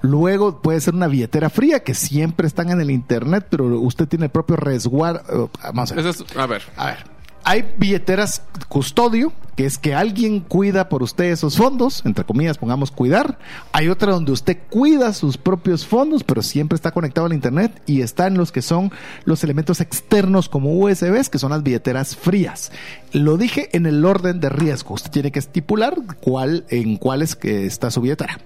Luego 0.03 0.61
puede 0.63 0.81
ser 0.81 0.95
una 0.95 1.07
billetera 1.09 1.51
fría 1.51 1.81
que 1.83 1.95
siempre 1.95 2.47
están 2.47 2.71
en 2.71 2.81
el 2.81 2.91
internet, 2.91 3.47
pero 3.51 3.65
usted 3.81 4.07
tiene 4.09 4.27
el 4.27 4.31
propio 4.31 4.57
resguardo. 4.57 5.51
Vamos 5.63 5.93
a 5.93 5.95
ver. 5.95 6.07
Es- 6.07 6.25
a 6.37 6.47
ver, 6.47 6.63
A 6.77 6.87
ver, 6.87 6.99
hay 7.45 7.75
billeteras 7.77 8.43
custodio, 8.69 9.33
que 9.57 9.67
es 9.67 9.79
que 9.79 9.95
alguien 9.95 10.41
cuida 10.41 10.89
por 10.89 11.03
usted 11.03 11.25
esos 11.25 11.57
fondos, 11.57 12.03
entre 12.05 12.25
comillas, 12.25 12.59
pongamos 12.59 12.91
cuidar. 12.91 13.39
Hay 13.73 13.89
otra 13.89 14.13
donde 14.13 14.33
usted 14.33 14.59
cuida 14.71 15.13
sus 15.13 15.37
propios 15.37 15.87
fondos, 15.87 16.25
pero 16.25 16.43
siempre 16.43 16.77
está 16.77 16.93
conectado 16.93 17.27
al 17.27 17.33
internet 17.33 17.83
y 17.87 18.03
está 18.03 18.27
en 18.27 18.37
los 18.37 18.53
que 18.53 18.63
son 18.63 18.91
los 19.25 19.45
elementos 19.45 19.81
externos 19.81 20.49
como 20.49 20.79
USBs, 20.79 21.29
que 21.29 21.39
son 21.39 21.51
las 21.51 21.63
billeteras 21.63 22.17
frías. 22.17 22.73
Lo 23.13 23.37
dije 23.37 23.69
en 23.73 23.87
el 23.87 24.05
orden 24.05 24.41
de 24.41 24.49
riesgo. 24.49 24.95
Usted 24.95 25.11
tiene 25.11 25.33
que 25.33 25.39
estipular 25.39 25.95
cuál, 26.21 26.65
en 26.69 26.97
cuáles 26.97 27.37
que 27.37 27.67
está 27.67 27.91
su 27.91 28.01
billetera. 28.01 28.39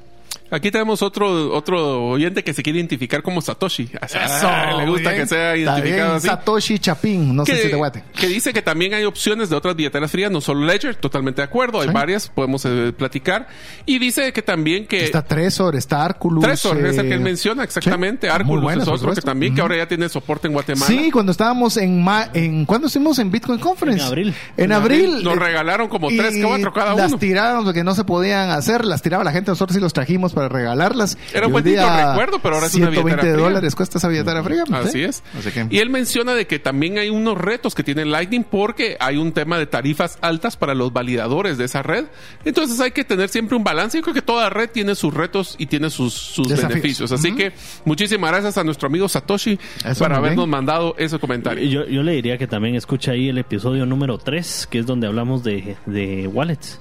Aquí 0.50 0.70
tenemos 0.70 1.02
otro 1.02 1.52
otro 1.54 2.08
oyente 2.08 2.44
que 2.44 2.52
se 2.54 2.62
quiere 2.62 2.78
identificar 2.78 3.22
como 3.22 3.40
Satoshi. 3.40 3.90
O 4.02 4.08
sea, 4.08 4.76
le 4.76 4.86
gusta 4.88 5.10
bien. 5.10 5.22
que 5.22 5.26
sea 5.28 5.56
identificado 5.56 6.14
así. 6.14 6.26
Satoshi 6.28 6.78
Chapín, 6.78 7.34
no 7.34 7.44
sé 7.44 7.62
si 7.62 7.68
te 7.70 7.76
guate. 7.76 8.04
que 8.14 8.26
dice 8.28 8.52
que 8.52 8.62
también 8.62 8.94
hay 8.94 9.04
opciones 9.04 9.50
de 9.50 9.56
otras 9.56 9.74
billeteras 9.76 10.10
frías, 10.10 10.30
no 10.30 10.40
solo 10.40 10.64
Ledger, 10.66 10.94
totalmente 10.96 11.40
de 11.42 11.44
acuerdo, 11.46 11.80
hay 11.80 11.88
Sí. 11.88 11.94
varias, 11.94 12.28
podemos 12.28 12.64
eh, 12.64 12.92
platicar. 12.96 13.48
Y 13.86 13.98
dice 13.98 14.32
que 14.32 14.42
también 14.42 14.86
que... 14.86 15.04
Está 15.04 15.22
Tresor, 15.22 15.76
está 15.76 16.04
Arculus. 16.04 16.44
Tresor 16.44 16.84
es 16.86 16.96
el 16.98 17.08
que 17.08 17.14
él 17.14 17.20
eh, 17.20 17.24
menciona 17.24 17.64
exactamente. 17.64 18.26
sí, 18.26 18.32
muy 18.32 18.40
Arculus 18.40 18.62
buena, 18.62 18.82
es 18.82 18.88
otro 18.88 19.14
que 19.14 19.20
también, 19.20 19.54
que 19.54 19.60
ahora 19.60 19.76
ya 19.76 19.88
tiene 19.88 20.08
soporte 20.08 20.46
en 20.46 20.52
Guatemala. 20.54 20.86
Sí, 20.86 21.10
cuando 21.10 21.32
estábamos 21.32 21.76
en, 21.76 22.02
ma 22.02 22.28
en 22.32 22.64
¿cuándo 22.64 22.86
estuvimos 22.86 23.18
en 23.18 23.30
Bitcoin 23.30 23.58
Conference? 23.58 24.00
En 24.02 24.06
abril. 24.08 24.34
En, 24.56 24.64
En 24.64 24.72
abril. 24.72 25.04
abril 25.06 25.24
nos 25.24 25.36
eh, 25.36 25.40
regalaron 25.40 25.88
como 25.88 26.08
tres, 26.08 26.34
cuatro 26.44 26.72
cada 26.72 26.94
Las 26.94 27.08
uno. 27.10 27.18
tiraron 27.18 27.64
porque 27.64 27.84
no 27.84 27.94
se 27.94 28.04
podían 28.04 28.50
hacer, 28.50 28.84
las 28.84 29.02
tiraba 29.02 29.24
la 29.24 29.32
gente, 29.32 29.50
nosotros 29.50 29.74
sí 29.74 29.80
los 29.80 29.92
trajimos 29.92 30.32
para 30.32 30.43
regalarlas. 30.48 31.18
Era 31.32 31.46
un 31.46 31.52
buen 31.52 31.64
recuerdo, 31.64 32.38
pero 32.42 32.56
ahora 32.56 32.66
es 32.66 32.74
una 32.74 32.86
120 32.90 33.02
billetera 33.02 33.34
fría. 33.34 33.44
dólares 33.44 33.74
cuesta 33.74 33.98
esa 33.98 34.08
billetera 34.08 34.42
fría. 34.42 34.64
Así 34.72 34.90
¿sí? 34.90 35.02
es. 35.04 35.22
Así 35.38 35.50
que- 35.50 35.66
Y 35.70 35.78
él 35.78 35.90
menciona 35.90 36.34
de 36.34 36.46
que 36.46 36.58
también 36.58 36.98
hay 36.98 37.10
unos 37.10 37.36
retos 37.38 37.74
que 37.74 37.82
tiene 37.82 38.04
Lightning 38.04 38.44
porque 38.44 38.96
hay 39.00 39.16
un 39.16 39.32
tema 39.32 39.58
de 39.58 39.66
tarifas 39.66 40.18
altas 40.20 40.56
para 40.56 40.74
los 40.74 40.92
validadores 40.92 41.58
de 41.58 41.64
esa 41.64 41.82
red. 41.82 42.04
Entonces 42.44 42.80
hay 42.80 42.90
que 42.92 43.04
tener 43.04 43.28
siempre 43.28 43.56
un 43.56 43.64
balance. 43.64 43.96
Yo 43.98 44.02
creo 44.02 44.14
que 44.14 44.22
toda 44.22 44.50
red 44.50 44.70
tiene 44.70 44.94
sus 44.94 45.12
retos 45.14 45.54
y 45.58 45.66
tiene 45.66 45.90
sus, 45.90 46.14
sus 46.14 46.48
Desafíos. 46.48 46.68
beneficios. 46.68 47.12
Así 47.12 47.34
que 47.34 47.52
muchísimas 47.84 48.30
gracias 48.30 48.58
a 48.58 48.64
nuestro 48.64 48.88
amigo 48.88 49.08
Satoshi 49.08 49.58
Eso, 49.84 50.04
para 50.04 50.16
habernos 50.16 50.44
bien. 50.44 50.50
mandado 50.50 50.94
ese 50.98 51.18
comentario. 51.18 51.68
Yo, 51.68 51.86
yo 51.86 52.02
le 52.02 52.12
diría 52.12 52.38
que 52.38 52.46
también 52.46 52.74
escucha 52.74 53.12
ahí 53.12 53.28
el 53.28 53.38
episodio 53.38 53.86
número 53.86 54.18
3, 54.18 54.68
que 54.70 54.78
es 54.78 54.86
donde 54.86 55.06
hablamos 55.06 55.42
de, 55.44 55.76
de 55.86 56.26
wallets. 56.26 56.80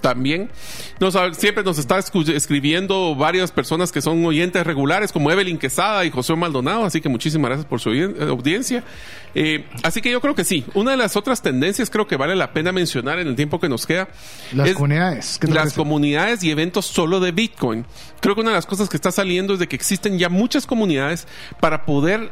También. 0.00 0.50
Nos, 1.00 1.16
siempre 1.36 1.64
nos 1.64 1.78
está 1.78 1.98
escribiendo 1.98 3.14
varias 3.14 3.52
personas 3.52 3.92
que 3.92 4.00
son 4.00 4.24
oyentes 4.24 4.66
regulares, 4.66 5.12
como 5.12 5.30
Evelyn 5.30 5.58
Quesada 5.58 6.04
y 6.04 6.10
José 6.10 6.34
Maldonado, 6.36 6.84
así 6.84 7.00
que 7.00 7.08
muchísimas 7.08 7.48
gracias 7.48 7.66
por 7.66 7.80
su 7.80 7.90
eh, 7.92 8.14
audiencia. 8.28 8.84
Eh, 9.34 9.66
así 9.82 10.00
que 10.00 10.10
yo 10.10 10.20
creo 10.20 10.34
que 10.34 10.44
sí. 10.44 10.64
Una 10.74 10.92
de 10.92 10.96
las 10.96 11.16
otras 11.16 11.42
tendencias 11.42 11.90
creo 11.90 12.06
que 12.06 12.16
vale 12.16 12.34
la 12.34 12.52
pena 12.52 12.72
mencionar 12.72 13.18
en 13.18 13.28
el 13.28 13.36
tiempo 13.36 13.60
que 13.60 13.68
nos 13.68 13.86
queda. 13.86 14.08
Las 14.52 14.68
es 14.68 14.74
comunidades. 14.74 15.38
¿qué 15.38 15.46
te 15.46 15.52
las 15.52 15.64
parece? 15.64 15.76
comunidades 15.76 16.42
y 16.42 16.50
eventos 16.50 16.86
solo 16.86 17.20
de 17.20 17.32
Bitcoin. 17.32 17.84
Creo 18.20 18.34
que 18.34 18.40
una 18.40 18.50
de 18.50 18.56
las 18.56 18.66
cosas 18.66 18.88
que 18.88 18.96
está 18.96 19.12
saliendo 19.12 19.54
es 19.54 19.58
de 19.58 19.68
que 19.68 19.76
existen 19.76 20.18
ya 20.18 20.28
muchas 20.28 20.66
comunidades 20.66 21.26
para 21.60 21.84
poder 21.84 22.30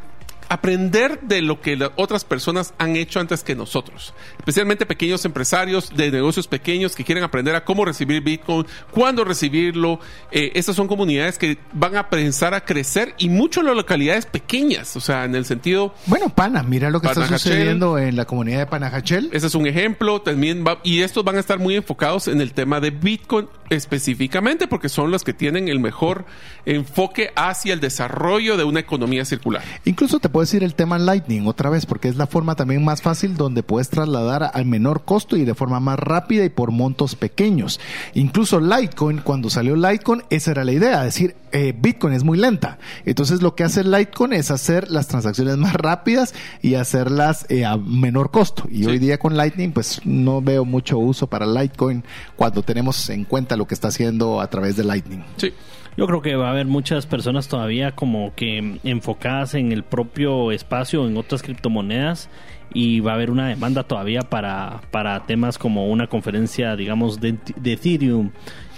aprender 0.48 1.20
de 1.22 1.42
lo 1.42 1.60
que 1.60 1.76
las 1.76 1.90
otras 1.96 2.24
personas 2.24 2.74
han 2.78 2.96
hecho 2.96 3.20
antes 3.20 3.42
que 3.44 3.54
nosotros. 3.54 4.14
Especialmente 4.38 4.86
pequeños 4.86 5.24
empresarios 5.24 5.90
de 5.94 6.10
negocios 6.10 6.46
pequeños 6.48 6.94
que 6.94 7.04
quieren 7.04 7.24
aprender 7.24 7.54
a 7.54 7.64
cómo 7.64 7.84
recibir 7.84 8.22
Bitcoin, 8.22 8.66
cuándo 8.90 9.24
recibirlo. 9.24 10.00
Eh, 10.30 10.52
estas 10.54 10.76
son 10.76 10.88
comunidades 10.88 11.38
que 11.38 11.58
van 11.72 11.96
a 11.96 12.08
pensar 12.10 12.54
a 12.54 12.64
crecer 12.64 13.14
y 13.18 13.28
mucho 13.28 13.60
en 13.60 13.66
las 13.66 13.76
localidades 13.76 14.26
pequeñas. 14.26 14.96
O 14.96 15.00
sea, 15.00 15.24
en 15.24 15.34
el 15.34 15.44
sentido 15.44 15.94
Bueno, 16.06 16.28
Pana, 16.28 16.62
mira 16.62 16.90
lo 16.90 17.00
que 17.00 17.08
está 17.08 17.26
sucediendo 17.26 17.98
en 17.98 18.16
la 18.16 18.24
comunidad 18.24 18.58
de 18.58 18.66
Panajachel. 18.66 19.30
ese 19.32 19.46
es 19.46 19.54
un 19.54 19.66
ejemplo. 19.66 20.20
También 20.22 20.64
va- 20.66 20.80
y 20.82 21.02
estos 21.02 21.24
van 21.24 21.36
a 21.36 21.40
estar 21.40 21.58
muy 21.58 21.76
enfocados 21.76 22.28
en 22.28 22.40
el 22.40 22.52
tema 22.52 22.80
de 22.80 22.90
Bitcoin 22.90 23.48
específicamente 23.70 24.66
porque 24.68 24.88
son 24.88 25.10
los 25.10 25.24
que 25.24 25.32
tienen 25.32 25.68
el 25.68 25.80
mejor 25.80 26.24
enfoque 26.66 27.30
hacia 27.36 27.72
el 27.74 27.80
desarrollo 27.80 28.56
de 28.56 28.64
una 28.64 28.80
economía 28.80 29.24
circular. 29.24 29.62
Incluso 29.84 30.18
te 30.18 30.28
puedo 30.34 30.42
decir 30.42 30.64
el 30.64 30.74
tema 30.74 30.98
Lightning 30.98 31.46
otra 31.46 31.70
vez, 31.70 31.86
porque 31.86 32.08
es 32.08 32.16
la 32.16 32.26
forma 32.26 32.56
también 32.56 32.84
más 32.84 33.02
fácil 33.02 33.36
donde 33.36 33.62
puedes 33.62 33.88
trasladar 33.88 34.50
al 34.52 34.64
menor 34.66 35.04
costo 35.04 35.36
y 35.36 35.44
de 35.44 35.54
forma 35.54 35.78
más 35.78 35.96
rápida 35.96 36.44
y 36.44 36.48
por 36.48 36.72
montos 36.72 37.14
pequeños. 37.14 37.78
Incluso 38.14 38.58
Litecoin, 38.58 39.18
cuando 39.18 39.48
salió 39.48 39.76
Litecoin, 39.76 40.24
esa 40.30 40.50
era 40.50 40.64
la 40.64 40.72
idea, 40.72 41.04
decir, 41.04 41.36
eh, 41.52 41.72
Bitcoin 41.80 42.14
es 42.14 42.24
muy 42.24 42.36
lenta. 42.36 42.78
Entonces 43.04 43.42
lo 43.42 43.54
que 43.54 43.62
hace 43.62 43.84
Litecoin 43.84 44.32
es 44.32 44.50
hacer 44.50 44.90
las 44.90 45.06
transacciones 45.06 45.56
más 45.56 45.74
rápidas 45.74 46.34
y 46.62 46.74
hacerlas 46.74 47.46
eh, 47.48 47.64
a 47.64 47.76
menor 47.76 48.32
costo. 48.32 48.64
Y 48.68 48.78
Sí. 48.82 48.86
hoy 48.86 48.98
día 48.98 49.18
con 49.18 49.36
Lightning, 49.36 49.70
pues 49.70 50.00
no 50.04 50.42
veo 50.42 50.64
mucho 50.64 50.98
uso 50.98 51.28
para 51.28 51.46
Litecoin 51.46 52.02
cuando 52.34 52.62
tenemos 52.64 53.08
en 53.08 53.22
cuenta 53.22 53.54
lo 53.56 53.68
que 53.68 53.74
está 53.74 53.86
haciendo 53.86 54.40
a 54.40 54.50
través 54.50 54.74
de 54.74 54.82
Lightning. 54.82 55.22
Sí. 55.36 55.52
Yo 55.96 56.06
creo 56.08 56.22
que 56.22 56.34
va 56.34 56.48
a 56.48 56.50
haber 56.50 56.66
muchas 56.66 57.06
personas 57.06 57.46
todavía 57.46 57.92
como 57.92 58.34
que 58.34 58.80
enfocadas 58.82 59.54
en 59.54 59.70
el 59.70 59.84
propio 59.84 60.50
espacio, 60.50 61.06
en 61.06 61.16
otras 61.16 61.42
criptomonedas, 61.42 62.28
y 62.72 63.00
va 63.00 63.12
a 63.12 63.14
haber 63.14 63.30
una 63.30 63.48
demanda 63.48 63.84
todavía 63.84 64.22
para, 64.22 64.80
para 64.90 65.24
temas 65.26 65.58
como 65.58 65.88
una 65.90 66.06
conferencia, 66.08 66.74
digamos, 66.76 67.20
de, 67.20 67.36
de 67.56 67.72
Ethereum. 67.74 68.30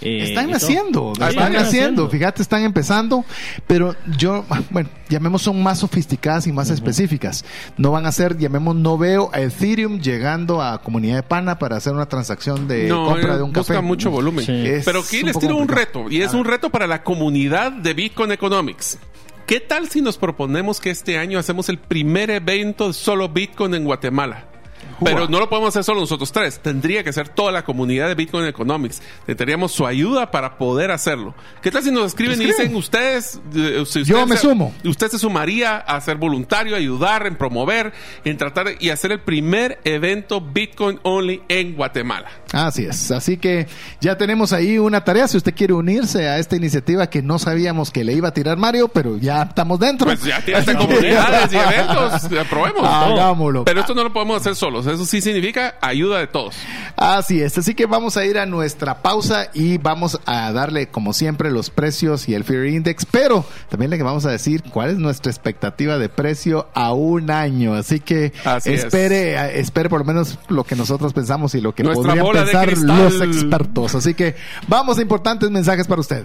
eh, 0.02 0.24
Están 0.24 0.52
haciendo, 0.54 1.12
Ah, 1.20 1.30
están 1.30 1.52
están 1.54 1.56
haciendo, 1.64 2.08
fíjate, 2.10 2.42
están 2.42 2.62
empezando, 2.64 3.24
pero 3.66 3.94
yo, 4.18 4.44
bueno, 4.70 4.90
llamemos 5.08 5.40
son 5.42 5.62
más 5.62 5.78
sofisticadas 5.78 6.46
y 6.46 6.52
más 6.52 6.68
específicas. 6.68 7.44
No 7.78 7.90
van 7.90 8.04
a 8.04 8.12
ser, 8.12 8.36
llamemos, 8.36 8.76
no 8.76 8.98
veo 8.98 9.30
a 9.32 9.40
Ethereum 9.40 9.98
llegando 10.00 10.60
a 10.60 10.82
comunidad 10.82 11.16
de 11.16 11.22
pana 11.22 11.58
para 11.58 11.76
hacer 11.76 11.94
una 11.94 12.06
transacción 12.06 12.68
de 12.68 12.88
no, 12.88 13.06
compra 13.06 13.34
eh, 13.34 13.36
de 13.38 13.42
un 13.44 13.52
busca 13.52 13.74
café. 13.74 13.86
mucho 13.86 14.10
volumen. 14.10 14.44
Sí. 14.44 14.52
Es 14.52 14.84
Pero 14.84 15.00
aquí 15.00 15.22
les 15.22 15.38
tiro 15.38 15.56
un 15.56 15.68
reto 15.68 16.10
y 16.10 16.20
es 16.20 16.34
un 16.34 16.44
reto 16.44 16.68
para 16.68 16.86
la 16.86 17.02
comunidad 17.02 17.72
de 17.72 17.94
Bitcoin 17.94 18.32
Economics. 18.32 18.98
¿Qué 19.46 19.60
tal 19.60 19.88
si 19.88 20.02
nos 20.02 20.18
proponemos 20.18 20.80
que 20.80 20.90
este 20.90 21.18
año 21.18 21.38
hacemos 21.38 21.68
el 21.68 21.78
primer 21.78 22.30
evento 22.30 22.92
solo 22.92 23.28
Bitcoin 23.28 23.74
en 23.74 23.84
Guatemala? 23.84 24.55
Pero 25.04 25.28
no 25.28 25.38
lo 25.38 25.48
podemos 25.48 25.68
hacer 25.70 25.84
solo 25.84 26.00
nosotros 26.00 26.32
tres. 26.32 26.58
Tendría 26.60 27.04
que 27.04 27.12
ser 27.12 27.28
toda 27.28 27.52
la 27.52 27.64
comunidad 27.64 28.08
de 28.08 28.14
Bitcoin 28.14 28.46
Economics. 28.46 29.02
Tendríamos 29.26 29.72
su 29.72 29.86
ayuda 29.86 30.30
para 30.30 30.58
poder 30.58 30.90
hacerlo. 30.90 31.34
¿Qué 31.62 31.70
tal 31.70 31.82
si 31.82 31.90
nos 31.90 32.06
escriben 32.06 32.40
y 32.40 32.46
dicen 32.46 32.74
ustedes, 32.74 33.40
eh, 33.54 33.84
si 33.86 34.04
Yo 34.04 34.16
usted 34.18 34.28
me 34.28 34.36
se- 34.36 34.42
sumo. 34.42 34.74
Usted 34.84 35.08
se 35.08 35.18
sumaría 35.18 35.76
a 35.76 36.00
ser 36.00 36.16
voluntario, 36.16 36.76
ayudar, 36.76 37.26
en 37.26 37.36
promover, 37.36 37.92
en 38.24 38.36
tratar 38.36 38.68
y 38.80 38.90
hacer 38.90 39.12
el 39.12 39.20
primer 39.20 39.80
evento 39.84 40.40
Bitcoin 40.40 40.98
Only 41.02 41.42
en 41.48 41.74
Guatemala. 41.74 42.28
Así 42.52 42.84
es, 42.86 43.10
así 43.10 43.36
que 43.36 43.66
ya 44.00 44.16
tenemos 44.16 44.52
ahí 44.52 44.78
una 44.78 45.04
tarea. 45.04 45.28
Si 45.28 45.36
usted 45.36 45.54
quiere 45.54 45.74
unirse 45.74 46.28
a 46.28 46.38
esta 46.38 46.56
iniciativa 46.56 47.08
que 47.10 47.22
no 47.22 47.38
sabíamos 47.38 47.90
que 47.90 48.04
le 48.04 48.12
iba 48.14 48.28
a 48.28 48.32
tirar 48.34 48.56
Mario, 48.56 48.88
pero 48.88 49.18
ya 49.18 49.42
estamos 49.42 49.78
dentro. 49.78 50.06
Pues 50.06 50.22
ya 50.22 50.40
tiene 50.44 50.64
comunidades 50.74 51.52
y 51.52 51.56
eventos. 51.74 52.30
ya 52.30 52.44
Probemos. 52.44 52.82
Hagámoslo. 52.86 53.64
Pero 53.64 53.80
esto 53.80 53.94
no 53.94 54.04
lo 54.04 54.12
podemos 54.12 54.40
hacer 54.40 54.54
solos. 54.54 54.85
Eso 54.92 55.04
sí 55.06 55.20
significa 55.20 55.76
ayuda 55.80 56.18
de 56.18 56.26
todos. 56.26 56.54
Así 56.96 57.40
es, 57.40 57.56
así 57.58 57.74
que 57.74 57.86
vamos 57.86 58.16
a 58.16 58.24
ir 58.24 58.38
a 58.38 58.46
nuestra 58.46 59.02
pausa 59.02 59.50
y 59.52 59.78
vamos 59.78 60.20
a 60.26 60.52
darle 60.52 60.88
como 60.88 61.12
siempre 61.12 61.50
los 61.50 61.70
precios 61.70 62.28
y 62.28 62.34
el 62.34 62.44
Fear 62.44 62.66
Index, 62.66 63.06
pero 63.06 63.44
también 63.68 63.90
le 63.90 64.02
vamos 64.02 64.26
a 64.26 64.30
decir 64.30 64.62
cuál 64.62 64.90
es 64.90 64.98
nuestra 64.98 65.30
expectativa 65.30 65.98
de 65.98 66.08
precio 66.08 66.68
a 66.74 66.92
un 66.92 67.30
año. 67.30 67.74
Así 67.74 68.00
que 68.00 68.32
Así 68.44 68.72
espere, 68.72 69.58
espere 69.58 69.88
por 69.88 70.00
lo 70.00 70.04
menos 70.04 70.38
lo 70.48 70.64
que 70.64 70.76
nosotros 70.76 71.12
pensamos 71.12 71.54
y 71.54 71.60
lo 71.60 71.74
que 71.74 71.82
Nuestra 71.82 72.14
podrían 72.14 72.46
pensar 72.46 72.78
los 72.78 73.20
expertos. 73.20 73.94
Así 73.94 74.14
que 74.14 74.36
vamos 74.68 74.98
a 74.98 75.02
importantes 75.02 75.50
mensajes 75.50 75.86
para 75.86 76.00
usted. 76.00 76.24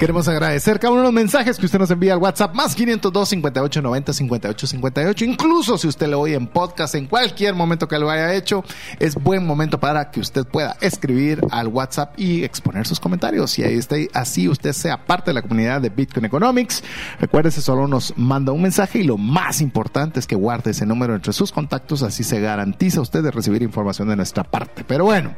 Queremos 0.00 0.26
agradecer 0.28 0.80
cada 0.80 0.92
uno 0.92 1.02
de 1.02 1.08
los 1.08 1.12
mensajes 1.12 1.58
que 1.58 1.66
usted 1.66 1.78
nos 1.78 1.90
envía 1.90 2.14
al 2.14 2.20
WhatsApp 2.20 2.54
más 2.54 2.74
502 2.74 3.28
58 3.28 3.82
90 3.82 4.12
58 4.14 4.66
58. 4.66 5.24
Incluso 5.26 5.76
si 5.76 5.88
usted 5.88 6.08
lo 6.08 6.20
oye 6.20 6.36
en 6.36 6.46
podcast 6.46 6.94
en 6.94 7.04
cualquier 7.04 7.54
momento 7.54 7.86
que 7.86 7.98
lo 7.98 8.08
haya 8.08 8.32
hecho, 8.32 8.64
es 8.98 9.14
buen 9.14 9.44
momento 9.44 9.78
para 9.78 10.10
que 10.10 10.20
usted 10.20 10.46
pueda 10.46 10.74
escribir 10.80 11.42
al 11.50 11.68
WhatsApp 11.68 12.18
y 12.18 12.44
exponer 12.44 12.86
sus 12.86 12.98
comentarios. 12.98 13.58
Y 13.58 13.62
ahí 13.62 13.74
está, 13.74 13.96
así 14.14 14.48
usted 14.48 14.72
sea 14.72 15.04
parte 15.04 15.32
de 15.32 15.34
la 15.34 15.42
comunidad 15.42 15.82
de 15.82 15.90
Bitcoin 15.90 16.24
Economics. 16.24 16.82
Recuérdese, 17.20 17.60
solo 17.60 17.86
nos 17.86 18.16
manda 18.16 18.52
un 18.52 18.62
mensaje 18.62 19.00
y 19.00 19.02
lo 19.02 19.18
más 19.18 19.60
importante 19.60 20.18
es 20.18 20.26
que 20.26 20.34
guarde 20.34 20.70
ese 20.70 20.86
número 20.86 21.14
entre 21.14 21.34
sus 21.34 21.52
contactos. 21.52 22.02
Así 22.02 22.24
se 22.24 22.40
garantiza 22.40 23.02
usted 23.02 23.22
de 23.22 23.32
recibir 23.32 23.60
información 23.60 24.08
de 24.08 24.16
nuestra 24.16 24.44
parte. 24.44 24.82
Pero 24.82 25.04
bueno, 25.04 25.34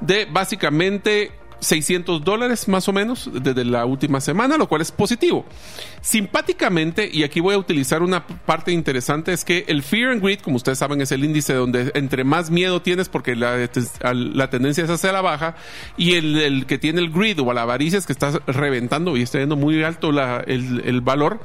de 0.00 0.26
básicamente 0.26 1.32
600 1.60 2.24
dólares 2.24 2.68
más 2.68 2.88
o 2.88 2.92
menos 2.92 3.30
desde 3.32 3.64
la 3.64 3.84
última 3.84 4.20
semana, 4.20 4.56
lo 4.56 4.68
cual 4.68 4.82
es 4.82 4.92
positivo. 4.92 5.44
Simpáticamente, 6.00 7.08
y 7.12 7.22
aquí 7.22 7.40
voy 7.40 7.54
a 7.54 7.58
utilizar 7.58 8.02
una 8.02 8.26
parte 8.26 8.72
interesante, 8.72 9.32
es 9.32 9.44
que 9.44 9.64
el 9.68 9.82
Fear 9.82 10.12
and 10.12 10.22
Greed, 10.22 10.40
como 10.40 10.56
ustedes 10.56 10.78
saben, 10.78 11.00
es 11.00 11.12
el 11.12 11.24
índice 11.24 11.52
donde 11.54 11.92
entre 11.94 12.24
más 12.24 12.50
miedo 12.50 12.80
tienes 12.82 13.08
porque 13.08 13.36
la, 13.36 13.68
la 14.02 14.50
tendencia 14.50 14.84
es 14.84 14.90
hacia 14.90 15.12
la 15.12 15.20
baja, 15.20 15.56
y 15.96 16.14
el, 16.14 16.64
que 16.66 16.78
tiene 16.78 17.00
el 17.00 17.10
greed 17.10 17.38
o 17.40 17.52
la 17.52 17.62
avaricia 17.62 17.98
es 17.98 18.06
que 18.06 18.12
está 18.12 18.30
reventando 18.46 19.16
y 19.16 19.22
está 19.22 19.38
yendo 19.38 19.56
muy 19.56 19.82
alto 19.82 20.10
el, 20.46 20.82
el 20.84 21.00
valor, 21.00 21.40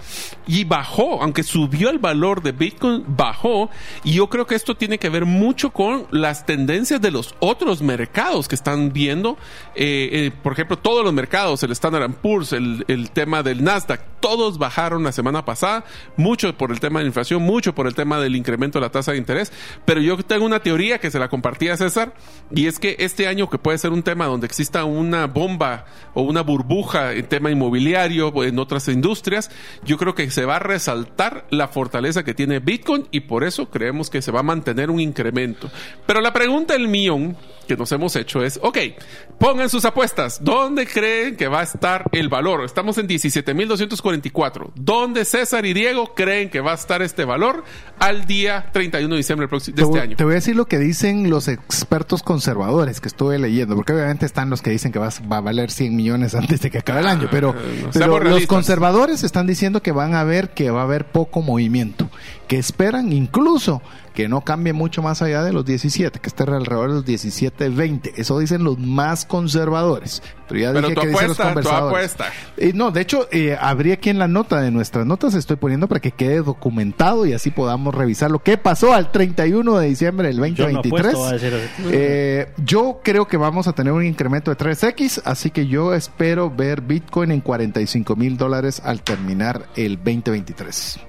y 0.48 0.64
bajó, 0.64 1.22
aunque 1.22 1.44
subió 1.44 1.90
el 1.90 2.00
valor 2.00 2.42
de 2.42 2.52
Bitcoin, 2.52 3.04
bajó, 3.08 3.70
y 4.04 4.14
yo 4.14 4.30
creo 4.30 4.46
que 4.48 4.56
esto 4.56 4.76
tiene 4.76 4.98
que 4.98 5.10
ver 5.10 5.26
mucho 5.26 5.72
con 5.72 6.08
las 6.12 6.46
tendencias 6.46 7.02
de 7.02 7.12
los 7.12 7.36
otros 7.40 7.82
mercados 7.82 8.48
que 8.48 8.56
están 8.56 8.94
viendo. 8.94 9.38
Eh, 9.76 10.05
eh, 10.12 10.32
por 10.32 10.54
ejemplo, 10.54 10.78
todos 10.78 11.04
los 11.04 11.14
mercados, 11.14 11.64
el 11.64 11.72
Standard 11.72 12.12
Poor's, 12.14 12.54
el, 12.54 13.10
tema 13.14 13.44
del 13.44 13.64
Nasdaq, 13.64 14.02
todos 14.20 14.58
bajaron 14.58 15.04
la 15.04 15.12
semana 15.12 15.46
pasada, 15.46 15.86
mucho 16.18 16.58
por 16.58 16.72
el 16.72 16.80
tema 16.80 17.00
de 17.00 17.06
la 17.06 17.10
inflación, 17.10 17.42
mucho 17.44 17.76
por 17.76 17.88
el 17.88 17.96
tema 17.96 18.20
del 18.20 18.36
incremento 18.36 18.80
de 18.80 18.86
la 18.86 18.92
tasa 18.92 19.12
de 19.12 19.18
interés, 19.18 19.52
pero 19.86 20.02
yo 20.02 20.18
tengo 20.18 20.46
una 20.46 20.60
teoría 20.60 21.00
que 21.00 21.12
se 21.12 21.20
la 21.20 21.30
compartía 21.30 21.78
César, 21.78 22.14
y 22.52 22.68
es 22.68 22.80
que 22.80 22.96
este 23.00 23.28
año 23.28 23.50
que 23.50 23.58
puede 23.58 23.78
ser 23.78 23.92
un 23.92 24.04
tema 24.04 24.26
donde 24.26 24.48
exista 24.48 24.84
una 24.84 25.28
bomba 25.28 25.86
o 26.14 26.24
una 26.24 26.42
burbuja 26.42 27.14
en 27.14 27.28
tema 27.28 27.52
inmobiliario 27.52 28.30
o 28.30 28.44
en 28.44 28.60
otras 28.60 28.88
industrias, 28.88 29.52
yo 29.84 29.98
creo 29.98 30.16
que 30.16 30.30
se 30.32 30.46
va 30.46 30.58
a 30.58 30.60
resaltar 30.60 31.46
la 31.50 31.68
fortaleza 31.68 32.24
que 32.24 32.34
tiene 32.34 32.60
Bitcoin 32.60 33.08
y 33.12 33.22
por 33.22 33.44
eso 33.44 33.70
creemos 33.70 34.10
que 34.10 34.22
se 34.22 34.32
va 34.32 34.40
a 34.40 34.44
mantener 34.44 34.90
un 34.90 35.00
incremento. 35.00 35.70
Pero 36.06 36.22
la 36.22 36.34
pregunta 36.34 36.74
del 36.74 36.88
millón 36.88 37.38
que 37.66 37.76
nos 37.76 37.92
hemos 37.92 38.16
hecho 38.16 38.44
es, 38.44 38.60
ok, 38.62 38.78
pongan 39.40 39.70
sus 39.70 39.86
apuestas. 39.86 40.44
¿Dónde 40.44 40.88
creen 40.88 41.36
que 41.36 41.48
va 41.48 41.62
a 41.62 41.64
estar 41.64 42.06
el 42.12 42.30
valor? 42.30 42.64
Estamos 42.64 42.98
en 42.98 43.08
17.244. 43.08 44.72
¿Dónde 44.76 45.26
César 45.26 45.66
y 45.66 45.74
Diego 45.74 46.14
creen 46.16 46.50
que 46.50 46.62
va 46.62 46.72
a 46.72 46.76
estar 46.76 47.02
este 47.02 47.26
valor 47.26 47.64
al 48.00 48.26
día 48.26 48.70
31 48.72 49.10
de 49.10 49.18
diciembre 49.18 49.48
de 49.48 49.82
este 49.82 50.00
año? 50.00 50.16
Te 50.16 50.24
voy 50.24 50.34
a 50.34 50.36
decir 50.36 50.56
lo 50.56 50.66
que 50.66 50.80
dicen 50.80 51.30
los 51.30 51.48
expertos 51.48 52.24
conservadores 52.24 53.02
que 53.02 53.08
estuve 53.08 53.40
leyendo, 53.40 53.76
porque 53.76 53.94
obviamente 53.94 54.26
están 54.26 54.50
los 54.50 54.62
que 54.62 54.72
dicen 54.72 54.92
que 54.92 55.00
va, 55.00 55.08
a 55.08 55.42
valer 55.42 55.72
100 55.72 55.96
millones 55.96 56.36
antes 56.36 56.62
de 56.62 56.72
que 56.72 56.80
acabe 56.80 57.02
el 57.02 57.08
año, 57.08 57.28
pero, 57.32 57.56
ah, 57.58 57.90
pero 57.94 58.20
los 58.20 58.48
conservadores 58.48 59.24
están 59.24 59.48
diciendo 59.48 59.82
que 59.82 59.92
van 59.92 60.16
a 60.16 60.24
ver 60.24 60.50
que 60.50 60.72
va 60.72 60.82
a 60.82 60.84
haber 60.84 61.06
poco 61.06 61.42
movimiento, 61.42 62.10
que 62.48 62.58
esperan 62.58 63.12
incluso 63.14 63.82
que 64.16 64.30
no 64.30 64.42
cambie 64.42 64.72
mucho 64.72 65.02
más 65.02 65.22
allá 65.22 65.44
de 65.44 65.52
los 65.52 65.66
17, 65.66 66.20
que 66.20 66.30
esté 66.30 66.44
alrededor 66.44 66.90
de 66.90 66.96
los 66.96 67.06
17, 67.06 67.70
20. 67.70 68.14
Eso 68.16 68.40
dicen 68.40 68.64
los 68.64 68.80
más 68.80 69.26
conservadores. 69.26 70.24
Pero 70.48 70.62
ya 70.62 70.74
dije 70.74 70.96
que 70.96 71.08
dicen 71.08 71.28
los 71.28 71.38
conservadores. 71.38 72.16
Y 72.58 72.72
no, 72.74 72.92
de 72.92 73.02
hecho, 73.02 73.28
eh, 73.32 73.58
habría 73.60 73.96
aquí 73.96 74.10
en 74.10 74.18
la 74.18 74.30
nota 74.30 74.62
de 74.62 74.72
nuestras 74.72 75.06
notas, 75.06 75.34
estoy 75.36 75.58
poniendo 75.58 75.88
para 75.88 76.00
que 76.00 76.12
quede 76.12 76.42
documentado 76.42 77.26
y 77.26 77.34
así 77.34 77.52
podamos 77.52 77.94
revisar 77.94 78.32
lo 78.32 78.40
que 78.40 78.58
pasó 78.58 78.94
al 78.94 79.12
31 79.12 79.78
de 79.80 79.88
diciembre 79.88 80.30
del 80.30 80.38
2023. 80.38 81.14
Yo, 81.14 81.30
eh, 81.92 82.54
yo 82.64 83.02
creo 83.04 83.28
que 83.28 83.36
vamos 83.36 83.68
a 83.68 83.74
tener 83.74 83.92
un 83.92 84.06
incremento 84.06 84.50
de 84.50 84.58
3X, 84.58 85.24
así 85.26 85.52
que 85.52 85.68
yo 85.68 85.94
espero 85.94 86.50
ver 86.50 86.80
Bitcoin 86.80 87.32
en 87.32 87.42
45 87.42 88.16
mil 88.16 88.38
dólares 88.38 88.82
al 88.86 89.02
terminar 89.02 89.66
el 89.76 89.98
2023. 89.98 91.00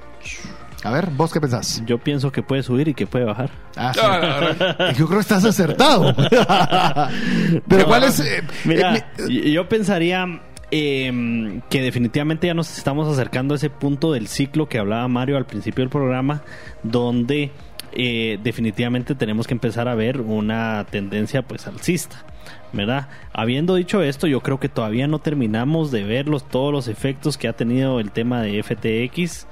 A 0.86 0.90
ver, 0.92 1.10
¿vos 1.10 1.32
qué 1.32 1.40
pensás? 1.40 1.82
Yo 1.84 1.98
pienso 1.98 2.30
que 2.30 2.44
puede 2.44 2.62
subir 2.62 2.86
y 2.86 2.94
que 2.94 3.08
puede 3.08 3.24
bajar. 3.24 3.50
Ah, 3.74 3.92
yo 4.96 5.06
creo 5.06 5.18
que 5.18 5.22
estás 5.22 5.44
acertado. 5.44 6.14
Pero 7.68 7.86
¿cuál 7.86 8.04
es...? 8.04 8.20
Eh, 8.20 8.44
Mira, 8.64 8.96
eh, 9.18 9.50
yo 9.50 9.68
pensaría... 9.68 10.42
Em, 10.70 11.60
que 11.70 11.80
definitivamente 11.80 12.48
ya 12.48 12.54
nos 12.54 12.76
estamos 12.76 13.06
acercando 13.08 13.54
a 13.54 13.56
ese 13.56 13.70
punto 13.70 14.12
del 14.12 14.26
ciclo 14.26 14.68
que 14.68 14.78
hablaba 14.78 15.06
Mario 15.06 15.36
al 15.36 15.46
principio 15.46 15.82
del 15.82 15.90
programa, 15.90 16.42
donde 16.82 17.52
eh, 17.92 18.40
definitivamente 18.42 19.14
tenemos 19.14 19.46
que 19.46 19.54
empezar 19.54 19.86
a 19.86 19.94
ver 19.94 20.20
una 20.20 20.84
tendencia 20.90 21.42
pues 21.42 21.66
alcista. 21.66 22.24
¿verdad? 22.72 23.08
Habiendo 23.32 23.74
dicho 23.74 24.02
esto, 24.02 24.26
yo 24.26 24.40
creo 24.40 24.60
que 24.60 24.68
todavía 24.68 25.06
no 25.06 25.18
terminamos 25.20 25.90
de 25.90 26.04
ver 26.04 26.28
los, 26.28 26.48
todos 26.48 26.72
los 26.72 26.88
efectos 26.88 27.38
que 27.38 27.48
ha 27.48 27.52
tenido 27.54 27.98
el 28.00 28.10
tema 28.10 28.42
de 28.42 28.62
FTX 28.62 29.46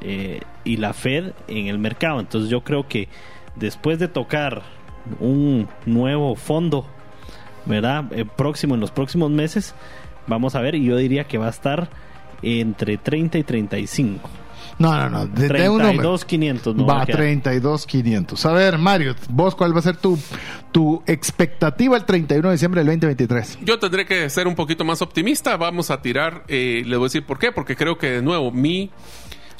eh, 0.00 0.40
y 0.64 0.76
la 0.76 0.92
Fed 0.92 1.32
en 1.48 1.66
el 1.66 1.78
mercado. 1.78 2.20
Entonces 2.20 2.50
yo 2.50 2.62
creo 2.62 2.88
que 2.88 3.08
después 3.56 3.98
de 3.98 4.08
tocar 4.08 4.62
un 5.18 5.68
nuevo 5.86 6.34
fondo, 6.36 6.86
¿verdad? 7.66 8.04
Eh, 8.12 8.24
próximo 8.24 8.74
en 8.74 8.80
los 8.80 8.90
próximos 8.90 9.30
meses, 9.30 9.74
vamos 10.26 10.54
a 10.54 10.60
ver, 10.60 10.74
y 10.74 10.84
yo 10.84 10.96
diría 10.96 11.24
que 11.24 11.38
va 11.38 11.46
a 11.46 11.50
estar 11.50 11.88
entre 12.42 12.96
30 12.96 13.38
y 13.38 13.42
35. 13.42 14.30
No, 14.78 14.96
no, 14.96 15.10
no. 15.10 15.26
De, 15.26 15.46
32, 15.46 16.24
500. 16.24 16.74
No 16.74 16.86
va 16.86 17.02
a 17.02 17.06
32, 17.06 17.86
500. 17.86 18.46
A 18.46 18.52
ver, 18.52 18.78
Mario, 18.78 19.14
vos, 19.28 19.54
¿cuál 19.54 19.74
va 19.74 19.80
a 19.80 19.82
ser 19.82 19.98
tu, 19.98 20.18
tu 20.72 21.02
expectativa 21.06 21.98
el 21.98 22.04
31 22.06 22.48
de 22.48 22.54
diciembre 22.54 22.80
del 22.80 22.86
2023? 22.86 23.58
Yo 23.62 23.78
tendré 23.78 24.06
que 24.06 24.30
ser 24.30 24.48
un 24.48 24.54
poquito 24.54 24.82
más 24.84 25.02
optimista. 25.02 25.58
Vamos 25.58 25.90
a 25.90 26.00
tirar, 26.00 26.44
eh, 26.48 26.82
le 26.86 26.96
voy 26.96 27.04
a 27.04 27.08
decir 27.08 27.26
por 27.26 27.38
qué, 27.38 27.52
porque 27.52 27.76
creo 27.76 27.98
que 27.98 28.10
de 28.10 28.22
nuevo 28.22 28.50
mi 28.50 28.90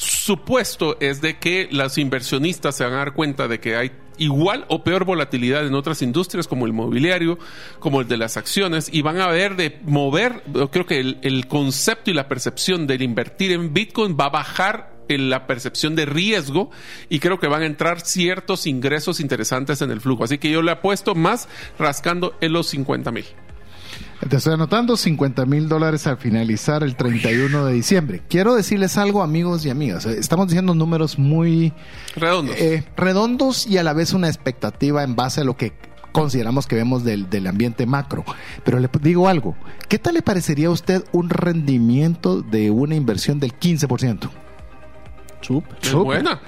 supuesto 0.01 0.96
es 1.01 1.20
de 1.20 1.38
que 1.38 1.68
los 1.70 1.98
inversionistas 1.98 2.74
se 2.76 2.84
van 2.84 2.94
a 2.94 2.98
dar 2.98 3.12
cuenta 3.12 3.48
de 3.48 3.61
que 3.61 3.76
hay 3.76 3.92
igual 4.16 4.64
o 4.68 4.82
peor 4.82 5.05
volatilidad 5.05 5.66
en 5.66 5.74
otras 5.74 6.03
industrias 6.03 6.48
como 6.48 6.66
el 6.66 6.72
mobiliario, 6.72 7.38
como 7.78 8.01
el 8.01 8.09
de 8.09 8.16
las 8.16 8.36
acciones, 8.36 8.88
y 8.92 9.03
van 9.03 9.20
a 9.20 9.28
ver 9.28 9.57
de 9.57 9.80
mover, 9.84 10.42
creo 10.70 10.86
que 10.86 11.01
el, 11.01 11.18
el 11.22 11.46
concepto 11.48 12.11
y 12.11 12.14
la 12.14 12.28
percepción 12.28 12.86
del 12.86 13.03
invertir 13.03 13.53
en 13.53 13.74
Bitcoin 13.74 14.16
va 14.18 14.26
a 14.26 14.30
bajar 14.30 15.01
eh, 15.09 15.18
la 15.18 15.46
percepción 15.46 15.96
de 15.96 16.07
riesgo 16.07 16.70
y 17.09 17.18
creo 17.18 17.38
que 17.38 17.48
van 17.48 17.62
a 17.62 17.66
entrar 17.66 18.01
ciertos 18.01 18.66
ingresos 18.66 19.20
interesantes 19.20 19.82
en 19.82 19.90
el 19.90 20.01
flujo. 20.01 20.24
Así 20.24 20.38
que 20.38 20.51
yo 20.51 20.62
le 20.62 20.70
apuesto 20.70 21.14
más 21.14 21.48
rascando 21.78 22.36
en 22.40 22.53
los 22.53 22.68
50 22.68 23.11
mil. 23.11 23.24
Te 24.28 24.36
estoy 24.36 24.52
anotando 24.54 24.96
50 24.96 25.46
mil 25.46 25.68
dólares 25.68 26.06
al 26.06 26.18
finalizar 26.18 26.82
el 26.82 26.94
31 26.94 27.64
de 27.64 27.72
diciembre. 27.72 28.22
Quiero 28.28 28.54
decirles 28.54 28.98
algo, 28.98 29.22
amigos 29.22 29.64
y 29.64 29.70
amigas. 29.70 30.04
Eh, 30.06 30.18
Estamos 30.18 30.46
diciendo 30.48 30.74
números 30.74 31.18
muy 31.18 31.72
Redondos. 32.16 32.54
eh, 32.58 32.84
redondos 32.96 33.66
y 33.66 33.78
a 33.78 33.82
la 33.82 33.92
vez 33.94 34.12
una 34.12 34.28
expectativa 34.28 35.02
en 35.02 35.16
base 35.16 35.40
a 35.40 35.44
lo 35.44 35.56
que 35.56 35.72
consideramos 36.12 36.66
que 36.66 36.76
vemos 36.76 37.02
del, 37.02 37.30
del 37.30 37.46
ambiente 37.46 37.86
macro. 37.86 38.24
Pero 38.62 38.78
le 38.78 38.90
digo 39.00 39.26
algo. 39.26 39.56
¿Qué 39.88 39.98
tal 39.98 40.14
le 40.14 40.22
parecería 40.22 40.68
a 40.68 40.72
usted 40.72 41.02
un 41.12 41.30
rendimiento 41.30 42.42
de 42.42 42.70
una 42.70 42.94
inversión 42.96 43.40
del 43.40 43.58
15%? 43.58 44.28
Súper. 45.40 45.76
es 45.82 45.94
buena. 45.94 46.40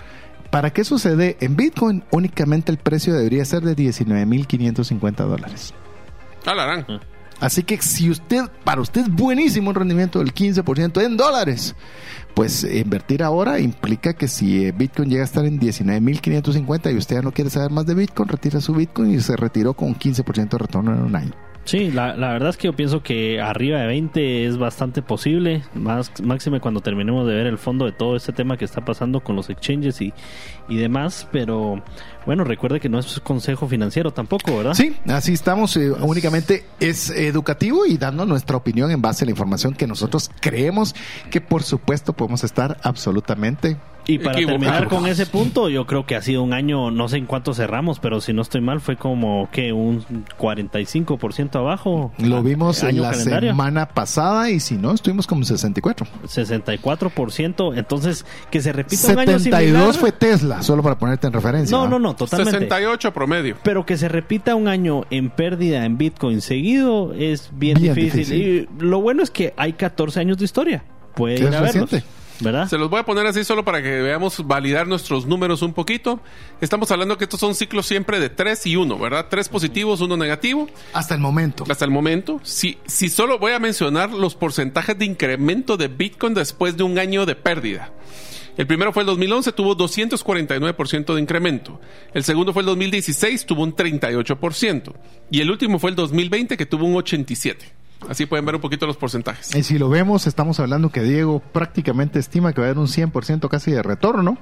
¿Para 0.50 0.70
qué 0.74 0.84
sucede? 0.84 1.38
En 1.40 1.56
Bitcoin 1.56 2.04
únicamente 2.10 2.70
el 2.70 2.76
precio 2.76 3.14
debería 3.14 3.44
ser 3.46 3.62
de 3.62 3.74
19.550 3.74 5.14
dólares. 5.26 5.72
Alarán. 6.44 6.84
Así 7.42 7.64
que 7.64 7.76
si 7.82 8.08
usted, 8.08 8.44
para 8.62 8.80
usted 8.80 9.00
es 9.00 9.08
buenísimo 9.08 9.70
un 9.70 9.74
rendimiento 9.74 10.20
del 10.20 10.32
15% 10.32 11.04
en 11.04 11.16
dólares, 11.16 11.74
pues 12.34 12.62
eh, 12.62 12.78
invertir 12.78 13.24
ahora 13.24 13.58
implica 13.58 14.12
que 14.12 14.28
si 14.28 14.64
eh, 14.64 14.70
Bitcoin 14.70 15.10
llega 15.10 15.22
a 15.22 15.24
estar 15.24 15.44
en 15.44 15.58
19.550 15.58 16.94
y 16.94 16.96
usted 16.96 17.16
ya 17.16 17.22
no 17.22 17.32
quiere 17.32 17.50
saber 17.50 17.72
más 17.72 17.84
de 17.84 17.94
Bitcoin, 17.94 18.28
retira 18.28 18.60
su 18.60 18.74
Bitcoin 18.74 19.10
y 19.10 19.20
se 19.20 19.34
retiró 19.34 19.74
con 19.74 19.88
un 19.88 19.96
15% 19.96 20.50
de 20.50 20.58
retorno 20.58 20.94
en 20.94 21.02
un 21.02 21.16
año. 21.16 21.32
Sí, 21.64 21.92
la, 21.92 22.16
la 22.16 22.32
verdad 22.32 22.50
es 22.50 22.56
que 22.56 22.66
yo 22.66 22.72
pienso 22.72 23.02
que 23.02 23.40
arriba 23.40 23.78
de 23.78 23.86
20 23.86 24.46
es 24.46 24.58
bastante 24.58 25.00
posible, 25.00 25.62
más 25.74 26.10
máxime 26.20 26.60
cuando 26.60 26.80
terminemos 26.80 27.26
de 27.26 27.34
ver 27.34 27.46
el 27.46 27.56
fondo 27.56 27.84
de 27.84 27.92
todo 27.92 28.16
este 28.16 28.32
tema 28.32 28.56
que 28.56 28.64
está 28.64 28.84
pasando 28.84 29.20
con 29.20 29.36
los 29.36 29.48
exchanges 29.48 30.00
y, 30.00 30.12
y 30.68 30.76
demás, 30.76 31.28
pero 31.30 31.82
bueno, 32.26 32.42
recuerde 32.42 32.80
que 32.80 32.88
no 32.88 32.98
es 32.98 33.20
consejo 33.20 33.68
financiero 33.68 34.10
tampoco, 34.10 34.56
¿verdad? 34.56 34.74
Sí, 34.74 34.96
así 35.06 35.32
estamos. 35.34 35.76
eh, 35.76 35.92
únicamente 35.92 36.64
es 36.80 37.10
educativo 37.10 37.86
y 37.86 37.96
dando 37.96 38.26
nuestra 38.26 38.56
opinión 38.56 38.90
en 38.90 39.00
base 39.00 39.24
a 39.24 39.26
la 39.26 39.30
información 39.30 39.74
que 39.74 39.86
nosotros 39.86 40.30
creemos 40.40 40.94
que 41.30 41.40
por 41.40 41.62
supuesto 41.62 42.12
podemos 42.12 42.42
estar 42.42 42.78
absolutamente 42.82 43.76
Y 44.06 44.18
para 44.18 44.34
terminar 44.36 44.88
con 44.88 45.06
ese 45.06 45.26
punto, 45.26 45.68
yo 45.68 45.86
creo 45.86 46.06
que 46.06 46.16
ha 46.16 46.22
sido 46.22 46.42
un 46.42 46.52
año, 46.52 46.90
no 46.90 47.08
sé 47.08 47.18
en 47.18 47.26
cuánto 47.26 47.54
cerramos, 47.54 48.00
pero 48.00 48.20
si 48.20 48.32
no 48.32 48.42
estoy 48.42 48.60
mal, 48.60 48.80
fue 48.80 48.96
como 48.96 49.48
que 49.52 49.72
un 49.72 50.04
45% 50.38 51.56
abajo. 51.56 52.12
Lo 52.18 52.42
vimos 52.42 52.82
en 52.82 53.00
la 53.00 53.10
calendario. 53.12 53.50
semana 53.50 53.86
pasada 53.88 54.50
y 54.50 54.60
si 54.60 54.76
no, 54.76 54.92
estuvimos 54.92 55.26
como 55.26 55.44
64. 55.44 56.06
64%, 56.26 57.76
entonces 57.76 58.24
que 58.50 58.60
se 58.60 58.72
repita 58.72 59.12
un 59.12 59.18
año 59.18 59.38
72 59.38 59.42
similar. 59.72 59.94
fue 59.94 60.12
Tesla, 60.12 60.62
solo 60.62 60.82
para 60.82 60.98
ponerte 60.98 61.26
en 61.26 61.32
referencia. 61.32 61.76
No, 61.76 61.88
no, 61.88 61.98
no, 61.98 62.14
totalmente. 62.14 62.52
68 62.52 63.12
promedio. 63.12 63.56
Pero 63.62 63.86
que 63.86 63.96
se 63.96 64.08
repita 64.08 64.54
un 64.54 64.68
año 64.68 65.04
en 65.10 65.30
pérdida 65.30 65.84
en 65.84 65.98
Bitcoin 65.98 66.40
seguido 66.40 67.12
es 67.14 67.50
bien, 67.52 67.78
Bien 67.80 67.94
difícil. 67.94 68.20
difícil. 68.20 68.68
Y 68.80 68.84
lo 68.84 69.00
bueno 69.00 69.22
es 69.22 69.30
que 69.30 69.54
hay 69.56 69.74
14 69.74 70.20
años 70.20 70.38
de 70.38 70.44
historia. 70.44 70.84
Puede 71.14 71.34
ir 71.36 71.44
es 71.44 71.54
a 71.54 71.60
verlos. 71.60 71.90
reciente. 71.90 72.06
¿Verdad? 72.42 72.68
Se 72.68 72.78
los 72.78 72.90
voy 72.90 73.00
a 73.00 73.04
poner 73.04 73.26
así 73.26 73.44
solo 73.44 73.64
para 73.64 73.82
que 73.82 74.02
veamos 74.02 74.46
validar 74.46 74.86
nuestros 74.86 75.26
números 75.26 75.62
un 75.62 75.72
poquito. 75.72 76.20
Estamos 76.60 76.90
hablando 76.90 77.16
que 77.16 77.24
estos 77.24 77.40
son 77.40 77.54
ciclos 77.54 77.86
siempre 77.86 78.20
de 78.20 78.30
3 78.30 78.66
y 78.66 78.76
1, 78.76 78.98
¿verdad? 78.98 79.26
3 79.30 79.48
positivos, 79.48 80.00
1 80.00 80.16
negativo. 80.16 80.68
Hasta 80.92 81.14
el 81.14 81.20
momento. 81.20 81.64
Hasta 81.68 81.84
el 81.84 81.90
momento, 81.90 82.40
si, 82.42 82.78
si 82.86 83.08
solo 83.08 83.38
voy 83.38 83.52
a 83.52 83.58
mencionar 83.58 84.10
los 84.10 84.34
porcentajes 84.34 84.98
de 84.98 85.04
incremento 85.04 85.76
de 85.76 85.88
Bitcoin 85.88 86.34
después 86.34 86.76
de 86.76 86.82
un 86.82 86.98
año 86.98 87.26
de 87.26 87.34
pérdida. 87.34 87.92
El 88.56 88.66
primero 88.66 88.92
fue 88.92 89.02
el 89.02 89.06
2011, 89.06 89.52
tuvo 89.52 89.76
249% 89.76 91.14
de 91.14 91.20
incremento. 91.20 91.80
El 92.12 92.22
segundo 92.22 92.52
fue 92.52 92.60
el 92.60 92.66
2016, 92.66 93.46
tuvo 93.46 93.62
un 93.62 93.74
38%. 93.74 94.92
Y 95.30 95.40
el 95.40 95.50
último 95.50 95.78
fue 95.78 95.90
el 95.90 95.96
2020, 95.96 96.56
que 96.58 96.66
tuvo 96.66 96.84
un 96.84 96.94
87%. 96.94 97.56
Así 98.08 98.26
pueden 98.26 98.44
ver 98.44 98.54
un 98.56 98.60
poquito 98.60 98.86
los 98.86 98.96
porcentajes. 98.96 99.54
Y 99.54 99.62
si 99.62 99.78
lo 99.78 99.88
vemos, 99.88 100.26
estamos 100.26 100.58
hablando 100.60 100.90
que 100.90 101.02
Diego 101.02 101.40
prácticamente 101.40 102.18
estima 102.18 102.52
que 102.52 102.60
va 102.60 102.66
a 102.66 102.70
haber 102.70 102.78
un 102.78 102.86
100% 102.88 103.48
casi 103.48 103.70
de 103.70 103.82
retorno. 103.82 104.38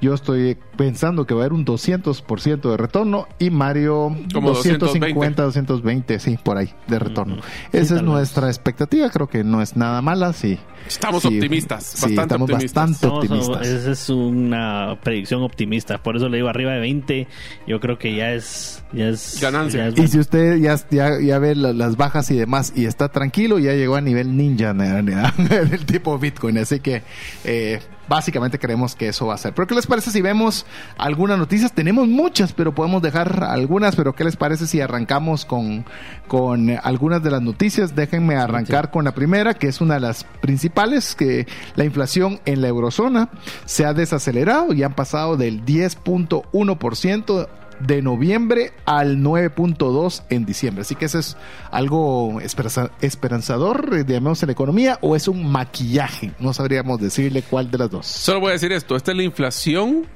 Yo 0.00 0.14
estoy 0.14 0.56
pensando 0.76 1.26
que 1.26 1.34
va 1.34 1.40
a 1.42 1.44
haber 1.44 1.52
un 1.52 1.64
200% 1.64 2.70
de 2.70 2.76
retorno 2.76 3.26
y 3.38 3.50
Mario 3.50 4.16
Como 4.32 4.50
250, 4.50 5.42
220, 5.42 6.18
sí, 6.18 6.38
por 6.42 6.56
ahí, 6.56 6.72
de 6.88 6.98
retorno. 6.98 7.36
Esa 7.72 7.78
es 7.82 7.88
tal 7.88 7.96
vez. 7.98 8.04
nuestra 8.06 8.48
expectativa, 8.48 9.10
creo 9.10 9.28
que 9.28 9.44
no 9.44 9.60
es 9.60 9.76
nada 9.76 10.00
mala, 10.02 10.32
sí. 10.32 10.58
Estamos 10.86 11.22
Sí, 11.22 11.28
optimistas, 11.28 11.84
sí, 11.84 12.00
bastante 12.02 12.22
estamos 12.22 12.50
optimistas. 12.50 12.90
bastante 12.90 13.06
optimistas. 13.16 13.66
esa 13.66 13.90
es 13.92 14.08
una 14.08 14.98
predicción 15.02 15.42
optimista. 15.42 15.98
Por 16.02 16.16
eso 16.16 16.28
le 16.28 16.38
digo 16.38 16.48
arriba 16.48 16.72
de 16.72 16.80
20. 16.80 17.28
Yo 17.66 17.80
creo 17.80 17.98
que 17.98 18.14
ya 18.16 18.32
es. 18.32 18.82
Ya 18.92 19.08
es 19.08 19.38
Ganancia. 19.40 19.88
ya 19.88 19.88
es 19.88 19.98
Y 19.98 20.08
si 20.08 20.18
usted 20.18 20.56
ya, 20.56 20.76
ya, 20.90 21.20
ya 21.20 21.38
ve 21.38 21.54
la- 21.54 21.72
las 21.72 21.96
bajas 21.96 22.30
y 22.30 22.36
demás 22.36 22.72
y 22.74 22.86
está 22.86 22.99
tranquilo, 23.08 23.58
ya 23.58 23.72
llegó 23.72 23.96
a 23.96 24.00
nivel 24.00 24.36
ninja 24.36 24.74
del 24.74 25.86
tipo 25.86 26.18
Bitcoin. 26.18 26.58
Así 26.58 26.80
que 26.80 27.02
eh, 27.44 27.80
básicamente 28.08 28.58
creemos 28.58 28.94
que 28.94 29.08
eso 29.08 29.26
va 29.26 29.34
a 29.34 29.38
ser. 29.38 29.54
Pero 29.54 29.66
¿qué 29.66 29.74
les 29.74 29.86
parece 29.86 30.10
si 30.10 30.20
vemos 30.20 30.66
algunas 30.98 31.38
noticias? 31.38 31.72
Tenemos 31.72 32.08
muchas, 32.08 32.52
pero 32.52 32.74
podemos 32.74 33.02
dejar 33.02 33.44
algunas. 33.44 33.96
Pero 33.96 34.14
¿qué 34.14 34.24
les 34.24 34.36
parece 34.36 34.66
si 34.66 34.80
arrancamos 34.80 35.44
con, 35.44 35.84
con 36.26 36.70
algunas 36.82 37.22
de 37.22 37.30
las 37.30 37.42
noticias? 37.42 37.94
Déjenme 37.94 38.36
arrancar 38.36 38.90
con 38.90 39.04
la 39.04 39.12
primera, 39.12 39.54
que 39.54 39.68
es 39.68 39.80
una 39.80 39.94
de 39.94 40.00
las 40.00 40.24
principales, 40.40 41.14
que 41.14 41.46
la 41.76 41.84
inflación 41.84 42.40
en 42.44 42.60
la 42.60 42.68
eurozona 42.68 43.30
se 43.64 43.84
ha 43.84 43.94
desacelerado 43.94 44.72
y 44.72 44.82
han 44.82 44.94
pasado 44.94 45.36
del 45.36 45.64
10.1% 45.64 47.48
de 47.80 48.02
noviembre 48.02 48.72
al 48.84 49.18
9.2 49.18 50.22
en 50.30 50.44
diciembre. 50.44 50.82
Así 50.82 50.94
que 50.94 51.06
eso 51.06 51.18
es 51.18 51.36
algo 51.70 52.40
esperanza- 52.40 52.90
esperanzador, 53.00 53.90
eh, 53.94 54.04
digamos, 54.04 54.42
en 54.42 54.48
la 54.48 54.52
economía, 54.52 54.98
o 55.00 55.16
es 55.16 55.28
un 55.28 55.50
maquillaje. 55.50 56.32
No 56.38 56.52
sabríamos 56.52 57.00
decirle 57.00 57.42
cuál 57.42 57.70
de 57.70 57.78
las 57.78 57.90
dos. 57.90 58.06
Solo 58.06 58.40
voy 58.40 58.50
a 58.50 58.52
decir 58.52 58.72
esto, 58.72 58.96
esta 58.96 59.10
es 59.12 59.16
la 59.16 59.22
inflación 59.22 60.06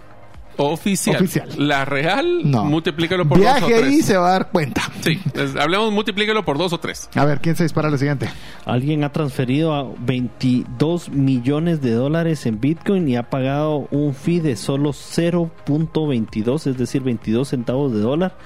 oficial. 0.57 1.17
Oficial. 1.17 1.49
La 1.57 1.85
real, 1.85 2.51
No. 2.51 2.65
multiplícalo 2.65 3.27
por 3.29 3.39
dos 3.39 3.47
o 3.47 3.51
Viaje 3.67 3.75
ahí 3.75 3.81
y 3.81 3.85
tres. 3.97 4.07
se 4.07 4.17
va 4.17 4.29
a 4.29 4.33
dar 4.33 4.51
cuenta. 4.51 4.83
Sí, 5.03 5.19
hablemos, 5.61 5.93
multiplícalo 5.93 6.45
por 6.45 6.59
dos 6.59 6.73
o 6.73 6.79
tres. 6.79 7.09
A 7.15 7.25
ver, 7.25 7.41
¿quién 7.41 7.57
se 7.57 7.63
dispara 7.65 7.91
la 7.91 7.99
siguiente? 7.99 8.29
Alguien 8.65 9.05
ha 9.05 9.13
transferido 9.13 9.75
a 9.75 9.87
22 10.01 11.11
millones 11.11 11.81
de 11.83 11.93
dólares 11.93 12.47
en 12.47 12.61
Bitcoin 12.61 13.09
y 13.09 13.17
ha 13.17 13.29
pagado 13.31 13.87
un 13.91 14.15
fee 14.15 14.41
de 14.41 14.57
solo 14.57 14.91
0.22, 14.93 16.67
es 16.69 16.77
decir, 16.79 17.03
22 17.03 17.49
centavos 17.49 17.93
de 17.93 18.01
dólar. 18.01 18.37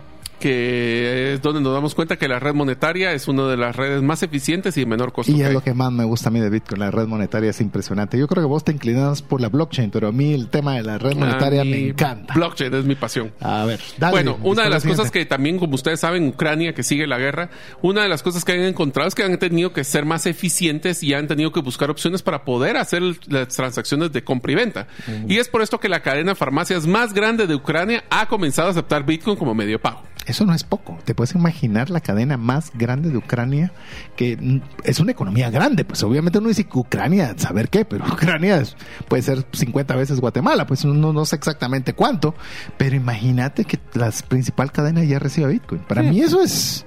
Que 0.44 1.34
es 1.34 1.42
donde 1.42 1.62
nos 1.62 1.74
damos 1.74 1.96
cuenta 1.96 2.18
que 2.18 2.28
la 2.28 2.38
red 2.38 2.54
monetaria 2.54 3.14
es 3.14 3.30
una 3.30 3.48
de 3.48 3.56
las 3.56 3.76
redes 3.76 4.02
más 4.02 4.24
eficientes 4.24 4.76
y 4.76 4.82
de 4.82 4.86
menor 4.86 5.14
costo. 5.14 5.32
Y 5.32 5.40
es 5.40 5.48
hay. 5.48 5.54
lo 5.54 5.64
que 5.64 5.74
más 5.74 5.90
me 5.94 6.04
gusta 6.04 6.28
a 6.28 6.32
mí 6.34 6.42
de 6.42 6.50
Bitcoin, 6.50 6.82
la 6.82 6.92
red 6.92 7.08
monetaria 7.08 7.52
es 7.52 7.62
impresionante. 7.62 8.20
Yo 8.20 8.28
creo 8.28 8.44
que 8.44 8.48
vos 8.48 8.66
te 8.66 8.74
inclinas 8.74 9.22
por 9.22 9.40
la 9.40 9.48
blockchain, 9.48 9.90
pero 9.90 10.10
a 10.10 10.12
mí 10.12 10.34
el 10.34 10.50
tema 10.50 10.76
de 10.76 10.84
la 10.84 10.98
red 10.98 11.16
monetaria 11.16 11.64
me 11.64 11.88
encanta. 11.88 12.34
Blockchain 12.34 12.74
es 12.74 12.84
mi 12.84 12.96
pasión. 12.96 13.32
A 13.40 13.64
ver, 13.64 13.80
dale. 13.98 14.12
bueno, 14.12 14.38
una 14.44 14.64
de 14.64 14.70
la 14.70 14.74
las 14.74 14.86
cosas 14.86 15.12
que 15.12 15.26
también, 15.26 15.60
como 15.60 15.76
ustedes 15.76 16.00
saben, 16.00 16.28
Ucrania, 16.28 16.74
que 16.74 16.84
sigue 16.84 17.08
la 17.08 17.18
guerra, 17.18 17.50
una 17.82 18.04
de 18.04 18.10
las 18.10 18.22
cosas 18.22 18.44
que 18.44 18.54
han 18.54 18.62
encontrado 18.62 19.08
es 19.08 19.16
que 19.16 19.24
han 19.24 19.38
tenido 19.38 19.72
que 19.72 19.84
ser 19.84 20.06
más 20.06 20.26
eficientes 20.26 21.04
y 21.04 21.14
han 21.14 21.28
tenido 21.28 21.52
que 21.52 21.62
buscar 21.62 21.90
opciones 21.90 22.22
para 22.22 22.44
poder 22.44 22.78
hacer 22.78 23.02
las 23.28 23.48
transacciones 23.50 24.12
de 24.12 24.24
compra 24.24 24.52
y 24.52 24.56
venta. 24.56 24.88
Y 25.28 25.38
es 25.38 25.48
por 25.48 25.62
esto 25.62 25.80
que 25.80 25.90
la 25.90 26.02
cadena 26.02 26.32
de 26.32 26.36
farmacias 26.36 26.88
más 26.88 27.14
grande 27.14 27.48
de 27.48 27.56
Ucrania 27.56 28.04
ha 28.10 28.28
comenzado 28.28 28.68
a 28.68 28.72
aceptar 28.72 29.06
Bitcoin 29.06 29.38
como 29.38 29.54
medio 29.54 29.80
pago. 29.80 30.04
Eso 30.34 30.46
no 30.48 30.54
es 30.56 30.64
poco. 30.64 30.98
¿Te 31.06 31.14
puedes 31.14 31.36
imaginar 31.36 31.92
la 31.92 32.00
cadena 32.02 32.38
más 32.38 32.72
grande 32.74 33.12
de 33.12 33.18
Ucrania? 33.18 33.72
Que 34.16 34.62
es 34.84 35.00
una 35.00 35.12
economía 35.12 35.52
grande. 35.52 35.86
Pues 35.86 36.02
obviamente 36.02 36.40
uno 36.40 36.48
dice 36.48 36.64
que 36.64 36.76
Ucrania, 36.80 37.36
saber 37.38 37.70
qué, 37.70 37.86
pero 37.86 38.04
Ucrania 38.12 38.58
es- 38.58 38.76
puede 39.08 39.22
ser 39.22 39.46
50 39.52 39.96
veces 39.96 40.20
Guatemala. 40.20 40.66
Pues 40.66 40.84
uno 40.86 41.14
no 41.14 41.26
sé 41.26 41.36
exactamente 41.36 41.94
cuánto. 41.94 42.34
Pero 42.78 42.96
imagínate 42.96 43.66
que 43.66 43.78
la 43.94 44.12
principal 44.28 44.72
cadena 44.72 45.04
ya 45.04 45.20
reciba 45.20 45.48
Bitcoin. 45.50 45.82
Para 45.82 46.02
mí 46.02 46.20
eso 46.20 46.42
es 46.42 46.84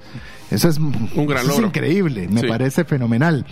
Eso 0.51 0.69
es, 0.69 0.79
Un 0.79 1.27
gran 1.27 1.45
eso 1.45 1.55
es 1.55 1.59
increíble, 1.67 2.29
me 2.29 2.41
Sí. 2.43 2.47
parece 2.47 2.85
fenomenal. 2.85 3.45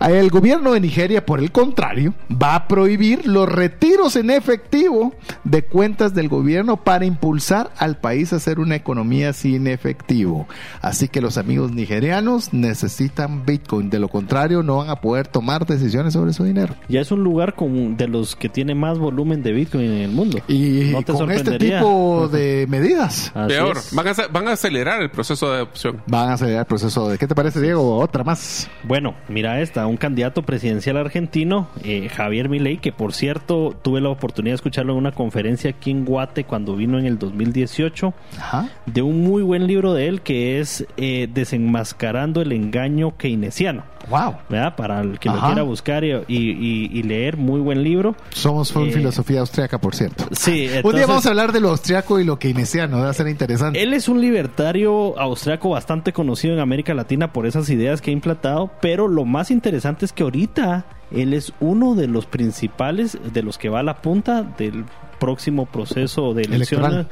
El 0.00 0.30
gobierno 0.30 0.72
de 0.72 0.80
Nigeria, 0.80 1.24
por 1.24 1.38
el 1.40 1.52
contrario, 1.52 2.14
va 2.30 2.54
a 2.56 2.68
prohibir 2.68 3.26
los 3.26 3.48
retiros 3.48 4.16
en 4.16 4.30
efectivo 4.30 5.14
de 5.44 5.62
cuentas 5.62 6.14
del 6.14 6.28
gobierno 6.28 6.76
para 6.78 7.04
impulsar 7.04 7.70
al 7.78 7.98
país 7.98 8.32
a 8.32 8.36
hacer 8.36 8.58
una 8.58 8.74
economía 8.76 9.32
sin 9.32 9.66
efectivo. 9.66 10.48
Así 10.82 11.08
que 11.08 11.20
los 11.20 11.38
amigos 11.38 11.72
nigerianos 11.72 12.52
necesitan 12.52 13.44
Bitcoin, 13.46 13.90
de 13.90 13.98
lo 13.98 14.08
contrario 14.08 14.62
no 14.62 14.78
van 14.78 14.90
a 14.90 14.96
poder 14.96 15.26
tomar 15.28 15.66
decisiones 15.66 16.14
sobre 16.14 16.32
su 16.32 16.44
dinero. 16.44 16.74
Ya 16.88 17.00
es 17.00 17.10
un 17.12 17.22
lugar 17.22 17.54
con, 17.54 17.96
de 17.96 18.08
los 18.08 18.34
que 18.36 18.48
tiene 18.48 18.74
más 18.74 18.98
volumen 18.98 19.42
de 19.42 19.52
Bitcoin 19.52 19.84
en 19.84 19.98
el 20.02 20.10
mundo. 20.10 20.38
Y 20.48 20.90
¿No 20.92 21.02
te 21.02 21.12
con 21.12 21.30
este 21.30 21.58
tipo 21.58 22.28
de 22.28 22.66
medidas 22.68 23.30
Así 23.34 23.48
Peor, 23.54 23.78
van 23.92 24.08
a, 24.08 24.12
van 24.32 24.48
a 24.48 24.52
acelerar 24.52 25.02
el 25.02 25.10
proceso 25.10 25.50
de 25.50 25.56
adopción. 25.56 26.02
van 26.06 26.30
a 26.30 26.32
acelerar 26.40 26.60
el 26.60 26.66
proceso 26.66 27.08
de... 27.08 27.18
¿Qué 27.18 27.26
te 27.26 27.34
parece, 27.34 27.60
Diego? 27.60 27.96
Otra 27.98 28.24
más. 28.24 28.68
Bueno, 28.84 29.14
mira 29.28 29.60
esta, 29.60 29.86
un 29.86 29.96
candidato 29.96 30.42
presidencial 30.42 30.96
argentino, 30.96 31.68
eh, 31.84 32.08
Javier 32.08 32.48
Milei, 32.48 32.78
que 32.78 32.92
por 32.92 33.12
cierto 33.12 33.76
tuve 33.82 34.00
la 34.00 34.08
oportunidad 34.08 34.52
de 34.52 34.56
escucharlo 34.56 34.92
en 34.92 34.98
una 34.98 35.12
conferencia 35.12 35.70
aquí 35.70 35.90
en 35.90 36.04
Guate 36.04 36.44
cuando 36.44 36.74
vino 36.76 36.98
en 36.98 37.06
el 37.06 37.18
2018, 37.18 38.14
Ajá. 38.38 38.68
de 38.86 39.02
un 39.02 39.20
muy 39.22 39.42
buen 39.42 39.66
libro 39.66 39.92
de 39.94 40.08
él 40.08 40.22
que 40.22 40.60
es 40.60 40.86
eh, 40.96 41.28
Desenmascarando 41.32 42.40
el 42.42 42.52
engaño 42.52 43.16
keynesiano. 43.16 43.84
Wow. 44.08 44.34
¿verdad? 44.48 44.76
Para 44.76 45.02
el 45.02 45.18
que 45.18 45.28
lo 45.28 45.38
quiera 45.40 45.62
buscar 45.62 46.04
y, 46.04 46.12
y- 46.12 46.22
y- 46.28 46.90
y 46.98 47.02
leer, 47.02 47.36
muy 47.36 47.60
buen 47.60 47.82
libro. 47.84 48.16
Somos 48.30 48.72
full 48.72 48.88
Eh, 48.88 48.92
filosofía 48.92 49.40
austriaca, 49.40 49.78
por 49.78 49.94
cierto. 49.94 50.24
Sí, 50.32 50.62
Un 50.66 50.68
día 50.70 50.76
entonces- 50.78 51.06
vamos 51.06 51.26
a 51.26 51.28
hablar 51.28 51.52
de 51.52 51.60
lo 51.60 51.68
austriaco 51.68 52.18
y 52.18 52.24
lo 52.24 52.38
keynesiano, 52.38 52.98
va 53.00 53.10
a 53.10 53.12
ser 53.12 53.28
interesante. 53.28 53.80
Él 53.80 53.92
es 53.92 54.08
un 54.08 54.20
libertario 54.20 55.18
austriaco 55.18 55.68
bastante 55.70 56.12
conocido 56.14 56.29
en 56.42 56.58
América 56.58 56.94
Latina 56.94 57.32
por 57.32 57.46
esas 57.46 57.68
ideas 57.70 58.00
que 58.00 58.10
ha 58.10 58.12
implantado, 58.12 58.70
pero 58.80 59.08
lo 59.08 59.24
más 59.24 59.50
interesante 59.50 60.04
es 60.04 60.12
que 60.12 60.22
ahorita 60.22 60.86
él 61.10 61.34
es 61.34 61.52
uno 61.60 61.94
de 61.94 62.06
los 62.06 62.26
principales, 62.26 63.18
de 63.32 63.42
los 63.42 63.58
que 63.58 63.68
va 63.68 63.80
a 63.80 63.82
la 63.82 64.00
punta 64.00 64.42
del 64.42 64.84
próximo 65.18 65.66
proceso 65.66 66.34
de 66.34 66.42
elecciones 66.42 66.92
Electoral. 66.92 67.08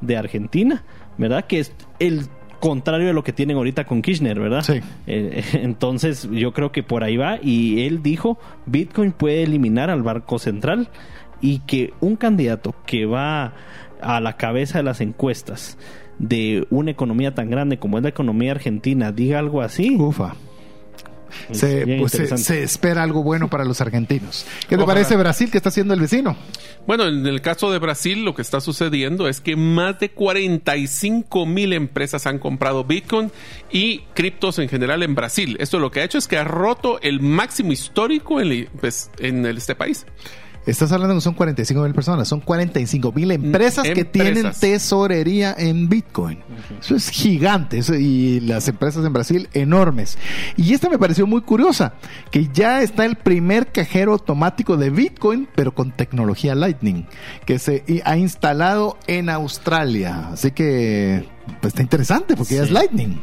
de 0.00 0.16
Argentina, 0.16 0.84
¿verdad? 1.16 1.46
Que 1.46 1.60
es 1.60 1.72
el 1.98 2.26
contrario 2.60 3.06
de 3.06 3.12
lo 3.12 3.22
que 3.22 3.32
tienen 3.32 3.56
ahorita 3.56 3.84
con 3.84 4.02
Kirchner, 4.02 4.38
¿verdad? 4.38 4.62
Sí. 4.62 4.80
Eh, 5.06 5.44
entonces 5.54 6.28
yo 6.30 6.52
creo 6.52 6.72
que 6.72 6.82
por 6.82 7.04
ahí 7.04 7.16
va 7.16 7.38
y 7.42 7.86
él 7.86 8.02
dijo, 8.02 8.38
Bitcoin 8.66 9.12
puede 9.12 9.42
eliminar 9.42 9.90
al 9.90 10.02
Banco 10.02 10.38
Central 10.38 10.88
y 11.40 11.60
que 11.60 11.92
un 12.00 12.16
candidato 12.16 12.74
que 12.86 13.06
va 13.06 13.52
a 14.00 14.20
la 14.20 14.36
cabeza 14.36 14.78
de 14.78 14.84
las 14.84 15.00
encuestas 15.00 15.78
de 16.18 16.66
una 16.70 16.90
economía 16.90 17.34
tan 17.34 17.50
grande 17.50 17.78
como 17.78 17.98
es 17.98 18.02
la 18.02 18.10
economía 18.10 18.52
argentina 18.52 19.12
diga 19.12 19.38
algo 19.38 19.62
así. 19.62 19.96
Ufa. 19.98 20.34
Se, 21.52 21.98
pues, 21.98 22.12
se, 22.12 22.38
se 22.38 22.62
espera 22.62 23.02
algo 23.02 23.22
bueno 23.22 23.48
para 23.48 23.64
los 23.64 23.80
argentinos. 23.80 24.46
¿Qué 24.62 24.76
te 24.76 24.82
Ojalá. 24.82 24.94
parece 24.94 25.16
Brasil 25.16 25.50
que 25.50 25.58
está 25.58 25.68
haciendo 25.68 25.94
el 25.94 26.00
vecino? 26.00 26.36
Bueno, 26.86 27.06
en 27.06 27.26
el 27.26 27.40
caso 27.40 27.70
de 27.70 27.78
Brasil, 27.78 28.24
lo 28.24 28.34
que 28.34 28.42
está 28.42 28.60
sucediendo 28.60 29.28
es 29.28 29.40
que 29.40 29.56
más 29.56 29.98
de 29.98 30.10
45 30.10 31.46
mil 31.46 31.72
empresas 31.72 32.26
han 32.26 32.38
comprado 32.38 32.84
Bitcoin 32.84 33.30
y 33.70 34.00
criptos 34.14 34.58
en 34.58 34.68
general 34.68 35.02
en 35.02 35.14
Brasil. 35.14 35.56
Esto 35.60 35.78
lo 35.78 35.90
que 35.90 36.00
ha 36.00 36.04
hecho 36.04 36.18
es 36.18 36.28
que 36.28 36.38
ha 36.38 36.44
roto 36.44 37.00
el 37.02 37.20
máximo 37.20 37.72
histórico 37.72 38.40
en, 38.40 38.68
pues, 38.80 39.10
en 39.18 39.44
este 39.46 39.74
país. 39.74 40.06
Estás 40.66 40.90
hablando 40.90 41.14
que 41.14 41.20
son 41.20 41.34
45 41.34 41.80
mil 41.82 41.94
personas, 41.94 42.26
son 42.26 42.40
45 42.40 43.12
mil 43.12 43.30
empresas, 43.30 43.84
que 43.84 44.00
Empresas. 44.00 44.34
tienen 44.34 44.52
tesorería 44.58 45.54
en 45.56 45.88
Bitcoin. 45.88 46.40
Eso 46.80 46.96
es 46.96 47.08
gigante 47.08 47.78
eso- 47.78 47.94
y 47.94 48.40
las 48.40 48.66
empresas 48.66 49.04
en 49.04 49.12
Brasil 49.12 49.48
enormes. 49.54 50.18
Y 50.56 50.74
esta 50.74 50.88
me 50.90 50.98
pareció 50.98 51.26
muy 51.26 51.42
curiosa, 51.42 51.94
que 52.32 52.48
ya 52.52 52.82
está 52.82 53.04
el 53.04 53.14
primer 53.16 53.68
cajero 53.70 54.12
automático 54.12 54.76
de 54.76 54.90
Bitcoin, 54.90 55.48
pero 55.54 55.72
con 55.74 55.92
tecnología 55.92 56.54
Lightning, 56.56 57.06
que 57.44 57.58
se 57.60 57.84
ha 58.04 58.16
instalado 58.16 58.98
en 59.06 59.30
Australia. 59.30 60.30
Así 60.32 60.50
que 60.50 61.24
pues, 61.60 61.72
está 61.74 61.82
interesante 61.82 62.34
porque 62.36 62.56
ya 62.56 62.64
es 62.64 62.70
Lightning. 62.72 63.20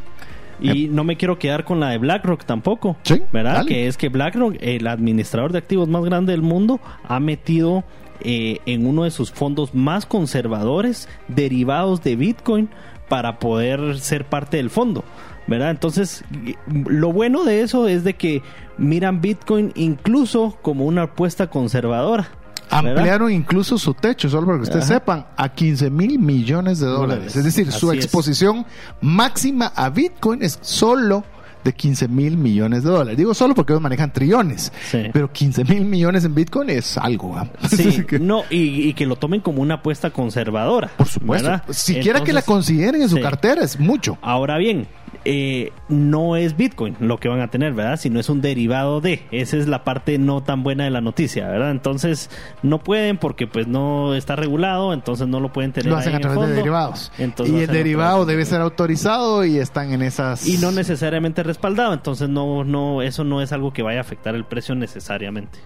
Y 0.60 0.88
no 0.88 1.04
me 1.04 1.16
quiero 1.16 1.38
quedar 1.38 1.64
con 1.64 1.80
la 1.80 1.90
de 1.90 1.98
BlackRock 1.98 2.44
tampoco. 2.44 2.96
Sí, 3.02 3.22
¿Verdad? 3.32 3.54
dale. 3.54 3.68
Que 3.68 3.86
es 3.86 3.96
que 3.96 4.08
BlackRock, 4.08 4.56
el 4.60 4.86
administrador 4.86 5.52
de 5.52 5.58
activos 5.58 5.88
más 5.88 6.04
grande 6.04 6.32
del 6.32 6.42
mundo, 6.42 6.80
ha 7.04 7.20
metido 7.20 7.84
eh, 8.20 8.58
en 8.66 8.86
uno 8.86 9.04
de 9.04 9.10
sus 9.10 9.32
fondos 9.32 9.74
más 9.74 10.06
conservadores 10.06 11.08
derivados 11.28 12.02
de 12.02 12.16
Bitcoin 12.16 12.68
para 13.08 13.38
poder 13.38 13.98
ser 13.98 14.24
parte 14.24 14.56
del 14.56 14.70
fondo. 14.70 15.04
¿Verdad? 15.46 15.70
Entonces, 15.70 16.24
lo 16.66 17.12
bueno 17.12 17.44
de 17.44 17.60
eso 17.60 17.86
es 17.86 18.02
de 18.02 18.14
que 18.14 18.40
miran 18.78 19.20
Bitcoin 19.20 19.72
incluso 19.74 20.56
como 20.62 20.86
una 20.86 21.02
apuesta 21.02 21.48
conservadora. 21.48 22.28
¿Verdad? 22.70 22.88
Ampliaron 22.96 23.32
incluso 23.32 23.78
su 23.78 23.94
techo, 23.94 24.28
solo 24.28 24.46
para 24.46 24.58
que 24.58 24.62
ustedes 24.64 24.84
Ajá. 24.86 24.94
sepan, 24.94 25.26
a 25.36 25.48
15 25.48 25.90
mil 25.90 26.18
millones 26.18 26.80
de 26.80 26.86
dólares. 26.86 27.32
Dólares. 27.34 27.36
Es 27.36 27.44
decir, 27.44 27.70
su 27.72 27.92
es. 27.92 27.98
exposición 28.04 28.66
máxima 29.00 29.66
a 29.74 29.90
Bitcoin 29.90 30.42
es 30.42 30.58
solo 30.62 31.24
de 31.62 31.72
15 31.72 32.08
mil 32.08 32.36
millones 32.36 32.82
de 32.84 32.90
dólares. 32.90 33.16
Digo 33.16 33.32
solo 33.32 33.54
porque 33.54 33.72
ellos 33.72 33.80
manejan 33.82 34.12
trillones, 34.12 34.70
Sí. 34.90 35.04
pero 35.14 35.32
15 35.32 35.64
mil 35.64 35.84
millones 35.86 36.24
en 36.24 36.34
Bitcoin 36.34 36.68
es 36.68 36.98
algo. 36.98 37.36
¿ah? 37.38 37.48
Sí, 37.68 38.04
que, 38.04 38.18
no, 38.18 38.42
y, 38.50 38.88
y 38.88 38.92
que 38.94 39.06
lo 39.06 39.16
tomen 39.16 39.40
como 39.40 39.62
una 39.62 39.76
apuesta 39.76 40.10
conservadora. 40.10 40.88
por 40.96 41.08
supuesto. 41.08 41.48
¿verdad? 41.48 41.64
Siquiera 41.70 42.22
que 42.22 42.34
la 42.34 42.42
consideren 42.42 43.00
en 43.00 43.08
su 43.08 43.16
sí. 43.16 43.22
cartera 43.22 43.62
es 43.64 43.80
mucho. 43.80 44.18
Ahora 44.20 44.58
bien, 44.58 44.86
eh, 45.24 45.72
no 45.88 46.36
es 46.36 46.56
Bitcoin 46.56 46.96
lo 47.00 47.18
que 47.18 47.28
van 47.28 47.40
a 47.40 47.48
tener, 47.48 47.72
¿verdad? 47.72 47.98
Sino 47.98 48.20
es 48.20 48.28
un 48.28 48.40
derivado 48.40 49.00
de. 49.00 49.22
Esa 49.30 49.56
es 49.56 49.68
la 49.68 49.84
parte 49.84 50.18
no 50.18 50.42
tan 50.42 50.62
buena 50.62 50.84
de 50.84 50.90
la 50.90 51.00
noticia, 51.00 51.48
¿verdad? 51.48 51.70
Entonces 51.70 52.30
no 52.62 52.78
pueden 52.78 53.18
porque 53.18 53.46
pues 53.46 53.66
no 53.66 54.14
está 54.14 54.36
regulado, 54.36 54.92
entonces 54.92 55.26
no 55.28 55.40
lo 55.40 55.52
pueden 55.52 55.72
tener. 55.72 55.90
Lo 55.90 55.98
hacen 55.98 56.14
ahí 56.14 56.14
a 56.14 56.18
en 56.18 56.24
el 56.24 56.32
través 56.32 56.48
de 56.50 56.56
derivados. 56.56 57.12
Entonces 57.18 57.54
y 57.54 57.60
el 57.60 57.66
derivado 57.68 58.26
debe 58.26 58.44
ser 58.44 58.60
autorizado 58.60 59.44
y 59.44 59.58
están 59.58 59.92
en 59.92 60.02
esas... 60.02 60.46
y 60.46 60.58
no 60.58 60.72
necesariamente 60.72 61.42
respaldado, 61.42 61.92
entonces 61.92 62.28
no, 62.28 62.64
no, 62.64 63.02
eso 63.02 63.24
no 63.24 63.42
es 63.42 63.52
algo 63.52 63.72
que 63.72 63.82
vaya 63.82 63.98
a 63.98 64.02
afectar 64.02 64.34
el 64.34 64.44
precio 64.44 64.74
necesariamente. 64.74 65.58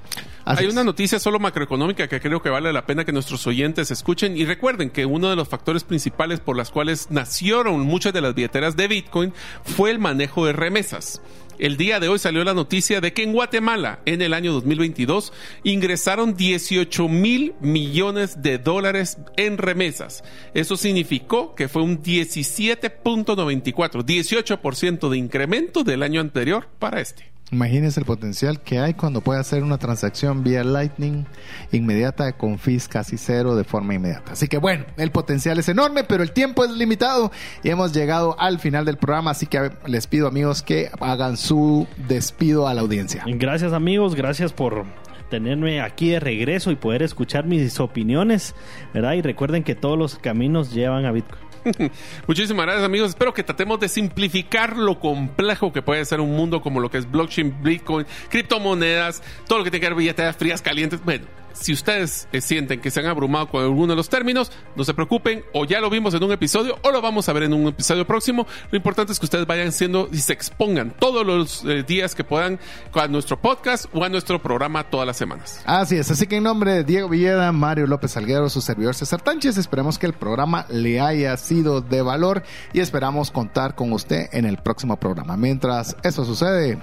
Así 0.45 0.63
Hay 0.63 0.69
es. 0.69 0.73
una 0.73 0.85
noticia 0.85 1.19
solo 1.19 1.39
macroeconómica 1.39 2.09
que 2.09 2.21
creo 2.21 2.41
que 2.41 2.49
vale 2.49 2.73
la 2.73 2.87
pena 2.87 3.05
que 3.05 3.13
nuestros 3.13 3.47
oyentes 3.47 3.91
escuchen 3.91 4.37
y 4.37 4.47
recuerden 4.47 4.89
que 4.89 5.05
uno 5.05 5.29
de 5.29 5.37
los 5.37 5.47
factores 5.47 5.85
principales 5.85 6.41
por 6.41 6.57
las 6.57 6.71
cuales 6.71 7.11
nacieron 7.11 7.81
muchas 7.83 8.15
de 8.15 8.23
las 8.23 8.35
billeteras 8.35 8.75
de 8.75 8.89
Bitcoin 8.89 9.35
fue 9.65 9.91
el 9.91 9.99
manejo 9.99 10.47
de 10.47 10.53
remesas. 10.53 11.21
El 11.59 11.77
día 11.77 11.99
de 11.99 12.09
hoy 12.09 12.21
salió 12.21 12.45
la 12.45 12.55
noticia 12.55 13.01
de 13.01 13.13
que 13.13 13.25
en 13.25 13.33
Guatemala, 13.33 13.99
en 14.05 14.23
el 14.23 14.33
año 14.33 14.53
2022, 14.53 15.33
ingresaron 15.65 16.37
18 16.37 17.09
mil 17.09 17.55
millones 17.61 18.43
de 18.43 18.59
dólares 18.59 19.19
en 19.37 19.59
remesas. 19.59 20.23
Eso 20.55 20.77
significó 20.77 21.57
que 21.57 21.67
fue 21.67 21.83
un 21.83 22.01
17.94, 22.01 24.05
18% 24.05 25.09
de 25.09 25.19
incremento 25.19 25.83
del 25.83 26.05
año 26.05 26.21
anterior 26.21 26.69
para 26.79 27.01
este. 27.01 27.38
Imagínense 27.51 27.99
el 27.99 28.07
potencial 28.07 28.61
que 28.61 28.79
hay 28.79 28.95
cuando 28.95 29.23
puede 29.23 29.41
hacer 29.41 29.63
una 29.63 29.79
transacción 29.79 30.45
vía 30.45 30.63
Lightning 30.65 31.25
inmediata 31.73 32.33
con 32.33 32.59
fees 32.59 32.89
casi 32.89 33.17
cero 33.17 33.57
de 33.57 33.65
forma 33.65 33.95
inmediata. 33.95 34.33
Así 34.33 34.49
que 34.49 34.59
bueno, 34.59 34.85
el 34.99 35.11
potencial 35.11 35.59
es 35.59 35.69
enorme, 35.69 36.05
pero 36.05 36.23
el 36.23 36.33
tiempo 36.33 36.65
es 36.65 36.71
limitado 36.73 37.33
y 37.63 37.71
hemos 37.71 37.93
llegado 37.95 38.39
al 38.39 38.59
final 38.59 38.85
del 38.85 38.99
programa. 38.99 39.31
Así 39.31 39.47
que 39.47 39.71
les 39.87 40.07
pido 40.07 40.29
amigos 40.29 40.63
que 40.63 40.91
hagan 41.01 41.37
su 41.37 41.87
despido 42.09 42.69
a 42.69 42.75
la 42.75 42.83
audiencia. 42.83 43.25
Gracias 43.27 43.73
amigos, 43.73 44.15
gracias 44.15 44.53
por 44.53 44.85
tenerme 45.31 45.81
aquí 45.81 46.11
de 46.11 46.21
regreso 46.21 46.71
y 46.71 46.77
poder 46.77 47.03
escuchar 47.03 47.47
mis 47.47 47.81
opiniones, 47.81 48.55
¿verdad? 48.93 49.15
Y 49.15 49.23
recuerden 49.23 49.63
que 49.63 49.75
todos 49.75 49.99
los 49.99 50.19
caminos 50.19 50.73
llevan 50.73 51.05
a 51.07 51.13
Bitcoin. 51.13 51.48
Muchísimas 52.27 52.66
gracias 52.66 52.85
amigos. 52.85 53.11
Espero 53.11 53.33
que 53.35 53.43
tratemos 53.43 53.81
de 53.81 53.89
simplificar 53.89 54.77
lo 54.77 54.99
complejo 54.99 55.73
que 55.73 55.83
puede 55.83 56.05
ser 56.05 56.21
un 56.21 56.35
mundo 56.35 56.61
como 56.61 56.81
lo 56.81 56.91
que 56.91 56.99
es 56.99 57.11
blockchain, 57.11 57.62
bitcoin, 57.62 58.07
criptomonedas, 58.29 59.23
todo 59.47 59.59
lo 59.59 59.64
que 59.64 59.71
tiene 59.71 59.81
que 59.81 59.89
ver 59.89 59.99
billeteras 59.99 60.37
frías, 60.37 60.62
calientes. 60.62 61.05
Bueno, 61.05 61.27
si 61.53 61.73
ustedes 61.73 62.29
eh, 62.33 62.41
sienten 62.41 62.81
que 62.81 62.91
se 62.91 63.01
han 63.01 63.07
abrumado 63.07 63.49
con 63.49 63.63
alguno 63.63 63.89
de 63.89 63.97
los 63.97 64.09
términos, 64.09 64.53
no 64.77 64.85
se 64.85 64.95
preocupen, 64.95 65.45
o 65.53 65.65
ya 65.65 65.81
lo 65.81 65.91
vimos 65.91 66.15
en 66.15 66.23
un 66.23 66.33
episodio 66.33 66.77
o 66.83 66.91
lo 66.91 67.01
vamos 67.01 67.29
a 67.29 67.33
ver 67.33 67.45
en 67.45 67.55
un 67.55 67.69
episodio 67.69 68.07
próximo. 68.07 68.47
Lo 68.71 68.77
importante 68.77 69.13
es 69.13 69.19
que 69.19 69.27
ustedes 69.27 69.47
vayan 69.47 69.73
siendo 69.73 70.09
y 70.13 70.19
se 70.19 70.33
expongan 70.33 70.95
todos 70.99 71.27
los 71.27 71.65
eh, 71.65 71.83
días 71.83 72.15
que 72.15 72.25
puedan 72.25 72.59
a 72.99 73.07
nuestro 73.07 73.41
podcast 73.41 73.87
o 73.93 74.03
a 74.05 74.09
nuestro 74.09 74.43
programa 74.43 74.85
todas 74.91 75.07
las 75.07 75.17
semanas. 75.17 75.63
Así 75.65 75.97
es, 75.97 76.11
así 76.11 76.27
que 76.27 76.37
en 76.37 76.43
nombre 76.43 76.73
de 76.73 76.85
Diego 76.85 77.09
Villeda, 77.09 77.53
Mario 77.53 77.87
López 77.87 78.11
Salguero, 78.11 78.49
su 78.51 78.61
servidor 78.61 78.95
César 78.95 79.23
Tánchez, 79.23 79.57
esperemos 79.57 79.99
que 79.99 80.07
el 80.07 80.15
programa 80.15 80.67
le 80.69 81.01
haya 81.01 81.37
sido 81.37 81.81
de 81.81 82.03
valor 82.03 82.43
y 82.73 82.81
esperamos 82.81 83.31
contar 83.31 83.75
con 83.75 83.93
usted 83.93 84.29
en 84.33 84.45
el 84.45 84.59
próximo 84.59 84.97
programa. 84.99 85.37
Mientras 85.37 85.97
eso 86.03 86.25
sucede, 86.25 86.79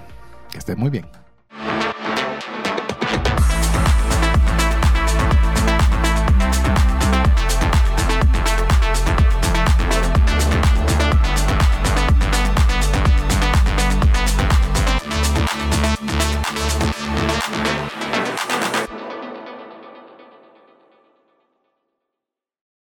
que 0.52 0.58
esté 0.58 0.76
muy 0.76 0.90
bien. 0.90 1.25